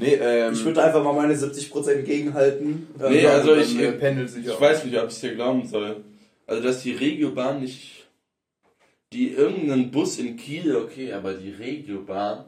Nee, 0.00 0.14
ähm, 0.14 0.52
Ich 0.52 0.64
würde 0.64 0.82
einfach 0.82 1.02
mal 1.02 1.12
meine 1.12 1.34
70% 1.34 2.02
gegenhalten. 2.02 2.86
Ähm, 3.00 3.12
Nee, 3.12 3.22
ja, 3.22 3.30
also 3.32 3.54
dann, 3.54 3.60
ich- 3.64 3.78
äh, 3.78 3.92
pendelt 3.92 4.30
sich 4.30 4.46
Ich 4.46 4.52
auch. 4.52 4.60
weiß 4.60 4.84
nicht, 4.84 4.96
ob 4.96 5.08
ich 5.08 5.14
es 5.14 5.20
dir 5.20 5.34
glauben 5.34 5.66
soll. 5.66 6.04
Also, 6.46 6.62
dass 6.62 6.82
die 6.82 6.92
Regiobahn 6.92 7.60
nicht. 7.60 8.06
Die 9.12 9.30
irgendeinen 9.32 9.90
Bus 9.90 10.18
in 10.18 10.36
Kiel, 10.36 10.76
okay, 10.76 11.12
aber 11.12 11.34
die 11.34 11.50
Regiobahn. 11.50 12.44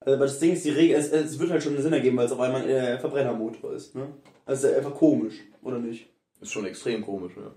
Also, 0.00 0.16
aber 0.16 0.26
das 0.26 0.38
Ding 0.38 0.52
ist, 0.52 0.64
die 0.64 0.70
Regel, 0.70 0.96
es, 0.96 1.10
es 1.10 1.38
wird 1.38 1.50
halt 1.50 1.62
schon 1.62 1.72
einen 1.74 1.82
Sinn 1.82 1.92
ergeben, 1.92 2.16
weil 2.16 2.26
es 2.26 2.32
auf 2.32 2.40
einmal 2.40 2.62
ein 2.62 2.68
äh, 2.68 2.98
Verbrennermotor 2.98 3.72
ist. 3.72 3.94
Ne? 3.94 4.08
Also 4.44 4.66
ist 4.66 4.72
ja 4.72 4.78
einfach 4.78 4.94
komisch, 4.94 5.34
oder 5.62 5.78
nicht? 5.78 6.06
Ist 6.40 6.52
schon 6.52 6.66
extrem 6.66 7.02
komisch, 7.02 7.34
ne? 7.36 7.50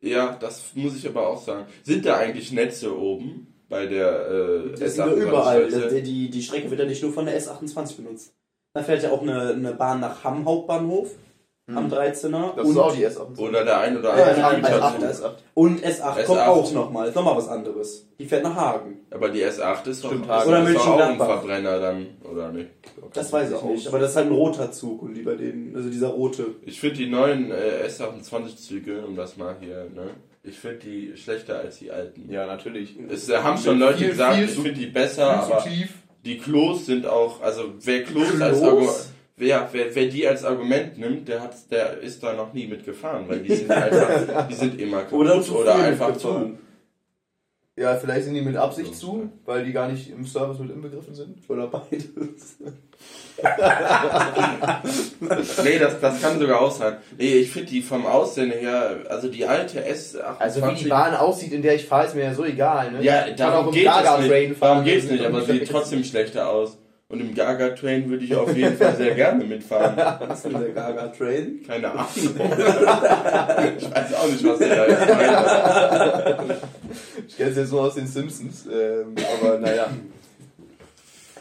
Ja, 0.00 0.34
das 0.40 0.62
muss 0.74 0.96
ich 0.96 1.06
aber 1.06 1.28
auch 1.28 1.40
sagen. 1.40 1.66
Sind 1.84 2.04
da 2.06 2.16
eigentlich 2.16 2.50
Netze 2.52 2.98
oben 2.98 3.51
bei 3.72 3.86
der 3.86 4.28
äh, 4.30 4.78
Das 4.78 4.96
ja 4.98 5.06
überall. 5.10 5.64
S28? 5.64 5.88
Die, 5.94 6.02
die, 6.02 6.30
die 6.30 6.42
Strecke 6.42 6.70
wird 6.70 6.78
ja 6.80 6.86
nicht 6.86 7.02
nur 7.02 7.12
von 7.12 7.24
der 7.24 7.40
S28 7.40 7.96
benutzt. 7.96 8.34
Da 8.74 8.82
fährt 8.82 9.02
ja 9.02 9.10
auch 9.10 9.22
eine, 9.22 9.50
eine 9.50 9.72
Bahn 9.72 10.00
nach 10.00 10.22
Hamm 10.22 10.44
Hauptbahnhof 10.44 11.08
am 11.74 11.88
13er. 11.88 12.54
Das 12.54 12.66
und, 12.66 12.72
ist 12.72 12.76
auch 12.78 12.94
die 12.94 13.06
S28. 13.06 13.38
Oder 13.38 13.64
der 13.64 13.80
ein 13.80 13.96
oder 13.96 14.16
Ja, 14.16 14.24
andere 14.26 14.40
nein, 14.42 14.60
nein, 14.60 14.72
Habitat- 14.82 15.02
S8, 15.02 15.22
S8. 15.22 15.30
und 15.54 15.84
S8, 15.84 16.24
kommt 16.24 16.38
S8. 16.40 16.46
auch 16.48 16.72
nochmal. 16.72 17.08
Ist 17.08 17.14
nochmal 17.14 17.36
was 17.36 17.48
anderes. 17.48 18.08
Die 18.18 18.26
fährt 18.26 18.44
nach 18.44 18.54
Hagen. 18.54 19.00
Aber 19.10 19.30
die 19.30 19.42
S8 19.42 19.86
ist 19.88 20.04
doch, 20.04 20.10
Stimmt, 20.10 20.24
ist 20.26 20.30
Hagen. 20.30 20.48
Oder 20.50 20.72
doch 20.72 20.86
auch 20.86 21.00
ein. 21.00 21.16
Verbrenner 21.16 21.80
dann, 21.80 22.06
oder 22.30 22.52
nicht? 22.52 22.68
Das 23.14 23.32
weiß 23.32 23.52
ich 23.52 23.62
nicht. 23.62 23.88
Aber 23.88 23.98
das 24.00 24.10
ist 24.10 24.16
halt 24.16 24.26
ein 24.26 24.32
roter 24.34 24.70
Zug 24.70 25.00
und 25.02 25.14
die 25.14 25.22
bei 25.22 25.34
denen, 25.36 25.74
also 25.74 25.88
dieser 25.88 26.08
rote. 26.08 26.46
Ich 26.66 26.78
finde 26.78 26.96
die 26.96 27.08
neuen 27.08 27.50
äh, 27.50 27.86
S28-Züge, 27.86 29.06
um 29.06 29.16
das 29.16 29.38
mal 29.38 29.56
hier, 29.60 29.86
ne? 29.94 30.10
Ich 30.44 30.58
finde 30.58 30.78
die 30.78 31.16
schlechter 31.16 31.58
als 31.60 31.78
die 31.78 31.90
alten. 31.90 32.30
Ja, 32.30 32.46
natürlich. 32.46 32.96
Es 33.08 33.28
haben 33.30 33.58
schon 33.58 33.78
Leute 33.78 33.98
Viel, 33.98 34.08
gesagt, 34.08 34.36
viel 34.36 34.44
ich 34.44 34.54
finde 34.54 34.72
die 34.72 34.86
besser, 34.86 35.28
aber 35.28 35.64
die 36.24 36.38
Klos 36.38 36.86
sind 36.86 37.06
auch, 37.06 37.40
also 37.40 37.74
wer 37.80 38.02
Klos, 38.02 38.28
Klos? 38.28 38.42
als 38.42 38.62
Argument, 38.62 38.92
wer, 39.36 39.68
wer, 39.72 39.94
wer 39.94 40.06
die 40.06 40.26
als 40.26 40.44
Argument 40.44 40.98
nimmt, 40.98 41.28
der 41.28 41.42
hat, 41.42 41.54
der 41.70 41.98
ist 42.00 42.22
da 42.22 42.32
noch 42.32 42.52
nie 42.52 42.66
mitgefahren, 42.66 43.28
weil 43.28 43.40
die 43.40 43.54
sind 43.54 43.70
einfach, 43.70 44.48
die 44.48 44.54
sind 44.54 44.80
immer 44.80 45.02
kaputt 45.02 45.20
Oder 45.20 45.52
oder, 45.52 45.74
einfach 45.76 46.16
zu. 46.16 46.58
Ja, 47.74 47.96
vielleicht 47.96 48.24
sind 48.24 48.34
die 48.34 48.42
mit 48.42 48.54
Absicht 48.56 48.94
zu, 48.94 49.30
weil 49.46 49.64
die 49.64 49.72
gar 49.72 49.88
nicht 49.88 50.10
im 50.10 50.26
Service 50.26 50.58
mit 50.58 50.70
inbegriffen 50.70 51.14
sind. 51.14 51.38
Oder 51.48 51.68
beides. 51.68 52.56
Nee, 55.64 55.78
das, 55.78 56.00
das 56.00 56.20
kann 56.20 56.38
sogar 56.38 56.60
auch 56.60 56.70
sein. 56.70 56.98
Nee, 57.18 57.34
ich 57.36 57.50
finde 57.50 57.70
die 57.70 57.82
vom 57.82 58.06
Aussehen 58.06 58.50
her, 58.50 58.98
also 59.08 59.28
die 59.28 59.44
alte 59.46 59.80
S28. 59.80 60.38
Also 60.38 60.68
wie 60.68 60.74
die 60.74 60.88
Bahn 60.88 61.14
aussieht, 61.14 61.52
in 61.52 61.62
der 61.62 61.74
ich 61.74 61.86
fahre, 61.86 62.06
ist 62.06 62.14
mir 62.14 62.24
ja 62.24 62.34
so 62.34 62.44
egal. 62.44 62.92
Ne? 62.92 63.02
Ja, 63.02 63.30
darum 63.30 63.72
geht 63.72 63.86
es 63.86 64.18
nicht. 64.28 64.62
Darum 64.62 64.84
geht's 64.84 65.10
nicht, 65.10 65.24
aber 65.24 65.42
sie 65.42 65.52
sieht 65.52 65.68
trotzdem 65.68 66.04
schlechter 66.04 66.48
aus. 66.48 66.78
Und 67.12 67.20
im 67.20 67.34
Gaga 67.34 67.68
Train 67.68 68.08
würde 68.08 68.24
ich 68.24 68.34
auf 68.34 68.56
jeden 68.56 68.74
Fall 68.74 68.96
sehr 68.96 69.14
gerne 69.14 69.44
mitfahren. 69.44 69.94
Was 70.26 70.38
ist 70.38 70.46
denn 70.46 70.58
der 70.62 70.70
Gaga 70.70 71.08
Train? 71.08 71.62
Keine 71.62 71.90
Ahnung. 71.90 72.06
Ich 72.14 72.24
weiß 72.24 74.14
auch 74.14 74.28
nicht, 74.28 74.42
was 74.42 74.58
der 74.58 74.86
da 74.86 76.42
meint. 76.42 76.60
Ich 77.28 77.36
kenne 77.36 77.50
es 77.50 77.56
jetzt 77.58 77.70
nur 77.70 77.82
aus 77.82 77.96
den 77.96 78.06
Simpsons, 78.06 78.66
ähm, 78.66 79.14
aber 79.38 79.58
naja. 79.58 79.90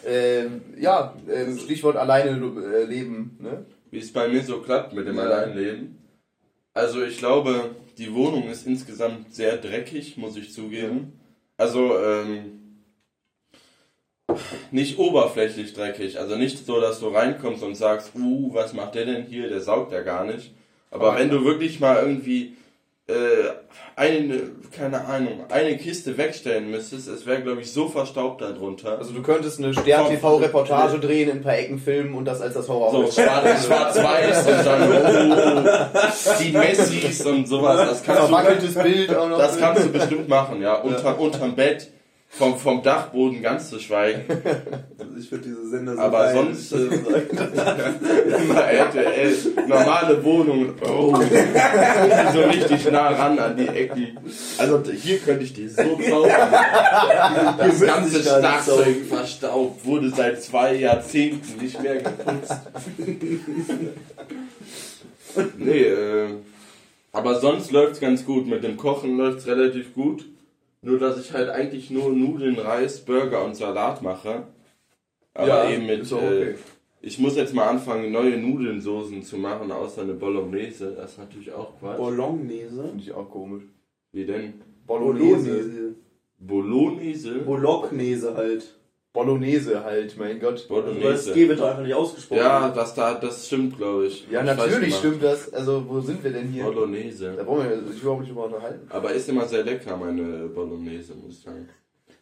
Ähm, 0.05 0.61
ja, 0.77 1.15
ähm, 1.31 1.57
Stichwort 1.57 1.95
alleine 1.95 2.31
äh, 2.31 2.83
leben. 2.83 3.37
Ne? 3.39 3.65
Wie 3.91 3.99
es 3.99 4.11
bei 4.11 4.27
mir 4.27 4.43
so 4.43 4.59
klappt 4.59 4.91
mit 4.91 5.07
dem 5.07 5.15
Ja. 5.15 5.23
Alleinleben. 5.23 5.97
Also 6.73 7.01
ich 7.01 7.17
glaube, 7.17 7.69
die 7.97 8.13
Wohnung 8.13 8.49
ist 8.49 8.67
insgesamt 8.67 9.33
sehr 9.33 9.55
dreckig, 9.55 10.17
muss 10.17 10.35
ich 10.35 10.51
zugeben. 10.53 11.13
Also 11.55 11.97
ähm, 11.97 12.60
nicht 14.71 14.97
oberflächlich 14.99 15.73
dreckig, 15.73 16.19
also 16.19 16.35
nicht 16.35 16.65
so, 16.65 16.79
dass 16.79 16.99
du 16.99 17.09
reinkommst 17.09 17.63
und 17.63 17.75
sagst, 17.75 18.11
uh, 18.15 18.53
was 18.53 18.73
macht 18.73 18.95
der 18.95 19.05
denn 19.05 19.23
hier? 19.23 19.49
Der 19.49 19.61
saugt 19.61 19.91
ja 19.91 20.01
gar 20.01 20.25
nicht. 20.25 20.53
Aber 20.89 21.09
Aber 21.09 21.19
wenn 21.19 21.29
du 21.29 21.45
wirklich 21.45 21.79
mal 21.79 21.97
irgendwie 22.01 22.55
äh, 23.07 23.13
eine, 23.95 24.41
keine 24.75 25.05
Ahnung, 25.05 25.45
eine 25.49 25.77
Kiste 25.77 26.17
wegstellen 26.17 26.71
müsstest, 26.71 27.07
es 27.07 27.25
wäre 27.25 27.41
glaube 27.41 27.61
ich 27.61 27.71
so 27.71 27.87
verstaubt 27.87 28.41
darunter. 28.41 28.97
Also 28.97 29.13
du 29.13 29.21
könntest 29.21 29.59
eine 29.59 29.73
Stern-TV-Reportage 29.73 30.99
drehen, 30.99 31.29
in 31.29 31.37
ein 31.37 31.41
paar 31.43 31.57
Ecken 31.57 31.77
filmen 31.79 32.15
und 32.15 32.25
das 32.25 32.41
als 32.41 32.53
das 32.53 32.67
Horror 32.69 32.91
So 32.91 33.11
schwarz- 33.11 33.65
schwarz-weiß 33.65 34.47
und 34.47 34.65
dann 34.65 35.67
oh, 35.93 36.31
die 36.41 36.51
Messis 36.51 37.25
und 37.25 37.47
sowas. 37.47 37.89
Das 37.89 38.03
kannst, 38.03 38.29
du, 38.75 38.83
Bild 38.83 39.15
auch 39.15 39.29
noch. 39.29 39.37
das 39.37 39.57
kannst 39.59 39.85
du 39.85 39.89
bestimmt 39.89 40.29
machen, 40.29 40.61
ja. 40.61 40.75
Unter, 40.75 41.19
Unterm 41.19 41.55
Bett, 41.55 41.91
vom, 42.31 42.57
vom 42.57 42.81
Dachboden 42.81 43.41
ganz 43.41 43.69
zu 43.69 43.79
schweigen. 43.79 44.25
Ich 45.19 45.29
finde 45.29 45.49
diese 45.49 45.69
Sender 45.69 45.95
so 45.95 46.01
Aber 46.01 46.31
sonst 46.31 46.71
äh, 46.73 46.77
immer 48.43 48.63
RTL, 48.63 49.35
normale 49.67 50.23
Wohnung. 50.23 50.73
Oh, 50.83 51.15
so 52.33 52.39
richtig 52.39 52.91
nah 52.91 53.09
ran 53.09 53.37
an 53.37 53.55
die 53.55 53.67
Ecken. 53.67 54.17
Also 54.57 54.81
hier 54.91 55.19
könnte 55.19 55.43
ich 55.43 55.53
die 55.53 55.67
so 55.67 55.83
zaubern. 55.83 56.31
Das 57.57 57.81
ganze 57.81 58.23
Schlagzeug 58.23 59.05
verstaubt, 59.07 59.85
wurde 59.85 60.09
seit 60.09 60.41
zwei 60.41 60.75
Jahrzehnten 60.75 61.61
nicht 61.61 61.79
mehr 61.83 61.97
geputzt. 61.97 62.61
Nee, 65.57 65.83
äh, 65.83 66.29
aber 67.11 67.39
sonst 67.39 67.71
läuft's 67.71 67.99
ganz 67.99 68.25
gut. 68.25 68.47
Mit 68.47 68.63
dem 68.63 68.77
Kochen 68.77 69.17
läuft's 69.17 69.45
relativ 69.45 69.93
gut. 69.93 70.25
Nur, 70.81 70.99
dass 70.99 71.19
ich 71.19 71.31
halt 71.33 71.49
eigentlich 71.49 71.91
nur 71.91 72.11
Nudeln, 72.11 72.57
Reis, 72.57 73.05
Burger 73.05 73.45
und 73.45 73.55
Salat 73.55 74.01
mache. 74.01 74.47
Aber 75.33 75.47
Ja, 75.47 75.69
eben 75.69 75.85
mit, 75.85 76.01
ist 76.01 76.13
auch 76.13 76.17
okay. 76.17 76.51
äh, 76.51 76.55
ich 77.03 77.17
muss 77.17 77.35
jetzt 77.35 77.53
mal 77.53 77.67
anfangen, 77.67 78.11
neue 78.11 78.37
Nudelnsoßen 78.37 79.23
zu 79.23 79.37
machen, 79.37 79.71
außer 79.71 80.01
eine 80.01 80.13
Bolognese. 80.13 80.93
Das 80.95 81.13
ist 81.13 81.17
natürlich 81.17 81.51
auch 81.51 81.79
Quatsch. 81.79 81.97
Bolognese. 81.97 82.83
Finde 82.83 83.03
ich 83.03 83.11
auch 83.11 83.29
komisch. 83.29 83.63
Wie 84.11 84.25
denn? 84.25 84.61
Bolognese. 84.85 85.95
Bolognese? 86.37 87.39
Bolognese 87.39 88.35
halt. 88.35 88.75
Bolognese 89.13 89.83
halt, 89.83 90.17
mein 90.17 90.39
Gott. 90.39 90.53
Also 90.69 90.81
das 90.81 90.85
Bolognese. 90.85 91.33
G 91.33 91.49
wird 91.49 91.59
doch 91.59 91.69
einfach 91.69 91.83
nicht 91.83 91.93
ausgesprochen. 91.93 92.39
Ja, 92.39 92.69
das, 92.69 92.93
da, 92.95 93.15
das 93.15 93.45
stimmt, 93.45 93.77
glaube 93.77 94.05
ich. 94.07 94.25
Ja, 94.31 94.39
Hab 94.39 94.57
natürlich 94.57 94.95
stimmt 94.95 95.21
das. 95.21 95.53
Also, 95.53 95.83
wo 95.87 95.99
sind 95.99 96.23
wir 96.23 96.31
denn 96.31 96.47
hier? 96.47 96.63
Bolognese. 96.63 97.33
Da 97.35 97.43
brauchen 97.43 97.69
wir 97.69 97.77
uns 97.77 98.01
überhaupt 98.01 98.21
nicht 98.21 98.29
drüber 98.31 98.45
unterhalten. 98.45 98.87
Aber 98.89 99.11
ist 99.11 99.27
immer 99.27 99.45
sehr 99.47 99.63
lecker, 99.63 99.97
meine 99.97 100.47
Bolognese, 100.47 101.13
muss 101.15 101.33
ich 101.37 101.41
sagen. 101.41 101.67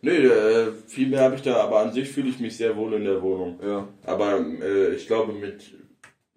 Nö, 0.01 0.11
äh, 0.11 0.67
viel 0.87 1.09
mehr 1.09 1.21
habe 1.23 1.35
ich 1.35 1.41
da, 1.41 1.57
aber 1.57 1.79
an 1.81 1.91
sich 1.93 2.09
fühle 2.09 2.29
ich 2.29 2.39
mich 2.39 2.55
sehr 2.57 2.75
wohl 2.75 2.93
in 2.93 3.03
der 3.03 3.21
Wohnung. 3.21 3.59
Ja. 3.61 3.87
Aber 4.05 4.39
äh, 4.39 4.95
ich 4.95 5.05
glaube 5.07 5.33
mit, 5.33 5.73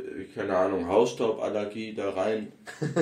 äh, 0.00 0.24
keine 0.34 0.56
Ahnung, 0.56 0.88
Hausstauballergie 0.88 1.94
da 1.94 2.10
rein. 2.10 2.52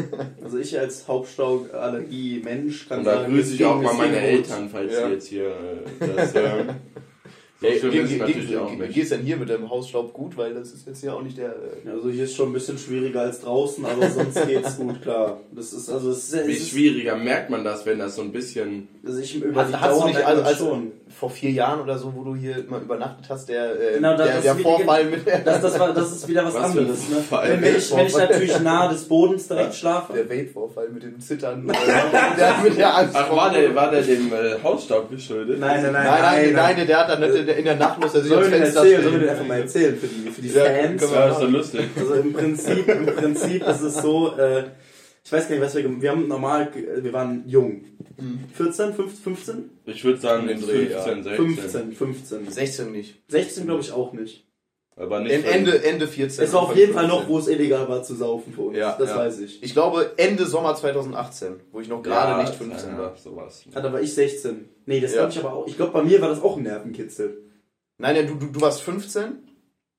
Also 0.42 0.58
ich 0.58 0.78
als 0.78 1.06
Hauptstauallergie-Mensch 1.08 2.88
kann 2.88 2.98
Und 2.98 3.04
da 3.06 3.14
sagen, 3.22 3.32
grüße 3.32 3.54
ich 3.54 3.64
auch 3.64 3.80
mal 3.80 3.94
meine. 3.94 4.18
Eltern, 4.20 4.68
falls 4.68 4.92
Ja. 4.92 5.06
sie 5.06 5.12
jetzt 5.14 5.26
hier 5.28 5.46
äh, 5.48 6.06
das 6.16 6.34
hören. 6.34 6.68
So 7.60 7.66
es 7.66 7.80
ge- 7.82 8.56
auch 8.56 8.70
ge- 8.70 8.78
nicht. 8.78 8.94
Geht's 8.94 9.10
denn 9.10 9.20
hier 9.22 9.36
mit 9.36 9.48
dem 9.50 9.68
Hausstaub 9.68 10.12
gut? 10.14 10.36
Weil 10.36 10.54
das 10.54 10.72
ist 10.72 10.86
jetzt 10.86 11.02
ja 11.02 11.12
auch 11.12 11.22
nicht 11.22 11.36
der. 11.36 11.50
Äh, 11.84 11.90
Also 11.90 12.08
hier 12.10 12.24
ist 12.24 12.34
schon 12.34 12.48
ein 12.50 12.52
bisschen 12.54 12.78
schwieriger 12.78 13.20
als 13.20 13.40
draußen, 13.40 13.84
aber 13.84 14.08
sonst 14.10 14.46
geht's 14.46 14.76
gut, 14.78 15.02
klar. 15.02 15.40
Das 15.52 15.72
ist 15.74 15.90
also 15.90 16.10
es 16.10 16.32
ist, 16.32 16.46
Wie 16.46 16.52
es 16.52 16.60
ist 16.60 16.68
schwieriger 16.70 17.16
merkt 17.16 17.50
man 17.50 17.62
das, 17.62 17.84
wenn 17.84 17.98
das 17.98 18.16
so 18.16 18.22
ein 18.22 18.32
bisschen. 18.32 18.88
also 19.04 19.18
ich 19.20 19.36
über 19.36 19.64
die 19.64 19.74
hast 19.74 19.94
du 19.96 20.00
Dauer 20.00 20.08
nicht 20.08 20.16
also, 20.24 20.40
man 20.42 20.46
als 20.46 20.58
schon. 20.58 20.92
Vor 21.10 21.30
vier 21.30 21.50
Jahren 21.50 21.80
oder 21.80 21.98
so, 21.98 22.14
wo 22.14 22.22
du 22.24 22.34
hier 22.34 22.64
mal 22.68 22.80
übernachtet 22.80 23.26
hast, 23.28 23.48
der, 23.48 23.72
äh, 23.72 23.94
Genau, 23.96 24.16
das 24.16 24.26
der, 24.26 24.36
ist 24.38 24.44
der 24.44 24.56
Vorfall 24.56 25.04
mit 25.04 25.26
der, 25.26 25.40
Das, 25.40 25.60
das, 25.60 25.78
war, 25.78 25.92
das 25.92 26.12
ist 26.12 26.28
wieder 26.28 26.44
was, 26.44 26.54
Was 26.54 26.64
anderes. 26.64 27.08
Ne? 27.08 27.16
Wenn, 27.30 27.62
wenn, 27.62 27.76
ich, 27.76 27.96
wenn 27.96 28.06
ich 28.06 28.16
natürlich 28.16 28.60
nahe 28.60 28.92
des 28.92 29.04
Bodens 29.04 29.48
direkt 29.48 29.74
schlafe. 29.74 30.12
der 30.12 30.24
Vape-Vorfall 30.30 30.88
mit 30.90 31.02
dem 31.02 31.20
Zittern, 31.20 31.68
äh, 31.68 31.72
der, 32.38 32.54
mit 32.62 32.78
der 32.78 32.96
Angst. 32.96 33.16
Ach, 33.16 33.30
war 33.34 33.50
der, 33.50 33.74
war 33.74 33.90
der 33.90 34.02
dem 34.02 34.32
äh, 34.32 34.62
Hausstaub 34.62 35.10
geschuldet? 35.10 35.58
Nein, 35.58 35.82
nein, 35.82 35.92
nein. 35.92 36.04
Nein, 36.04 36.22
nein, 36.22 36.52
nein, 36.54 36.76
der, 36.76 36.84
der 36.86 36.98
hat 36.98 37.08
dann 37.10 37.20
nicht 37.20 37.34
in 37.34 37.46
der, 37.46 37.56
in 37.56 37.64
der 37.64 37.76
Nacht 37.76 38.00
muss 38.00 38.14
er 38.14 38.22
sich 38.22 38.32
ans 38.32 38.48
Fenster 38.48 38.80
erzählen? 38.80 39.02
Sollen 39.02 39.14
wir 39.14 39.20
den 39.20 39.28
einfach 39.30 39.46
mal 39.46 39.60
erzählen 39.60 39.96
für 39.98 40.06
die, 40.06 40.30
für 40.30 40.42
die 40.42 40.48
Ja, 40.48 40.64
Fans? 40.64 41.02
Ja, 41.02 41.26
das 41.26 41.36
ist 41.36 41.42
doch 41.42 41.50
lustig. 41.50 41.80
Also 41.98 42.14
im 42.14 42.32
Prinzip, 42.32 42.88
im 42.88 43.06
Prinzip 43.06 43.66
ist 43.66 43.80
es 43.80 43.94
so, 43.96 44.36
äh, 44.36 44.64
ich 45.24 45.32
weiß 45.32 45.48
gar 45.48 45.54
nicht, 45.56 45.64
was 45.64 45.74
wir 45.74 45.82
gemacht 45.82 46.02
Wir 46.02 46.10
haben 46.10 46.28
normal, 46.28 46.70
wir 46.74 47.12
waren 47.12 47.44
jung. 47.46 47.84
14, 48.54 48.94
15, 48.94 49.22
15? 49.22 49.70
Ich 49.86 50.04
würde 50.04 50.18
sagen, 50.20 50.46
den 50.46 50.58
in 50.58 50.64
Dreh, 50.66 50.86
15, 50.86 51.16
ja. 51.18 51.22
16. 51.22 51.36
15, 51.36 51.92
15. 51.92 52.50
16 52.50 52.92
nicht. 52.92 53.22
16 53.28 53.64
glaube 53.66 53.80
ich 53.82 53.92
auch 53.92 54.12
nicht. 54.12 54.46
Aber 54.96 55.20
nicht 55.20 55.32
En- 55.32 55.44
Ende, 55.44 55.82
Ende 55.82 56.06
14. 56.06 56.44
Es 56.44 56.52
war 56.52 56.62
auf 56.62 56.76
jeden 56.76 56.92
Fall 56.92 57.06
15. 57.08 57.20
noch, 57.22 57.28
wo 57.28 57.38
es 57.38 57.48
illegal 57.48 57.88
war 57.88 58.02
zu 58.02 58.14
saufen 58.14 58.52
für 58.52 58.62
uns. 58.62 58.76
Ja, 58.76 58.96
das 58.98 59.08
ja. 59.10 59.16
weiß 59.16 59.38
ich. 59.40 59.62
Ich 59.62 59.72
glaube 59.72 60.12
Ende 60.18 60.44
Sommer 60.44 60.74
2018, 60.74 61.54
wo 61.72 61.80
ich 61.80 61.88
noch 61.88 62.02
gerade 62.02 62.32
Ja, 62.32 62.42
nicht 62.42 62.54
15 62.54 62.90
ja, 62.90 62.98
war. 62.98 63.16
Sowas. 63.16 63.64
Ah, 63.72 63.80
da 63.80 63.90
war 63.92 64.00
ich 64.02 64.12
16. 64.12 64.68
Nee, 64.84 65.00
das 65.00 65.12
Ja. 65.14 65.18
glaube 65.26 65.32
ich 65.32 65.38
aber 65.38 65.52
auch. 65.54 65.66
Ich 65.66 65.76
glaube, 65.76 65.92
bei 65.92 66.02
mir 66.02 66.20
war 66.20 66.28
das 66.28 66.42
auch 66.42 66.56
ein 66.58 66.64
Nervenkitzel. 66.64 67.38
Nein, 67.96 68.16
nein, 68.16 68.26
du, 68.26 68.34
du, 68.34 68.52
du 68.52 68.60
warst 68.60 68.82
15, 68.82 69.38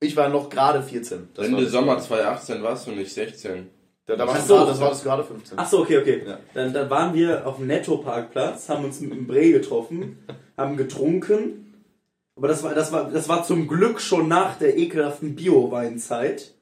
ich 0.00 0.16
war 0.16 0.28
noch 0.28 0.48
gerade 0.50 0.82
14. 0.82 1.28
Das 1.34 1.46
Ende. 1.46 1.66
Sommer 1.68 1.98
2018 1.98 2.62
warst 2.62 2.86
du 2.86 2.92
nicht 2.92 3.12
16. 3.12 3.68
Da, 4.06 4.16
da 4.16 4.24
Ach 4.24 4.28
warst 4.28 4.48
so. 4.48 4.54
du 4.54 4.58
gerade, 4.60 4.70
das 4.72 4.80
war 4.80 4.88
das 4.90 5.02
gerade 5.04 5.24
15. 5.24 5.58
Ach 5.58 5.68
so, 5.68 5.80
okay, 5.80 5.98
okay. 5.98 6.22
Ja. 6.26 6.38
Dann, 6.54 6.72
dann 6.72 6.90
waren 6.90 7.14
wir 7.14 7.46
auf 7.46 7.56
dem 7.56 7.68
Netto-Parkplatz, 7.68 8.68
haben 8.68 8.84
uns 8.84 9.00
mit 9.00 9.12
dem 9.12 9.26
Bre 9.26 9.52
getroffen, 9.52 10.18
haben 10.56 10.76
getrunken. 10.76 11.74
Aber 12.36 12.48
das 12.48 12.62
war, 12.64 12.74
das 12.74 12.90
war, 12.92 13.10
das 13.12 13.28
war 13.28 13.44
zum 13.44 13.68
Glück 13.68 14.00
schon 14.00 14.26
nach 14.26 14.56
der 14.58 14.76
ekelhaften 14.76 15.34
Bio-Weinzeit. 15.36 16.52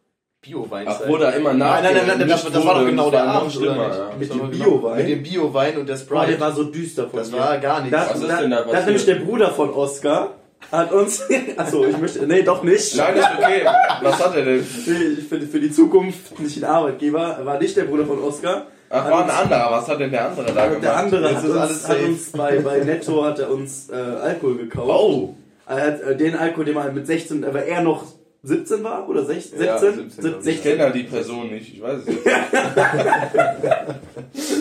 Bio-Wein. 0.43 0.87
Ach, 0.89 1.07
wurde 1.07 1.25
er 1.27 1.35
immer 1.37 1.53
nach. 1.53 1.83
Nein, 1.83 1.95
nein, 1.95 2.07
nein, 2.07 2.19
nein, 2.21 2.29
das, 2.29 2.51
das 2.51 2.65
war 2.65 2.79
doch 2.81 2.87
genau 2.87 3.11
der 3.11 3.25
Abend, 3.25 3.55
oder 3.59 3.75
nicht? 3.89 3.99
Ja. 3.99 4.11
Mit 4.19 4.31
Das 4.31 4.37
dem 4.39 4.51
Bio-Wein? 4.51 4.97
Mit 4.97 5.09
dem 5.09 5.23
Bio-Wein 5.23 5.77
und 5.79 5.87
der 5.89 5.95
Boah, 5.97 6.01
Sprite. 6.01 6.27
der 6.33 6.41
war 6.41 6.53
so 6.53 6.65
düster 6.65 7.09
von 7.11 7.19
das 7.19 7.31
mir. 7.31 7.39
war 7.39 7.59
gar 7.59 7.81
nichts. 7.83 7.97
Da, 7.99 8.11
Was 8.11 8.21
ist 8.21 8.29
da, 8.29 8.41
denn 8.41 8.51
da 8.51 8.63
da 8.63 8.73
hat 8.75 8.87
nämlich 8.87 9.03
passiert? 9.05 9.21
der 9.21 9.25
Bruder 9.27 9.51
von 9.51 9.71
Oscar 9.71 10.31
hat 10.73 10.93
uns. 10.93 11.23
Achso, 11.57 11.85
ich 11.85 11.99
möchte. 11.99 12.27
Nee, 12.27 12.43
doch 12.43 12.63
nicht. 12.63 12.97
Nein, 12.97 13.17
ist 13.17 13.29
okay. 13.39 13.63
Was 14.03 14.25
hat 14.25 14.37
er 14.37 14.45
denn? 14.45 14.63
Für, 14.63 15.23
für, 15.23 15.41
für 15.41 15.61
die 15.61 15.71
Zukunft 15.71 16.39
nicht 16.39 16.59
ein 16.59 16.65
Arbeitgeber. 16.65 17.41
War 17.45 17.59
nicht 17.59 17.77
der 17.77 17.85
Bruder 17.85 18.07
von 18.07 18.23
Oscar. 18.23 18.67
Ach, 18.89 19.11
war 19.11 19.25
ein 19.25 19.31
anderer. 19.31 19.71
Was 19.71 19.89
hat 19.89 20.01
denn 20.01 20.11
der 20.11 20.31
andere 20.31 20.53
da 20.53 20.67
gemacht? 20.67 20.83
Der 20.83 20.97
andere 20.97 21.37
hat 21.37 21.45
uns, 21.45 21.57
alles 21.57 21.89
hat 21.89 22.03
uns 22.03 22.33
bei, 22.33 22.59
bei 22.59 22.79
Netto 22.79 23.25
hat 23.25 23.39
er 23.39 23.51
uns 23.51 23.89
äh, 23.91 23.95
Alkohol 23.95 24.59
gekauft. 24.59 24.91
Oh! 24.91 25.35
Er 25.67 25.87
hat 25.87 26.03
äh, 26.03 26.17
den 26.17 26.35
Alkohol, 26.35 26.65
den 26.65 26.75
man 26.75 26.95
mit 26.95 27.07
16, 27.07 27.45
aber 27.45 27.65
er 27.65 27.83
noch 27.83 28.05
17 28.43 28.83
war 28.83 29.09
oder 29.09 29.25
16? 29.25 29.63
Ja, 29.63 29.79
17? 29.79 30.11
17, 30.11 30.23
glaub 30.23 30.45
ich. 30.45 30.55
Ich 30.55 30.63
kenne 30.63 30.77
ja 30.77 30.91
die 30.91 31.03
Person 31.05 31.51
nicht. 31.51 31.75
Ich 31.75 31.83
weiß 31.83 32.01
es 32.01 32.07
nicht. 32.07 32.21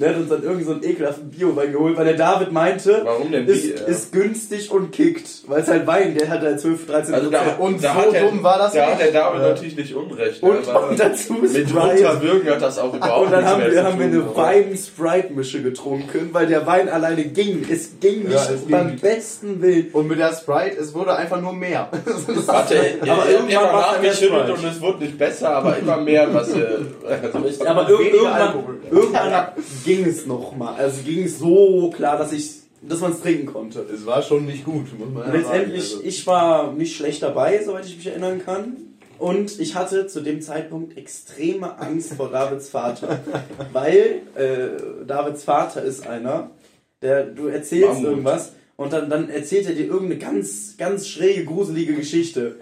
Der 0.00 0.10
hat 0.10 0.16
uns 0.16 0.28
dann 0.30 0.42
irgendwie 0.42 0.64
so 0.64 0.72
einen 0.72 0.82
ekelhaften 0.82 1.30
Bio-Wein 1.30 1.72
geholt, 1.72 1.96
weil 1.98 2.06
der 2.06 2.14
David 2.16 2.52
meinte, 2.52 3.02
Warum 3.04 3.30
denn 3.30 3.46
ist, 3.46 3.64
äh? 3.66 3.90
ist 3.90 4.12
günstig 4.12 4.70
und 4.70 4.92
kickt. 4.92 5.28
Weil 5.46 5.60
es 5.60 5.68
halt 5.68 5.86
Wein, 5.86 6.16
der 6.18 6.28
hat 6.30 6.40
halt 6.40 6.58
12, 6.60 6.86
13 6.86 7.14
Also 7.14 7.30
da, 7.30 7.40
Und 7.58 7.84
da 7.84 7.94
so 8.04 8.10
dumm 8.28 8.42
war 8.42 8.58
das 8.58 8.72
Da 8.72 8.80
nicht. 8.86 8.92
hat 8.94 9.00
der 9.02 9.12
David 9.12 9.40
Ja. 9.42 9.48
natürlich 9.48 9.76
nicht 9.76 9.94
unrecht. 9.94 10.42
und, 10.42 10.68
aber 10.68 10.88
und 10.90 10.98
dazu 10.98 11.34
mit 11.34 11.50
Sprite. 11.50 11.74
Runterwürgen 11.76 12.50
hat 12.50 12.62
das 12.62 12.78
auch 12.78 12.94
überhaupt 12.94 13.26
Und 13.26 13.32
dann 13.32 13.44
haben 13.44 13.62
wir, 13.62 13.84
haben 13.84 13.98
wir 13.98 14.06
eine 14.06 14.34
Wein-Sprite-Mische 14.36 15.62
getrunken, 15.62 16.30
weil 16.32 16.46
der 16.46 16.66
Wein 16.66 16.88
alleine 16.88 17.24
ging. 17.24 17.66
Es 17.70 18.00
ging 18.00 18.20
nicht 18.24 18.32
Ja, 18.32 18.42
es 18.54 18.60
ging 18.62 18.70
beim 18.70 18.86
nicht. 18.92 19.02
besten 19.02 19.60
Willen. 19.62 19.88
Und 19.92 20.08
mit 20.08 20.18
der 20.18 20.32
Sprite, 20.32 20.78
es 20.80 20.94
wurde 20.94 21.14
einfach 21.14 21.40
nur 21.40 21.52
mehr. 21.52 21.88
Warte, 22.46 22.76
Aber 23.02 23.28
irgendwann 23.28 23.46
mehr 23.46 23.60
nachgeschüttelt 23.62 24.50
und 24.50 24.64
es 24.64 24.80
wurde 24.80 25.04
nicht 25.04 25.18
besser, 25.18 25.50
aber 25.56 25.76
immer 25.76 25.96
mehr, 25.98 26.32
was 26.32 26.48
äh, 26.54 26.60
also, 27.06 27.64
Aber 27.66 27.88
irgendwann, 27.88 28.32
Alkohol. 28.32 28.76
irgendwann 28.90 29.48
ging 29.90 30.06
es 30.06 30.26
noch 30.26 30.56
mal. 30.56 30.74
Also 30.74 31.02
ging 31.02 31.24
es 31.24 31.38
so 31.38 31.90
klar, 31.94 32.18
dass 32.18 32.32
ich, 32.32 32.50
dass 32.82 33.00
man 33.00 33.12
es 33.12 33.20
trinken 33.20 33.46
konnte. 33.46 33.80
Es 33.80 34.06
war 34.06 34.22
schon 34.22 34.46
nicht 34.46 34.64
gut, 34.64 34.86
muss 34.98 35.10
man 35.10 35.26
ja 35.26 35.32
Letztendlich, 35.32 35.82
sagen. 35.84 35.96
Also, 35.96 36.08
ich 36.08 36.26
war 36.26 36.72
nicht 36.72 36.96
schlecht 36.96 37.22
dabei, 37.22 37.62
soweit 37.64 37.86
ich 37.86 37.96
mich 37.96 38.06
erinnern 38.06 38.40
kann. 38.44 38.76
Und 39.18 39.60
ich 39.60 39.74
hatte 39.74 40.06
zu 40.06 40.22
dem 40.22 40.40
Zeitpunkt 40.40 40.96
extreme 40.96 41.78
Angst 41.78 42.14
vor 42.14 42.30
Davids 42.30 42.70
Vater. 42.70 43.20
weil 43.72 44.22
äh, 44.34 45.04
Davids 45.06 45.44
Vater 45.44 45.82
ist 45.82 46.06
einer, 46.06 46.50
der 47.02 47.24
du 47.24 47.48
erzählst 47.48 47.88
Mammut. 47.94 48.04
irgendwas 48.04 48.52
und 48.76 48.94
dann, 48.94 49.10
dann 49.10 49.28
erzählt 49.28 49.66
er 49.66 49.74
dir 49.74 49.86
irgendeine 49.86 50.18
ganz, 50.18 50.76
ganz 50.78 51.06
schräge, 51.06 51.44
gruselige 51.44 51.94
Geschichte. 51.94 52.56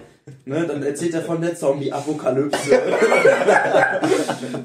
Ne, 0.44 0.64
dann 0.66 0.82
erzählt 0.82 1.14
er 1.14 1.22
von 1.22 1.40
der 1.40 1.54
Zombie-Apokalypse. 1.56 2.78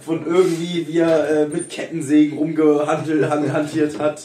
von 0.06 0.26
irgendwie, 0.26 0.88
wie 0.88 0.98
er 1.00 1.30
äh, 1.30 1.48
mit 1.48 1.70
Kettensägen 1.70 2.38
rumgehandelt 2.38 3.30
han- 3.30 3.52
hantiert 3.54 4.00
hat. 4.00 4.22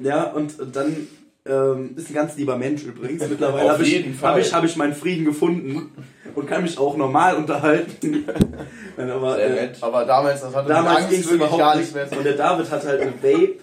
Ja, 0.00 0.24
und 0.24 0.54
dann 0.74 1.06
ähm, 1.46 1.90
ist 1.96 2.08
ein 2.10 2.14
ganz 2.14 2.36
lieber 2.36 2.56
Mensch 2.56 2.82
übrigens. 2.84 3.28
Mittlerweile 3.28 3.64
Auf 3.64 3.70
habe 3.72 3.82
ich, 3.82 3.92
jeden 3.92 4.14
Fall. 4.14 4.32
hab 4.32 4.38
ich, 4.40 4.52
hab 4.54 4.64
ich 4.64 4.76
meinen 4.76 4.94
Frieden 4.94 5.24
gefunden 5.24 5.90
und 6.34 6.46
kann 6.48 6.62
mich 6.62 6.78
auch 6.78 6.96
normal 6.96 7.36
unterhalten. 7.36 8.24
Nein, 8.96 9.10
aber, 9.10 9.38
äh, 9.38 9.70
aber 9.80 10.04
damals, 10.04 10.40
das 10.42 10.54
hatte 10.54 10.68
damals 10.68 11.08
ging 11.08 11.20
es 11.20 11.26
gar 11.26 11.34
überhaupt 11.34 11.76
nichts 11.76 11.94
nicht. 11.94 12.10
mehr. 12.10 12.18
Und 12.18 12.24
der 12.24 12.34
David 12.36 12.70
hat 12.70 12.86
halt 12.86 13.00
eine 13.00 13.12
Vape, 13.22 13.54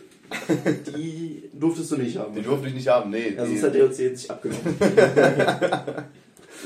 die 0.97 1.49
durftest 1.53 1.91
du 1.91 1.97
nicht 1.97 2.17
haben. 2.17 2.33
Die 2.35 2.41
durfte 2.41 2.67
ich 2.67 2.73
nicht 2.73 2.87
haben, 2.87 3.09
nee. 3.11 3.31
Die- 3.31 3.37
sonst 3.37 3.63
hat 3.63 3.75
er 3.75 3.85
uns 3.85 3.97
die 3.97 4.03
jetzt 4.03 4.17
nicht 4.21 4.31
abgenommen. 4.31 4.75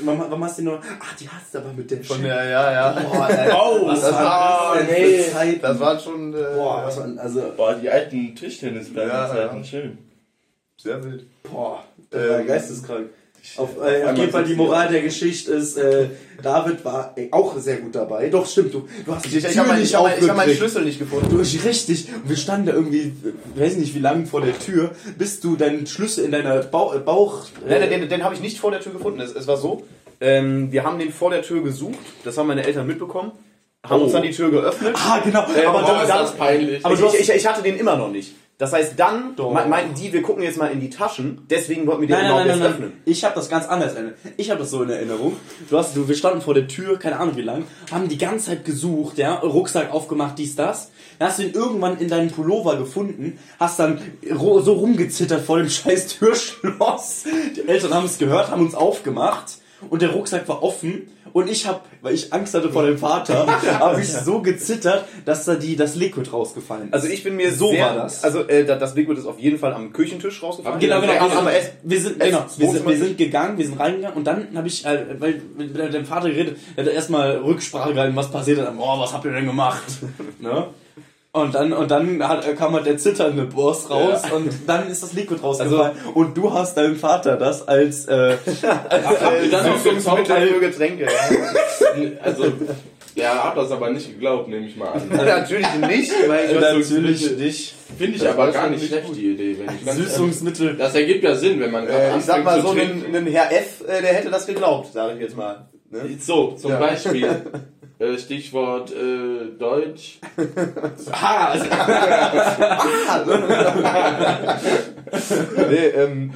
Warum, 0.02 0.20
warum 0.20 0.44
hast 0.44 0.58
du 0.58 0.62
die 0.62 0.68
nur? 0.68 0.80
Ach, 1.00 1.16
die 1.16 1.28
hast 1.28 1.54
du 1.54 1.58
aber 1.58 1.72
mit 1.72 1.90
der 1.90 2.02
Von 2.02 2.22
der, 2.22 2.44
ja, 2.44 2.72
ja. 2.72 2.90
Boah, 3.00 3.28
ey, 3.30 3.52
Oh, 3.52 3.86
was 3.86 4.00
das 4.00 4.12
war 4.12 4.24
war- 4.24 4.78
das 4.78 4.88
nee, 4.90 5.30
Zeiten? 5.30 5.62
Das 5.62 5.78
war 5.80 5.98
schon, 5.98 6.34
äh, 6.34 6.36
Boah, 6.56 6.82
was 6.86 6.96
war, 6.98 7.08
also, 7.18 7.52
Boah, 7.56 7.74
die 7.74 7.88
alten 7.88 8.34
Tischtennisplatten 8.34 9.10
Ja, 9.10 9.28
Zeiten, 9.28 9.56
ja. 9.58 9.64
schön. 9.64 9.98
sehr 10.76 11.02
wild. 11.04 11.26
boah, 11.44 11.84
der 12.12 12.30
war 12.30 12.40
Ähm, 12.40 12.46
geisteskrank. 12.46 13.10
Auf, 13.56 13.70
äh, 13.80 14.04
auf 14.04 14.16
jeden 14.18 14.30
Fall 14.32 14.44
die 14.44 14.54
Moral 14.54 14.88
der 14.88 15.02
Geschichte 15.02 15.52
ist, 15.52 15.76
äh, 15.76 16.08
David 16.42 16.84
war 16.84 17.12
ey, 17.16 17.28
auch 17.30 17.56
sehr 17.58 17.76
gut 17.76 17.94
dabei. 17.94 18.28
Doch, 18.28 18.46
stimmt, 18.46 18.74
du, 18.74 18.88
du 19.04 19.14
hast 19.14 19.26
Ich, 19.26 19.32
die 19.32 19.38
ich, 19.38 19.44
Tür 19.44 19.50
ich 19.52 19.58
habe 19.58 19.68
meinen 19.68 19.80
nicht 19.80 19.90
ich 19.90 19.96
hab 19.96 20.18
ich 20.22 20.28
hab 20.28 20.36
meinen. 20.36 20.54
Schlüssel 20.56 20.84
nicht 20.84 20.98
gefunden. 20.98 21.28
Du 21.30 21.38
hast 21.38 21.64
richtig. 21.64 22.08
Und 22.12 22.28
wir 22.28 22.36
standen 22.36 22.66
da 22.66 22.72
irgendwie, 22.72 23.12
äh, 23.56 23.60
weiß 23.60 23.76
nicht 23.76 23.94
wie 23.94 23.98
lange 24.00 24.26
vor 24.26 24.40
der 24.40 24.58
Tür, 24.58 24.90
bis 25.18 25.40
du 25.40 25.56
deinen 25.56 25.86
Schlüssel 25.86 26.24
in 26.24 26.32
deiner 26.32 26.58
Bauch, 26.62 26.94
äh, 26.94 26.98
Bauch 26.98 27.44
Nein, 27.68 27.80
nein, 27.80 27.90
den, 28.00 28.08
den 28.08 28.24
habe 28.24 28.34
ich 28.34 28.40
nicht 28.40 28.58
vor 28.58 28.70
der 28.70 28.80
Tür 28.80 28.92
gefunden. 28.92 29.20
Es, 29.20 29.32
es 29.32 29.46
war 29.46 29.56
so, 29.56 29.84
ähm, 30.20 30.72
wir 30.72 30.84
haben 30.84 30.98
den 30.98 31.12
vor 31.12 31.30
der 31.30 31.42
Tür 31.42 31.62
gesucht. 31.62 31.98
Das 32.24 32.36
haben 32.38 32.46
meine 32.48 32.64
Eltern 32.64 32.86
mitbekommen. 32.86 33.32
Haben 33.84 34.00
Oh. 34.00 34.04
uns 34.04 34.12
dann 34.14 34.22
die 34.22 34.30
Tür 34.30 34.50
geöffnet. 34.50 34.94
Ah, 34.96 35.20
genau. 35.22 35.44
Äh, 35.54 35.66
aber 35.66 35.82
dann, 35.82 36.02
ist 36.02 36.08
das 36.08 36.34
peinlich. 36.36 36.84
Aber 36.84 36.94
ich, 36.94 37.20
ich, 37.20 37.30
ich 37.30 37.46
hatte 37.46 37.62
den 37.62 37.76
immer 37.76 37.96
noch 37.96 38.10
nicht. 38.10 38.34
Das 38.56 38.72
heißt, 38.72 38.92
dann 38.96 39.34
meinten 39.68 39.94
die, 40.00 40.12
wir 40.12 40.22
gucken 40.22 40.44
jetzt 40.44 40.58
mal 40.58 40.68
in 40.68 40.78
die 40.78 40.88
Taschen. 40.88 41.44
Deswegen 41.50 41.88
wollten 41.88 42.02
wir 42.02 42.08
den 42.08 42.12
Nein, 42.16 42.22
nein, 42.30 42.46
überhaupt 42.46 42.60
nein, 42.60 42.72
öffnen. 42.72 42.92
Ich 43.04 43.24
habe 43.24 43.34
das 43.34 43.48
ganz 43.48 43.66
anders. 43.66 43.96
in- 43.96 44.12
Ich 44.36 44.48
habe 44.50 44.60
das 44.60 44.70
so 44.70 44.82
in 44.84 44.90
Erinnerung. 44.90 45.36
Du 45.68 45.76
hast, 45.76 45.96
du, 45.96 46.06
wir 46.06 46.14
standen 46.14 46.40
vor 46.40 46.54
der 46.54 46.68
Tür, 46.68 46.96
keine 46.98 47.18
Ahnung 47.18 47.36
wie 47.36 47.42
lang, 47.42 47.64
haben 47.90 48.08
die 48.08 48.16
ganze 48.16 48.46
Zeit 48.46 48.64
gesucht, 48.64 49.18
ja, 49.18 49.34
Rucksack 49.34 49.92
aufgemacht, 49.92 50.38
dies, 50.38 50.54
das. 50.54 50.92
Dann 51.18 51.28
hast 51.28 51.40
du 51.40 51.42
ihn 51.44 51.52
irgendwann 51.52 51.98
in 51.98 52.08
deinen 52.08 52.30
Pullover 52.30 52.76
gefunden, 52.76 53.38
hast 53.58 53.80
dann 53.80 54.00
so 54.22 54.72
rumgezittert 54.72 55.44
vor 55.44 55.58
dem 55.58 55.68
scheiß 55.68 56.06
Türschloss. 56.18 57.24
Die 57.56 57.66
Eltern 57.68 57.92
haben 57.92 58.06
es 58.06 58.18
gehört, 58.18 58.50
haben 58.50 58.62
uns 58.64 58.74
aufgemacht 58.76 59.58
und 59.90 60.02
der 60.02 60.10
Rucksack 60.10 60.48
war 60.48 60.62
offen. 60.62 61.08
Und 61.32 61.50
ich 61.50 61.66
habe, 61.66 61.80
weil 62.00 62.14
ich 62.14 62.32
Angst 62.32 62.54
hatte 62.54 62.70
vor 62.70 62.86
dem 62.86 62.96
Vater, 62.96 63.44
habe 63.80 64.00
ich 64.00 64.12
so 64.12 64.40
gezittert, 64.40 65.04
dass 65.24 65.44
da 65.44 65.56
die, 65.56 65.74
das 65.74 65.96
Liquid 65.96 66.30
rausgefallen 66.32 66.88
ist. 66.88 66.94
Also 66.94 67.08
ich 67.08 67.24
bin 67.24 67.34
mir 67.34 67.50
So 67.52 67.70
sehr, 67.70 67.86
war 67.86 67.94
das. 67.96 68.22
Also 68.22 68.46
äh, 68.46 68.64
da- 68.64 68.76
das 68.76 68.94
Liquid 68.94 69.18
ist 69.18 69.26
auf 69.26 69.40
jeden 69.40 69.58
Fall 69.58 69.72
am 69.74 69.92
Küchentisch 69.92 70.40
rausgefallen. 70.40 70.78
Genau, 70.78 71.00
genau. 71.00 71.12
Wir 71.14 71.20
aber 71.22 71.32
sind, 71.34 71.48
erst, 71.54 71.72
wir 71.82 72.00
sind, 72.00 72.16
es- 72.22 72.28
genau, 72.28 72.44
wir 72.56 72.70
sind, 72.70 72.88
wir 72.88 72.96
sind 72.98 73.18
gegangen, 73.18 73.58
wir 73.58 73.66
sind 73.66 73.80
reingegangen 73.80 74.16
und 74.16 74.24
dann 74.24 74.46
habe 74.54 74.68
ich, 74.68 74.84
äh, 74.86 75.06
weil 75.18 75.42
mit 75.58 75.76
mit 75.76 75.92
dem 75.92 76.04
Vater 76.06 76.28
geredet, 76.30 76.56
der 76.76 76.84
hat 76.84 76.92
erstmal 76.92 77.38
Rücksprache 77.38 77.94
gehalten, 77.94 78.14
was 78.14 78.30
passiert 78.30 78.58
ist. 78.60 78.68
Oh, 78.78 79.00
was 79.00 79.12
habt 79.12 79.24
ihr 79.24 79.32
denn 79.32 79.46
gemacht? 79.46 79.82
ne? 80.38 80.68
Und 81.34 81.52
dann, 81.56 81.72
und 81.72 81.90
dann 81.90 82.28
hat, 82.28 82.46
äh, 82.46 82.54
kam 82.54 82.74
halt 82.74 82.86
der 82.86 82.96
zitternde 82.96 83.42
Boss 83.42 83.90
raus 83.90 84.22
und 84.32 84.52
dann 84.68 84.88
ist 84.88 85.02
das 85.02 85.14
Liquid 85.14 85.40
rausgefallen. 85.42 85.96
und 86.14 86.36
du 86.36 86.52
hast 86.52 86.76
deinem 86.76 86.94
Vater 86.94 87.36
das 87.36 87.66
als, 87.66 88.06
äh, 88.06 88.36
dann 89.50 89.66
noch 89.66 89.78
Süßungsmittel 89.80 90.46
für 90.46 90.60
Getränke. 90.60 91.04
Ja. 91.04 91.10
Also, 92.22 92.52
ja, 93.16 93.44
hat 93.44 93.56
das 93.56 93.70
aber 93.72 93.90
nicht 93.90 94.08
geglaubt, 94.12 94.48
nehme 94.48 94.66
ich 94.66 94.76
mal 94.76 94.90
an. 94.92 95.02
Natürlich 95.10 95.66
nicht, 95.88 96.12
weil 96.28 96.50
ich 96.50 96.60
natürlich 96.60 97.36
nicht 97.36 97.74
Finde 97.98 98.16
ich 98.16 98.22
Das 98.22 98.32
aber 98.32 98.50
gar 98.50 98.62
schon 98.64 98.72
nicht 98.72 98.86
schlecht, 98.86 99.06
gut. 99.06 99.16
die 99.16 99.30
Idee. 99.30 99.56
Wenn 99.58 99.74
ich 99.76 99.84
ganz 99.84 99.98
Süßungsmittel. 99.98 100.76
das 100.76 100.94
ergibt 100.94 101.22
ja 101.24 101.34
Sinn, 101.34 101.60
wenn 101.60 101.70
man 101.70 101.86
gerade 101.86 102.14
äh, 102.14 102.18
ich 102.18 102.24
sag 102.24 102.44
mal 102.44 102.60
so, 102.60 102.70
einen 102.70 103.26
Herr 103.26 103.52
F, 103.52 103.82
äh, 103.86 104.00
der 104.02 104.14
hätte 104.14 104.30
das 104.30 104.46
geglaubt, 104.46 104.92
sage 104.92 105.14
ich 105.14 105.20
jetzt 105.20 105.36
mal. 105.36 105.68
Ne? 105.90 106.16
So, 106.20 106.52
zum 106.52 106.72
Ja. 106.72 106.78
Beispiel. 106.78 107.28
Äh, 107.98 108.18
Stichwort 108.18 108.92
äh, 108.92 109.56
Deutsch. 109.58 110.18
Ah, 111.12 111.52
also, 111.52 111.64
nee, 115.70 115.86
ähm, 115.86 116.32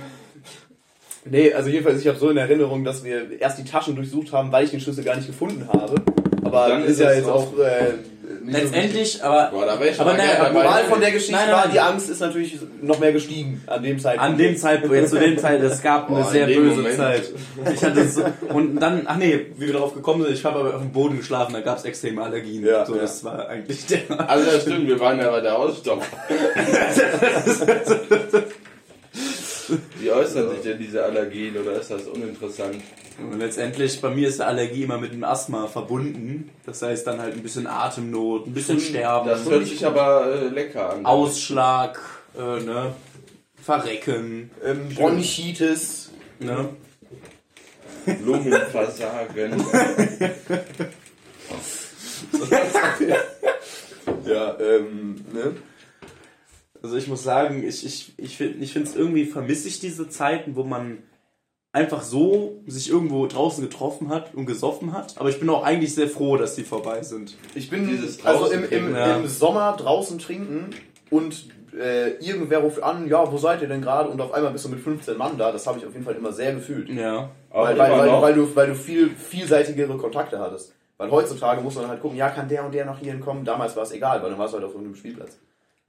nee, 1.25 1.53
also 1.53 1.69
jedenfalls, 1.69 2.01
ich 2.01 2.07
habe 2.07 2.19
so 2.19 2.31
in 2.31 2.37
Erinnerung, 2.37 2.85
dass 2.85 3.03
wir 3.03 3.41
erst 3.41 3.59
die 3.59 3.65
Taschen 3.65 3.97
durchsucht 3.97 4.33
haben, 4.33 4.53
weil 4.53 4.65
ich 4.65 4.71
den 4.71 4.81
Schlüssel 4.81 5.05
gar 5.05 5.17
nicht 5.17 5.27
gefunden 5.27 5.69
habe. 5.69 5.97
Aber 6.45 6.69
Dann 6.69 6.85
ist 6.85 6.93
ist 6.93 7.01
ja 7.01 7.13
jetzt 7.13 7.29
auch 7.29 7.59
äh. 7.59 7.95
Letztendlich, 8.45 9.23
aber 9.23 9.51
Boah, 9.51 9.67
da 9.67 9.81
wäre 9.81 9.91
ich 9.91 10.01
Aber 10.01 10.15
nein, 10.15 10.31
aber. 10.39 10.53
Moral 10.53 10.85
von 10.85 11.01
der 11.01 11.11
Geschichte 11.13 11.33
Nein, 11.33 11.49
nein, 11.51 11.57
war, 11.57 11.69
die 11.69 11.81
Angst 11.81 12.11
ist 12.11 12.21
natürlich 12.21 12.59
noch 12.83 12.99
mehr 12.99 13.13
gestiegen 13.13 13.63
an 13.67 13.83
dem 13.83 13.99
Zeitpunkt. 13.99 14.33
An 14.33 14.39
dem 14.39 14.57
Zeitpunkt, 14.57 14.95
jetzt 14.95 15.11
zu 15.11 15.19
dem 15.19 15.39
Zeit, 15.39 15.61
es 15.63 15.83
gab 15.83 16.09
eine 16.09 16.23
Boah, 16.23 16.31
sehr 16.31 16.47
böse 16.47 16.77
Moment. 16.77 16.97
Zeit. 16.97 17.33
Ich 17.75 17.85
hatte 17.85 18.09
so, 18.09 18.25
und 18.53 18.77
dann, 18.77 19.03
ach 19.07 19.17
nee, 19.17 19.47
wie 19.57 19.67
wir 19.67 19.75
darauf 19.75 19.95
gekommen 19.95 20.25
sind, 20.25 20.35
ich 20.35 20.45
habe 20.45 20.61
aber 20.61 20.75
auf 20.75 20.83
dem 20.83 20.93
Boden 20.93 21.19
geschlafen, 21.19 21.53
da 21.53 21.61
gab 21.61 21.79
es 21.79 21.85
extreme 21.85 22.23
Allergien. 22.23 22.65
Ja, 22.65 22.85
so, 22.85 22.95
ja. 22.95 23.03
das 23.03 23.25
war 23.25 23.49
eigentlich 23.49 23.87
der. 23.87 24.01
Also 24.29 24.51
das 24.51 24.63
stimmt, 24.63 24.87
wir 24.87 25.01
waren 25.01 25.19
ja 25.19 25.31
bei 25.31 25.41
der 25.41 25.57
Ausstoff. 25.57 26.05
Wie 29.99 30.11
äußern 30.11 30.51
sich 30.51 30.61
denn 30.63 30.79
diese 30.79 31.05
Allergien 31.05 31.57
oder 31.57 31.81
ist 31.81 31.91
das 31.91 32.05
uninteressant? 32.07 32.77
Und 33.21 33.39
letztendlich, 33.39 34.01
bei 34.01 34.11
mir 34.11 34.29
ist 34.29 34.39
die 34.39 34.45
Allergie 34.45 34.85
immer 34.85 34.99
mit 34.99 35.13
dem 35.13 35.25
Asthma 35.25 35.67
verbunden. 35.67 36.51
Das 36.65 36.83
heißt 36.83 37.07
dann 37.07 37.21
halt 37.21 37.35
ein 37.35 37.43
bisschen 37.43 37.67
Atemnot, 37.67 38.47
ein 38.47 38.55
bisschen 38.55 38.81
Sterben, 38.81 39.29
Das 39.29 39.45
hört 39.49 39.67
sich 39.67 39.85
aber 39.85 40.27
äh, 40.33 40.49
lecker 40.49 40.91
an. 40.91 41.05
Ausschlag, 41.05 42.01
äh, 42.39 42.61
ne? 42.61 42.95
Verrecken, 43.61 44.51
Ähm, 44.65 44.89
Bronchitis. 44.95 46.11
ne? 46.39 46.71
Lungenversagen. 48.25 49.63
Ja, 54.27 54.57
ähm, 54.61 55.17
ne? 55.33 55.55
Also 56.83 56.97
ich 56.97 57.09
muss 57.09 57.23
sagen, 57.23 57.67
ich, 57.67 57.85
ich, 57.85 58.15
ich 58.17 58.37
finde 58.37 58.65
ich 58.65 58.77
es 58.77 58.97
irgendwie 58.97 59.25
vermisse 59.25 59.69
ich 59.69 59.81
diese 59.81 60.09
Zeiten, 60.09 60.57
wo 60.57 60.65
man 60.65 60.99
einfach 61.73 62.03
so 62.03 62.63
sich 62.67 62.91
irgendwo 62.91 63.27
draußen 63.27 63.63
getroffen 63.63 64.09
hat 64.09 64.35
und 64.35 64.47
gesoffen 64.47 64.93
hat. 64.93 65.15
Aber 65.19 65.29
ich 65.29 65.39
bin 65.39 65.49
auch 65.51 65.63
eigentlich 65.63 65.95
sehr 65.95 66.09
froh, 66.09 66.37
dass 66.37 66.55
die 66.55 66.65
vorbei 66.65 67.03
sind. 67.03 67.37
Ich 67.55 67.71
bin 67.71 67.87
Dieses 67.87 68.25
also 68.25 68.51
im, 68.51 68.69
im, 68.71 68.95
ja. 68.95 69.17
im 69.17 69.27
Sommer 69.27 69.77
draußen 69.79 70.19
trinken 70.19 70.71
und 71.11 71.47
äh, 71.79 72.15
irgendwer 72.25 72.61
ruft 72.61 72.83
an, 72.83 73.09
ja, 73.09 73.31
wo 73.31 73.37
seid 73.37 73.63
ihr 73.63 73.69
denn 73.69 73.83
gerade? 73.83 74.09
Und 74.09 74.21
auf 74.21 74.33
einmal 74.33 74.53
bist 74.53 74.65
du 74.65 74.71
mit 74.71 74.81
15 74.81 75.17
Mann 75.17 75.37
da. 75.37 75.53
Das 75.53 75.67
habe 75.67 75.79
ich 75.79 75.87
auf 75.87 75.93
jeden 75.93 76.05
Fall 76.05 76.15
immer 76.15 76.33
sehr 76.33 76.55
gefühlt. 76.55 76.89
Ja. 76.89 77.31
Auch 77.51 77.65
Weil, 77.65 77.79
weil, 77.79 77.91
weil, 77.93 78.23
weil, 78.23 78.35
du, 78.35 78.57
weil 78.57 78.67
du 78.69 78.75
viel 78.75 79.11
vielseitigere 79.11 79.97
Kontakte 79.97 80.39
hattest. 80.39 80.75
Weil 80.97 81.11
heutzutage 81.11 81.61
muss 81.61 81.77
man 81.77 81.87
halt 81.89 82.01
gucken, 82.01 82.17
ja, 82.17 82.29
kann 82.31 82.49
der 82.49 82.65
und 82.65 82.75
der 82.75 82.85
noch 82.85 82.99
hierhin 82.99 83.21
kommen? 83.21 83.45
Damals 83.45 83.77
war 83.77 83.85
es 83.85 83.93
egal, 83.93 84.21
weil 84.23 84.31
dann 84.31 84.39
warst 84.39 84.53
du 84.53 84.57
halt 84.57 84.67
auf 84.67 84.73
irgendeinem 84.73 84.97
Spielplatz. 84.97 85.39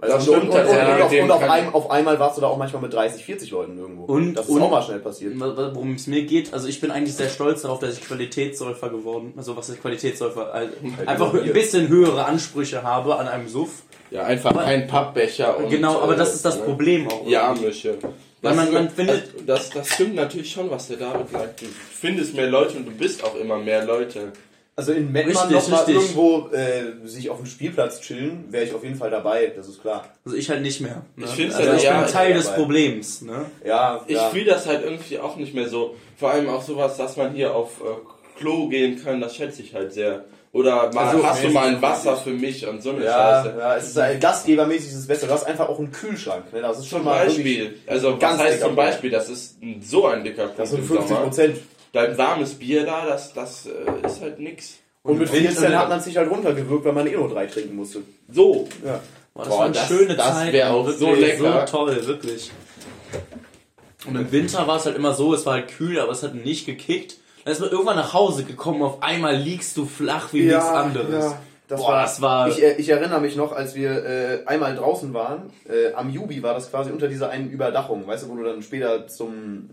Weißt 0.01 0.13
Das 0.13 0.27
und, 0.29 0.35
stimmt 0.37 0.53
und, 0.53 0.59
und, 0.61 0.67
und, 0.69 1.01
auf, 1.01 1.09
Dem 1.11 1.23
und 1.25 1.31
auf, 1.31 1.43
ein, 1.43 1.73
auf 1.73 1.91
einmal 1.91 2.17
warst 2.19 2.37
du 2.37 2.41
da 2.41 2.47
auch 2.47 2.57
manchmal 2.57 2.81
mit 2.81 2.93
30, 2.93 3.23
40 3.25 3.51
Leuten 3.51 3.77
irgendwo. 3.77 4.05
Und- 4.05 4.33
das 4.35 4.45
ist 4.47 4.51
und- 4.51 4.61
auch 4.61 4.71
mal 4.71 4.81
schnell 4.81 4.99
passiert. 4.99 5.33
Worum 5.37 5.93
es 5.95 6.07
mir 6.07 6.23
geht, 6.23 6.53
also 6.53 6.67
ich 6.67 6.79
bin 6.79 6.89
eigentlich 6.91 7.15
sehr 7.15 7.27
stolz 7.29 7.63
darauf, 7.63 7.79
dass 7.79 7.97
ich 7.97 8.01
Qualitätssäufer 8.07 8.89
geworden 8.89 9.33
also 9.35 9.57
was 9.57 9.67
ist 9.69 9.81
Qualitätssäufer, 9.81 10.53
also 10.53 10.73
einfach 11.05 11.33
ein 11.33 11.51
bisschen 11.53 11.87
höhere 11.89 12.25
Ansprüche 12.25 12.83
habe 12.83 13.17
an 13.17 13.27
einem 13.27 13.47
Suff. 13.49 13.83
Ja, 14.11 14.23
einfach 14.23 14.53
kein 14.55 14.87
Pappbecher. 14.87 15.57
Und, 15.57 15.69
genau, 15.69 15.99
aber 16.01 16.13
äh, 16.13 16.17
das 16.17 16.33
ist 16.33 16.45
das 16.45 16.57
ne? 16.57 16.63
Problem 16.63 17.07
auch. 17.09 17.27
Ja. 17.27 17.53
Mische. 17.53 17.97
Weil 18.41 18.55
man- 18.55 18.71
man 18.71 18.89
findet- 18.89 19.33
also, 19.33 19.45
das, 19.45 19.69
das 19.69 19.89
stimmt 19.89 20.15
natürlich 20.15 20.49
schon, 20.49 20.71
was 20.71 20.87
der 20.87 20.97
David 20.97 21.29
sagt. 21.29 21.61
Du 21.61 21.65
findest 21.65 22.35
mehr 22.35 22.47
Leute 22.49 22.77
und 22.77 22.85
du 22.87 22.91
bist 22.91 23.21
auch 23.23 23.35
immer 23.35 23.57
mehr 23.57 23.83
Leute. 23.85 24.31
Also 24.79 24.93
in 24.93 25.11
Mettmann 25.11 25.35
Richtig, 25.49 25.51
noch 25.51 25.67
mal 25.67 25.77
richtig. 25.83 25.95
irgendwo 25.95 26.47
äh, 26.55 27.05
sich 27.07 27.29
auf 27.29 27.35
dem 27.37 27.45
Spielplatz 27.45 27.99
chillen, 27.99 28.45
wäre 28.49 28.63
ich 28.63 28.73
auf 28.73 28.81
jeden 28.83 28.95
Fall 28.95 29.09
dabei, 29.11 29.51
das 29.53 29.67
ist 29.67 29.81
klar. 29.81 30.05
Also 30.23 30.37
ich 30.37 30.49
halt 30.49 30.61
nicht 30.61 30.79
mehr. 30.79 31.01
Ne? 31.17 31.25
Ich 31.25 31.31
find's 31.31 31.55
also 31.55 31.69
ja- 31.71 31.75
ich 31.75 31.83
ja, 31.83 32.01
bin 32.01 32.09
Teil 32.11 32.33
des 32.33 32.45
dabei. 32.45 32.57
Problems. 32.57 33.21
Ne? 33.21 33.45
Ja, 33.65 33.99
Ich 34.07 34.15
ja. 34.15 34.29
fühle 34.29 34.45
das 34.45 34.65
halt 34.67 34.83
irgendwie 34.85 35.19
auch 35.19 35.35
nicht 35.35 35.53
mehr 35.53 35.67
so. 35.67 35.95
Vor 36.17 36.31
allem 36.31 36.47
auch 36.47 36.61
sowas, 36.61 36.95
dass 36.95 37.17
man 37.17 37.33
hier 37.33 37.53
auf 37.53 37.81
äh, 37.81 38.39
Klo 38.39 38.69
gehen 38.69 39.03
kann, 39.03 39.19
das 39.19 39.35
schätze 39.35 39.61
ich 39.61 39.73
halt 39.73 39.91
sehr. 39.91 40.23
Oder 40.51 40.91
mal, 40.93 41.09
Also, 41.09 41.23
hast 41.23 41.43
du 41.43 41.49
mal 41.49 41.67
ein 41.67 41.81
Wasser 41.81 42.15
für 42.17 42.31
mich 42.31 42.65
und 42.65 42.81
so 42.81 42.91
eine 42.91 43.03
Ja, 43.05 43.43
Scheiße. 43.43 43.55
ja, 43.59 43.75
es 43.75 43.87
ist 43.89 43.97
ein 43.99 44.19
gastgebermäßig 44.19 44.87
ist 44.89 44.95
es 44.95 45.07
besser. 45.07 45.27
Du 45.27 45.33
hast 45.33 45.43
einfach 45.45 45.69
auch 45.69 45.77
einen 45.77 45.91
Kühlschrank. 45.91 46.51
Ne? 46.53 46.61
Das 46.61 46.79
ist 46.79 46.87
schon 46.87 46.99
Zum 47.01 47.05
mal 47.05 47.25
Beispiel, 47.25 47.75
also 47.85 48.13
was 48.13 48.19
ganz 48.19 48.39
heißt 48.41 48.61
zum. 48.61 48.75
Beispiel, 48.75 49.11
das 49.11 49.29
ist 49.29 49.57
so 49.81 50.07
ein 50.07 50.23
dicker 50.23 50.45
Punkt 50.45 50.57
Das 50.59 50.71
sind 50.71 50.79
im 50.79 50.85
50 50.87 51.17
Dein 51.93 52.17
warmes 52.17 52.53
Bier 52.55 52.85
da, 52.85 53.05
das, 53.05 53.33
das 53.33 53.65
äh, 53.65 54.05
ist 54.05 54.21
halt 54.21 54.39
nix. 54.39 54.75
Und 55.03 55.17
mit 55.17 55.31
Winter- 55.31 55.51
14 55.53 55.77
hat 55.77 55.89
man 55.89 55.99
sich 56.01 56.17
halt 56.17 56.29
runtergewirkt, 56.29 56.85
weil 56.85 56.93
man 56.93 57.07
eh 57.07 57.15
nur 57.15 57.29
drei 57.29 57.45
trinken 57.47 57.75
musste. 57.75 57.99
So, 58.31 58.67
Ja. 58.85 58.99
Boah, 59.33 59.43
das 59.45 59.49
Boah, 59.49 59.59
waren 59.59 59.73
das- 59.73 59.87
schöne 59.87 60.15
das 60.15 60.33
Zeiten. 60.35 60.53
wär 60.53 60.71
auch 60.73 60.85
wirklich 60.85 60.99
so 60.99 61.13
lecker. 61.15 61.65
So 61.67 61.77
toll, 61.77 62.05
wirklich. 62.05 62.51
Und 64.07 64.15
im 64.15 64.31
Winter 64.31 64.67
war 64.67 64.77
es 64.77 64.85
halt 64.85 64.95
immer 64.95 65.13
so, 65.13 65.33
es 65.33 65.45
war 65.45 65.53
halt 65.53 65.67
kühl, 65.69 65.99
aber 65.99 66.11
es 66.11 66.23
hat 66.23 66.33
nicht 66.35 66.65
gekickt. 66.65 67.17
Dann 67.43 67.53
ist 67.53 67.59
man 67.59 67.69
irgendwann 67.69 67.95
nach 67.95 68.13
Hause 68.13 68.43
gekommen, 68.43 68.81
auf 68.83 69.01
einmal 69.01 69.35
liegst 69.35 69.77
du 69.77 69.85
flach 69.85 70.33
wie 70.33 70.43
nichts 70.45 70.65
anderes. 70.65 71.25
Ja, 71.25 71.39
das, 71.67 71.79
Boah, 71.81 71.87
war, 71.89 72.01
das 72.03 72.21
war- 72.21 72.49
Ich, 72.49 72.61
äh, 72.63 72.73
ich 72.77 72.89
erinnere 72.89 73.21
mich 73.21 73.35
noch, 73.35 73.51
als 73.51 73.75
wir 73.75 73.91
äh, 74.05 74.45
einmal 74.45 74.75
draußen 74.75 75.13
waren, 75.13 75.51
äh, 75.67 75.93
am 75.93 76.09
Jubi 76.09 76.41
war 76.43 76.53
das 76.53 76.69
quasi 76.69 76.91
unter 76.91 77.07
dieser 77.07 77.29
einen 77.29 77.49
Überdachung, 77.49 78.05
weißt 78.07 78.25
du, 78.25 78.29
wo 78.29 78.35
du 78.35 78.43
dann 78.43 78.61
später 78.61 79.07
zum 79.07 79.69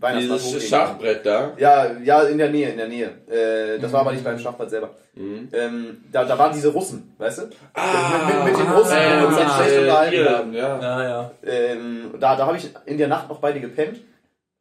Weihnachtsmarkt 0.00 0.44
dieses 0.44 0.68
Schachbrett 0.68 1.26
da. 1.26 1.52
Ja, 1.58 1.92
ja, 2.02 2.22
in 2.22 2.38
der 2.38 2.50
Nähe, 2.50 2.70
in 2.70 2.78
der 2.78 2.88
Nähe. 2.88 3.10
Äh, 3.28 3.78
das 3.78 3.92
war 3.92 4.00
aber 4.00 4.12
nicht 4.12 4.24
beim 4.24 4.38
Schachbrett 4.38 4.70
selber. 4.70 4.90
Mhm. 5.14 5.48
Ähm, 5.52 6.04
da, 6.10 6.24
da 6.24 6.38
waren 6.38 6.52
diese 6.54 6.68
Russen, 6.68 7.14
weißt 7.18 7.38
du? 7.38 7.42
Ah, 7.74 8.26
mit, 8.26 8.36
mit, 8.36 8.44
mit 8.44 8.66
den 8.66 8.72
Russen, 8.72 8.96
die 8.96 9.26
uns 9.26 9.36
dann 9.36 9.50
schlecht 9.50 9.80
unterhalten 9.80 10.16
hier, 10.16 10.30
haben. 10.30 10.52
ja. 10.54 10.80
Ja, 10.80 11.02
ja. 11.02 11.30
Ähm, 11.46 12.14
da 12.18 12.36
da 12.36 12.46
habe 12.46 12.56
ich 12.56 12.70
in 12.86 12.96
der 12.96 13.08
Nacht 13.08 13.28
noch 13.28 13.40
bei 13.40 13.52
dir 13.52 13.60
gepennt. 13.60 14.00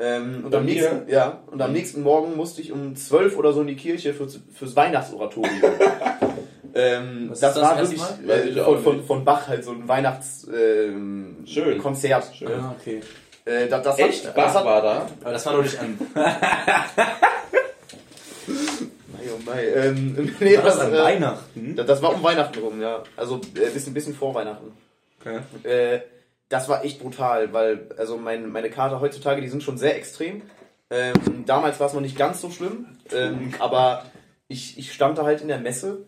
Ähm, 0.02 0.44
und, 0.46 0.52
Bei 0.52 0.60
am 0.60 0.66
mir? 0.66 0.74
nächsten, 0.76 1.10
ja, 1.10 1.40
und 1.48 1.62
am 1.62 1.74
nächsten 1.74 2.02
Morgen 2.04 2.38
musste 2.38 2.62
ich 2.62 2.72
um 2.72 2.96
12 2.96 3.38
oder 3.38 3.52
so 3.52 3.62
in 3.62 3.68
die 3.68 3.76
Kirche 3.76 4.14
fürs, 4.14 4.40
fürs 4.54 4.74
Weihnachtsoratorium. 4.76 5.62
ähm, 6.74 7.28
Was 7.30 7.42
das 7.42 7.56
das 7.56 7.64
war 7.64 7.78
wirklich 7.78 8.02
äh, 8.30 8.64
von, 8.64 8.82
von, 8.82 9.04
von 9.04 9.26
Bach 9.26 9.50
halt 9.50 9.66
so 9.66 9.72
ein 9.72 9.88
Weihnachtskonzert. 9.90 10.58
Ähm, 10.58 11.44
Schön. 11.46 11.78
Konzert. 11.80 12.32
Schön. 12.34 12.50
Ah, 12.50 12.76
okay. 12.80 13.02
Äh, 13.50 13.68
das, 13.68 13.84
das 13.84 14.00
Echt? 14.00 14.28
Hat, 14.28 14.36
Bach 14.36 14.46
das 14.46 14.56
hat, 14.56 14.66
war 14.66 14.82
da? 14.82 15.08
Aber 15.22 15.32
das 15.32 15.46
war 15.46 15.54
doch 15.54 15.64
nicht 15.64 15.80
an. 15.80 15.98
Mei, 19.12 19.24
oh 19.34 19.40
mei, 19.46 19.66
ähm, 19.66 20.36
nee, 20.40 20.56
War 20.56 20.64
das 20.64 20.78
das, 20.78 20.86
an 20.86 20.94
äh, 20.94 21.04
Weihnachten? 21.04 21.76
das, 21.76 21.86
das 21.88 22.02
war 22.02 22.14
um 22.14 22.22
Weihnachten 22.24 22.60
rum, 22.60 22.80
ja. 22.82 23.04
Also 23.18 23.42
äh, 23.56 23.70
bisschen, 23.70 23.94
bisschen 23.94 24.14
vor 24.14 24.36
Weihnachten. 24.36 24.72
Okay. 25.20 25.40
Äh, 25.64 26.02
das 26.48 26.70
war 26.70 26.84
echt 26.84 27.02
brutal, 27.02 27.52
weil 27.54 27.90
also 27.98 28.18
mein, 28.18 28.52
meine 28.52 28.70
Kater 28.70 29.02
heutzutage, 29.02 29.42
die 29.42 29.50
sind 29.50 29.64
schon 29.64 29.78
sehr 29.78 29.96
extrem. 29.98 30.44
Ähm, 30.92 31.46
damals 31.46 31.80
war 31.80 31.88
es 31.88 31.94
noch 31.94 32.02
nicht 32.02 32.18
ganz 32.18 32.42
so 32.42 32.50
schlimm, 32.50 32.98
ähm, 33.12 33.54
aber 33.60 34.06
ich, 34.48 34.78
ich 34.80 34.92
stand 34.94 35.18
da 35.18 35.24
halt 35.24 35.42
in 35.42 35.48
der 35.48 35.60
Messe 35.60 36.06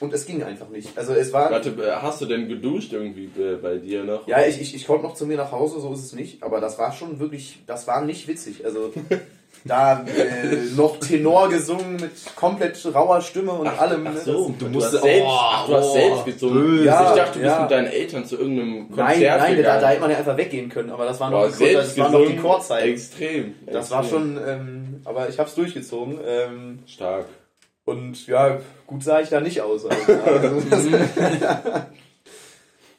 und 0.00 0.12
es 0.12 0.26
ging 0.26 0.42
einfach 0.42 0.68
nicht. 0.68 0.96
Also 0.96 1.12
es 1.12 1.32
war. 1.32 1.50
Warte, 1.50 1.70
äh, 1.70 1.92
hast 2.02 2.20
du 2.20 2.26
denn 2.26 2.48
geduscht 2.48 2.92
irgendwie 2.92 3.30
äh, 3.40 3.56
bei 3.56 3.76
dir 3.76 4.04
noch? 4.04 4.26
Ja, 4.28 4.44
ich, 4.46 4.60
ich, 4.60 4.74
ich 4.74 4.86
konnte 4.86 5.04
noch 5.04 5.14
zu 5.14 5.26
mir 5.26 5.36
nach 5.36 5.52
Hause, 5.52 5.80
so 5.80 5.92
ist 5.92 6.04
es 6.04 6.12
nicht, 6.12 6.42
aber 6.42 6.60
das 6.60 6.78
war 6.78 6.92
schon 6.92 7.18
wirklich, 7.20 7.60
das 7.66 7.86
war 7.86 8.02
nicht 8.04 8.28
witzig. 8.28 8.64
Also 8.64 8.92
da 9.64 10.04
äh, 10.04 10.56
noch 10.76 10.98
Tenor 11.00 11.48
gesungen 11.48 11.96
mit 11.96 12.12
komplett 12.36 12.78
rauer 12.94 13.20
Stimme 13.20 13.52
und 13.52 13.66
allem. 13.66 14.06
Ach 14.06 14.14
ne? 14.14 14.20
so, 14.20 14.54
Du 14.58 14.66
du, 14.66 14.70
musst- 14.70 14.92
hast 14.92 15.02
selbst, 15.02 15.24
oh, 15.26 15.30
ach, 15.30 15.66
du 15.66 15.74
hast 15.74 15.86
oh, 15.88 15.92
selbst 15.94 16.24
gesungen. 16.26 16.54
böse. 16.62 16.84
Ja, 16.84 17.10
ich 17.10 17.16
dachte, 17.16 17.38
du 17.38 17.44
bist 17.44 17.54
ja. 17.56 17.60
mit 17.62 17.70
deinen 17.70 17.86
Eltern 17.88 18.24
zu 18.24 18.36
irgendeinem 18.36 18.88
Konzert 18.88 19.08
Nein, 19.08 19.20
nein, 19.20 19.38
da, 19.38 19.48
gegangen. 19.54 19.80
da 19.80 19.88
hätte 19.88 20.00
man 20.00 20.10
ja 20.10 20.16
einfach 20.18 20.36
weggehen 20.36 20.68
können, 20.68 20.90
aber 20.90 21.04
das 21.06 21.18
waren 21.20 21.32
noch 21.32 21.40
Boah, 21.40 21.48
das 21.48 21.58
selbst 21.58 21.98
waren 21.98 22.12
noch 22.12 22.26
die 22.26 22.36
Chorzeiten. 22.36 22.90
Extrem. 22.90 23.54
Das 23.66 23.90
war 23.90 24.00
extrem. 24.02 24.20
schon, 24.36 24.40
ähm, 24.46 25.00
aber 25.04 25.28
ich 25.28 25.38
hab's 25.38 25.54
durchgezogen. 25.54 26.18
Ähm, 26.26 26.78
stark. 26.86 27.26
Und 27.88 28.26
ja, 28.26 28.60
gut 28.86 29.02
sah 29.02 29.20
ich 29.20 29.28
da 29.30 29.40
nicht 29.40 29.60
aus. 29.60 29.84
Also, 29.86 30.12
also, 30.24 30.62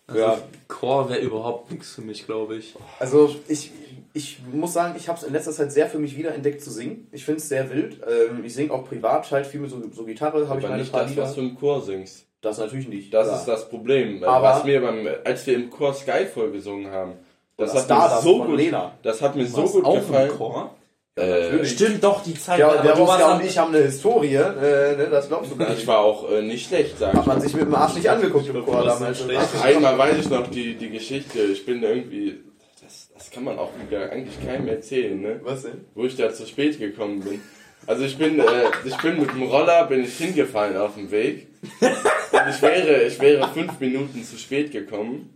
Also, 0.08 0.20
Ja. 0.22 0.38
Chor 0.68 1.10
wäre 1.10 1.20
überhaupt 1.20 1.72
nichts 1.72 1.94
für 1.94 2.02
mich, 2.02 2.26
glaube 2.26 2.56
ich. 2.58 2.76
also 3.00 3.36
ich, 3.48 3.72
ich 4.14 4.40
muss 4.52 4.74
sagen, 4.74 4.96
ich 4.98 5.08
habe 5.08 5.20
es 5.20 5.24
in 5.24 5.34
letzter 5.34 5.52
Zeit 5.52 5.72
sehr 5.72 5.88
für 5.88 6.00
mich 6.00 6.18
wiederentdeckt 6.18 6.64
zu 6.64 6.72
singen. 6.72 7.08
Ich 7.12 7.26
finde 7.26 7.40
es 7.42 7.50
sehr 7.50 7.70
wild. 7.70 8.00
Ähm, 8.08 8.44
ich 8.44 8.54
singe 8.56 8.74
auch 8.74 8.86
privat 8.88 9.30
halt 9.32 9.46
viel 9.46 9.60
mit 9.62 9.70
so, 9.70 9.82
so 9.92 10.06
Gitarre, 10.06 10.48
habe 10.50 10.60
ich 10.60 10.68
meine 10.68 10.80
nicht 10.82 10.94
das, 10.94 11.10
Lieder. 11.12 11.24
was 11.24 11.36
du 11.36 11.42
im 11.42 11.56
Chor 11.60 11.82
singst. 11.82 12.26
Das 12.42 12.58
natürlich 12.58 12.88
nicht. 12.88 13.14
Das 13.14 13.28
klar. 13.28 13.40
ist 13.40 13.46
das 13.48 13.70
Problem. 13.70 14.24
Aber- 14.24 14.48
was 14.48 14.66
wir 14.66 14.82
beim, 14.82 15.08
als 15.26 15.46
wir 15.46 15.56
im 15.56 15.70
Chor 15.70 15.94
Skyfall 15.94 16.52
gesungen 16.52 16.92
haben, 16.92 17.14
das 17.58 17.72
Oder 17.72 17.80
hat 17.80 17.86
Stardust 17.86 18.26
mir 18.26 18.32
so 18.32 18.44
gut, 18.46 18.58
Lena. 18.58 18.92
das 19.04 19.22
hat 19.22 19.36
mir 19.36 19.46
so 19.46 19.62
gut 19.64 19.84
gefallen. 19.84 20.32
im 20.32 20.38
Chor? 20.38 20.76
Äh. 21.20 21.65
Stimmt 21.65 22.03
doch, 22.03 22.24
die 22.24 22.34
Zeit. 22.34 22.59
Ja, 22.59 22.70
aber 22.72 22.82
der 22.82 22.95
am- 22.97 23.39
und 23.39 23.45
ich 23.45 23.57
haben 23.57 23.74
eine 23.74 23.84
Historie, 23.84 24.36
äh, 24.36 24.95
ne, 24.95 25.07
das 25.11 25.28
glaubst 25.28 25.51
du 25.51 25.55
gar 25.57 25.70
Ich 25.72 25.78
nicht. 25.78 25.88
war 25.88 25.99
auch 25.99 26.32
äh, 26.32 26.41
nicht 26.41 26.67
schlecht, 26.67 26.97
sag 26.97 27.13
Hat 27.13 27.22
ich. 27.22 27.26
man 27.28 27.41
sich 27.41 27.53
mit 27.53 27.63
dem 27.63 27.76
Arsch 27.76 27.95
nicht 27.95 28.09
angeguckt 28.09 28.47
im 28.47 28.63
Chor 28.65 28.84
damals. 28.86 29.24
einmal 29.61 29.97
weiß 29.97 30.17
ich 30.20 30.30
noch 30.30 30.47
die, 30.47 30.76
die 30.76 30.89
Geschichte. 30.89 31.39
Ich 31.39 31.65
bin 31.65 31.84
irgendwie, 31.84 32.39
das, 32.82 33.09
das 33.17 33.30
kann 33.32 33.43
man 33.43 33.57
auch 33.59 33.72
wieder 33.88 34.11
eigentlich 34.11 34.36
keinem 34.45 34.67
erzählen, 34.67 35.20
ne? 35.20 35.39
Was 35.43 35.63
denn? 35.63 35.86
Wo 35.95 36.05
ich 36.05 36.15
da 36.15 36.34
zu 36.34 36.45
spät 36.45 36.80
gekommen 36.80 37.20
bin. 37.22 37.41
Also 37.88 38.03
ich 38.03 38.17
bin, 38.17 38.39
äh, 38.39 38.43
ich 38.86 38.95
bin 38.97 39.20
mit 39.20 39.32
dem 39.32 39.43
Roller 39.43 39.86
bin 39.88 40.03
ich 40.03 40.15
hingefallen 40.17 40.78
auf 40.78 40.95
dem 40.95 41.09
Weg. 41.11 41.47
Und 41.82 42.41
ich 42.49 42.61
wäre, 42.61 43.03
ich 43.03 43.20
wäre 43.20 43.47
fünf 43.53 43.80
Minuten 43.80 44.24
zu 44.24 44.38
spät 44.38 44.72
gekommen. 44.72 45.34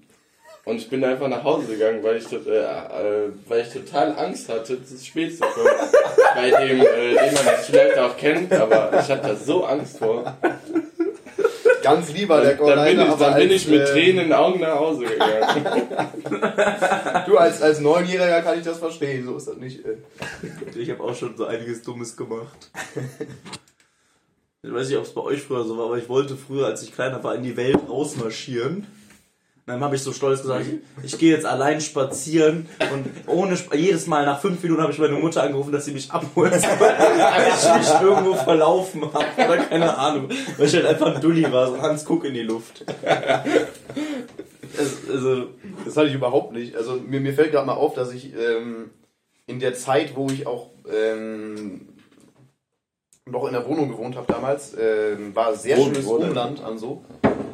Und 0.66 0.78
ich 0.78 0.90
bin 0.90 1.04
einfach 1.04 1.28
nach 1.28 1.44
Hause 1.44 1.68
gegangen, 1.68 2.02
weil 2.04 2.18
ich, 2.18 2.24
tot- 2.26 2.48
äh, 2.48 2.62
äh, 2.62 3.30
weil 3.50 3.62
ich 3.62 3.70
total 3.74 4.18
Angst 4.18 4.48
hatte, 4.48 4.84
zu 4.84 4.98
spät 4.98 5.36
zu 5.38 5.42
kommen. 5.44 5.68
Bei 6.36 6.50
dem, 6.52 6.80
äh, 6.80 7.16
den 7.16 7.34
man 7.34 7.46
jetzt 7.48 7.66
vielleicht 7.66 7.98
auch 7.98 8.16
kennt, 8.16 8.54
aber 8.54 8.90
ich 8.94 9.10
hatte 9.10 9.28
da 9.28 9.36
so 9.36 9.66
Angst 9.66 9.98
vor. 9.98 10.38
Ganz 11.82 12.14
lieber 12.14 12.40
der 12.40 12.56
Dann, 12.56 12.66
dann, 12.78 12.86
bin, 12.86 13.00
ich, 13.02 13.08
dann 13.16 13.34
bin 13.36 13.44
als, 13.44 13.52
ich 13.52 13.68
mit 13.68 13.82
äh, 13.82 13.86
Tränen 13.92 14.10
in 14.20 14.30
den 14.30 14.34
Augen 14.34 14.62
nach 14.62 14.76
Hause 14.80 15.04
gegangen. 15.06 15.66
Du 17.26 17.38
als, 17.38 17.62
als 17.62 17.80
Neunjähriger 17.82 18.42
kann 18.42 18.58
ich 18.58 18.64
das 18.66 18.80
verstehen, 18.80 19.26
so 19.26 19.36
ist 19.38 19.48
das 19.48 19.58
nicht. 19.58 19.84
Äh. 19.86 19.98
Ich 20.78 20.90
habe 20.90 21.04
auch 21.04 21.16
schon 21.16 21.36
so 21.36 21.46
einiges 21.46 21.82
Dummes 21.84 22.16
gemacht. 22.16 22.70
Ich 24.62 24.74
weiß 24.74 24.88
nicht, 24.88 24.98
ob 24.98 25.04
es 25.04 25.14
bei 25.14 25.22
euch 25.22 25.42
früher 25.42 25.64
so 25.66 25.78
war, 25.78 25.86
aber 25.88 25.98
ich 25.98 26.08
wollte 26.08 26.38
früher, 26.38 26.68
als 26.68 26.84
ich 26.84 26.94
kleiner 26.94 27.22
war, 27.24 27.36
in 27.36 27.44
die 27.44 27.58
Welt 27.58 27.78
rausmarschieren. 27.90 28.88
Dann 29.66 29.82
habe 29.82 29.96
ich 29.96 30.02
so 30.04 30.12
stolz 30.12 30.42
gesagt, 30.42 30.66
ich, 30.68 31.06
ich 31.14 31.18
gehe 31.18 31.32
jetzt 31.34 31.46
allein 31.46 31.80
spazieren 31.80 32.68
und 32.92 33.06
ohne 33.28 33.58
jedes 33.74 34.08
Mal 34.08 34.26
nach 34.26 34.42
fünf 34.42 34.62
Minuten 34.62 34.82
habe 34.82 34.92
ich 34.92 35.00
meine 35.00 35.14
Mutter 35.14 35.42
angerufen, 35.44 35.72
dass 35.72 35.86
sie 35.86 35.94
mich 35.94 36.12
abholt, 36.12 36.52
weil 36.80 37.48
ich 37.48 37.78
mich 37.78 38.02
irgendwo 38.02 38.34
verlaufen 38.36 39.04
habe 39.14 39.26
oder 39.38 39.58
keine 39.58 39.98
Ahnung, 39.98 40.28
weil 40.58 40.68
ich 40.68 40.74
halt 40.76 40.86
einfach 40.86 41.16
ein 41.16 41.22
Dulli 41.22 41.50
war, 41.52 41.68
so 41.68 41.82
Hans 41.82 42.04
guck 42.04 42.26
in 42.26 42.34
die 42.34 42.42
Luft. 42.42 42.84
Es, 44.78 45.10
also 45.10 45.48
Das 45.86 45.96
hatte 45.96 46.08
ich 46.08 46.16
überhaupt 46.16 46.52
nicht. 46.54 46.76
Also 46.76 46.96
mir, 46.96 47.20
mir 47.20 47.34
fällt 47.34 47.52
gerade 47.52 47.68
mal 47.68 47.74
auf, 47.74 47.94
dass 47.94 48.12
ich 48.12 48.34
ähm, 48.36 48.90
in 49.46 49.60
der 49.60 49.74
Zeit, 49.76 50.16
wo 50.16 50.28
ich 50.28 50.48
auch 50.48 50.72
ähm, 50.92 51.88
noch 53.26 53.46
in 53.46 53.54
der 53.54 53.66
Wohnung 53.68 53.90
gewohnt 53.90 54.16
habe 54.18 54.26
damals, 54.28 54.76
ähm, 54.80 55.34
war 55.36 55.56
sehr 55.56 55.78
Wohnt- 55.78 55.96
schönes 55.96 56.06
Umland 56.10 56.64
an 56.64 56.78
so. 56.78 57.04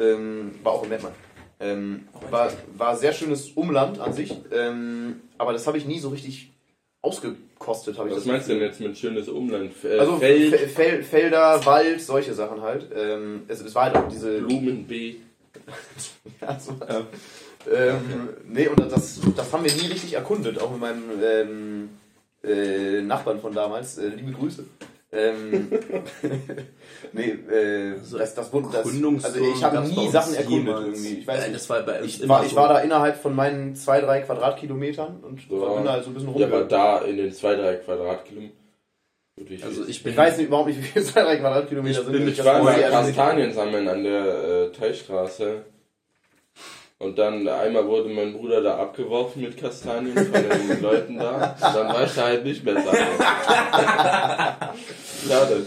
Ähm, 0.02 0.52
war 0.64 0.74
auch 0.74 0.84
in 0.84 0.90
Mettmann. 0.90 1.12
Ähm, 1.60 2.08
war, 2.30 2.52
war 2.78 2.96
sehr 2.96 3.12
schönes 3.14 3.50
Umland 3.52 4.00
an 4.00 4.14
sich, 4.14 4.34
ähm, 4.54 5.22
aber 5.38 5.52
das 5.54 5.68
habe 5.68 5.78
ich 5.78 5.86
nie 5.86 6.00
so 6.00 6.10
richtig 6.10 6.52
ausgekostet, 7.02 7.98
Was 7.98 8.14
das 8.14 8.26
meinst 8.26 8.48
du 8.50 8.54
denn 8.54 8.62
jetzt 8.62 8.80
mit 8.80 8.98
schönes 8.98 9.28
Umland? 9.30 9.72
Äh, 9.84 9.98
Also 10.00 10.18
Feld, 10.18 10.56
Fe- 10.56 10.68
Fel 10.68 11.04
Felder, 11.04 11.66
Wald, 11.66 12.02
solche 12.02 12.34
Sachen 12.34 12.62
halt. 12.62 12.88
Ähm, 12.96 13.44
es, 13.48 13.62
es 13.62 13.74
war 13.76 13.86
halt 13.86 13.96
auch 13.98 14.08
diese 14.08 14.40
Blumenbeet. 14.40 15.18
Ja, 16.42 16.58
so, 16.60 16.72
ähm, 17.72 18.30
nee, 18.48 18.68
und 18.68 18.80
das, 18.80 19.20
das 19.36 19.52
haben 19.54 19.64
wir 19.64 19.74
nie 19.74 19.88
richtig 19.88 20.14
erkundet, 20.14 20.60
auch 20.62 20.72
mit 20.72 20.80
meinem 20.80 21.04
ähm, 21.22 21.90
äh, 22.44 23.02
Nachbarn 23.02 23.40
von 23.40 23.54
damals. 23.54 23.98
Äh, 23.98 24.10
liebe 24.10 24.32
Grüße. 24.32 24.64
Ähm, 25.12 25.72
nee, 27.14 27.30
äh, 27.30 27.96
das, 28.18 28.36
das, 28.36 28.54
wurde- 28.54 28.68
das, 28.72 28.86
also 28.86 29.40
ich 29.56 29.64
habe 29.64 29.80
nie 29.88 30.08
Sachen 30.10 30.36
erkundet 30.36 30.78
irgendwie. 30.80 31.08
Ich 31.20 31.28
weiß 31.28 31.40
Nein, 31.40 31.52
nicht. 31.52 31.56
das 31.62 31.70
war 31.70 31.82
bei 31.82 32.02
Ich 32.04 32.28
war, 32.30 32.44
ich 32.46 32.52
so. 32.52 32.56
war 32.58 32.70
da 32.70 32.80
innerhalb 32.80 33.20
von 33.20 33.36
meinen 33.36 33.76
zwei, 33.76 34.02
drei 34.02 34.22
Quadratkilometern 34.22 35.22
und 35.24 35.42
So. 35.50 35.76
bin 35.76 35.86
da 35.86 35.94
halt 35.94 36.04
so 36.04 36.12
ein 36.12 36.14
bisschen 36.14 36.38
Ja, 36.38 36.46
aber 36.46 36.64
da 36.66 37.00
in 37.00 37.18
den 37.18 37.32
2-3 37.32 37.78
Quadratkilometern. 37.78 38.56
Gut, 39.40 39.50
wie 39.50 39.64
Also 39.64 39.88
ich 39.88 40.04
bin 40.04 40.12
ich 40.12 40.18
weiß 40.18 40.38
nicht 40.38 40.48
überhaupt 40.48 40.68
nicht, 40.68 40.80
wie 40.80 40.84
viele 40.84 41.06
zwei, 41.06 41.24
drei 41.24 41.38
Quadratkilometer 41.38 42.00
Ich 42.00 42.06
sind. 42.06 42.12
bin 42.12 42.26
mit 42.26 42.38
Ich 42.38 42.46
war 42.46 42.62
mal. 42.62 42.80
Kastanien 42.80 43.52
sammeln 43.52 43.88
an 43.88 44.04
der 44.04 44.26
äh, 44.44 44.72
Teichstraße. 44.72 45.64
Und 47.02 47.18
dann 47.18 47.48
einmal 47.48 47.88
wurde 47.88 48.10
mein 48.10 48.34
Bruder 48.34 48.62
da 48.62 48.78
abgeworfen 48.78 49.42
mit 49.42 49.56
Kastanien 49.56 50.18
von 50.18 50.34
den 50.34 50.82
Leuten 50.82 51.18
da. 51.18 51.56
Und 51.58 51.76
dann 51.76 51.88
war 51.88 52.04
ich 52.04 52.14
da 52.14 52.24
halt 52.24 52.44
nicht 52.44 52.62
mehr 52.66 52.74
sammeln. 52.74 53.08
Schade. 55.26 55.66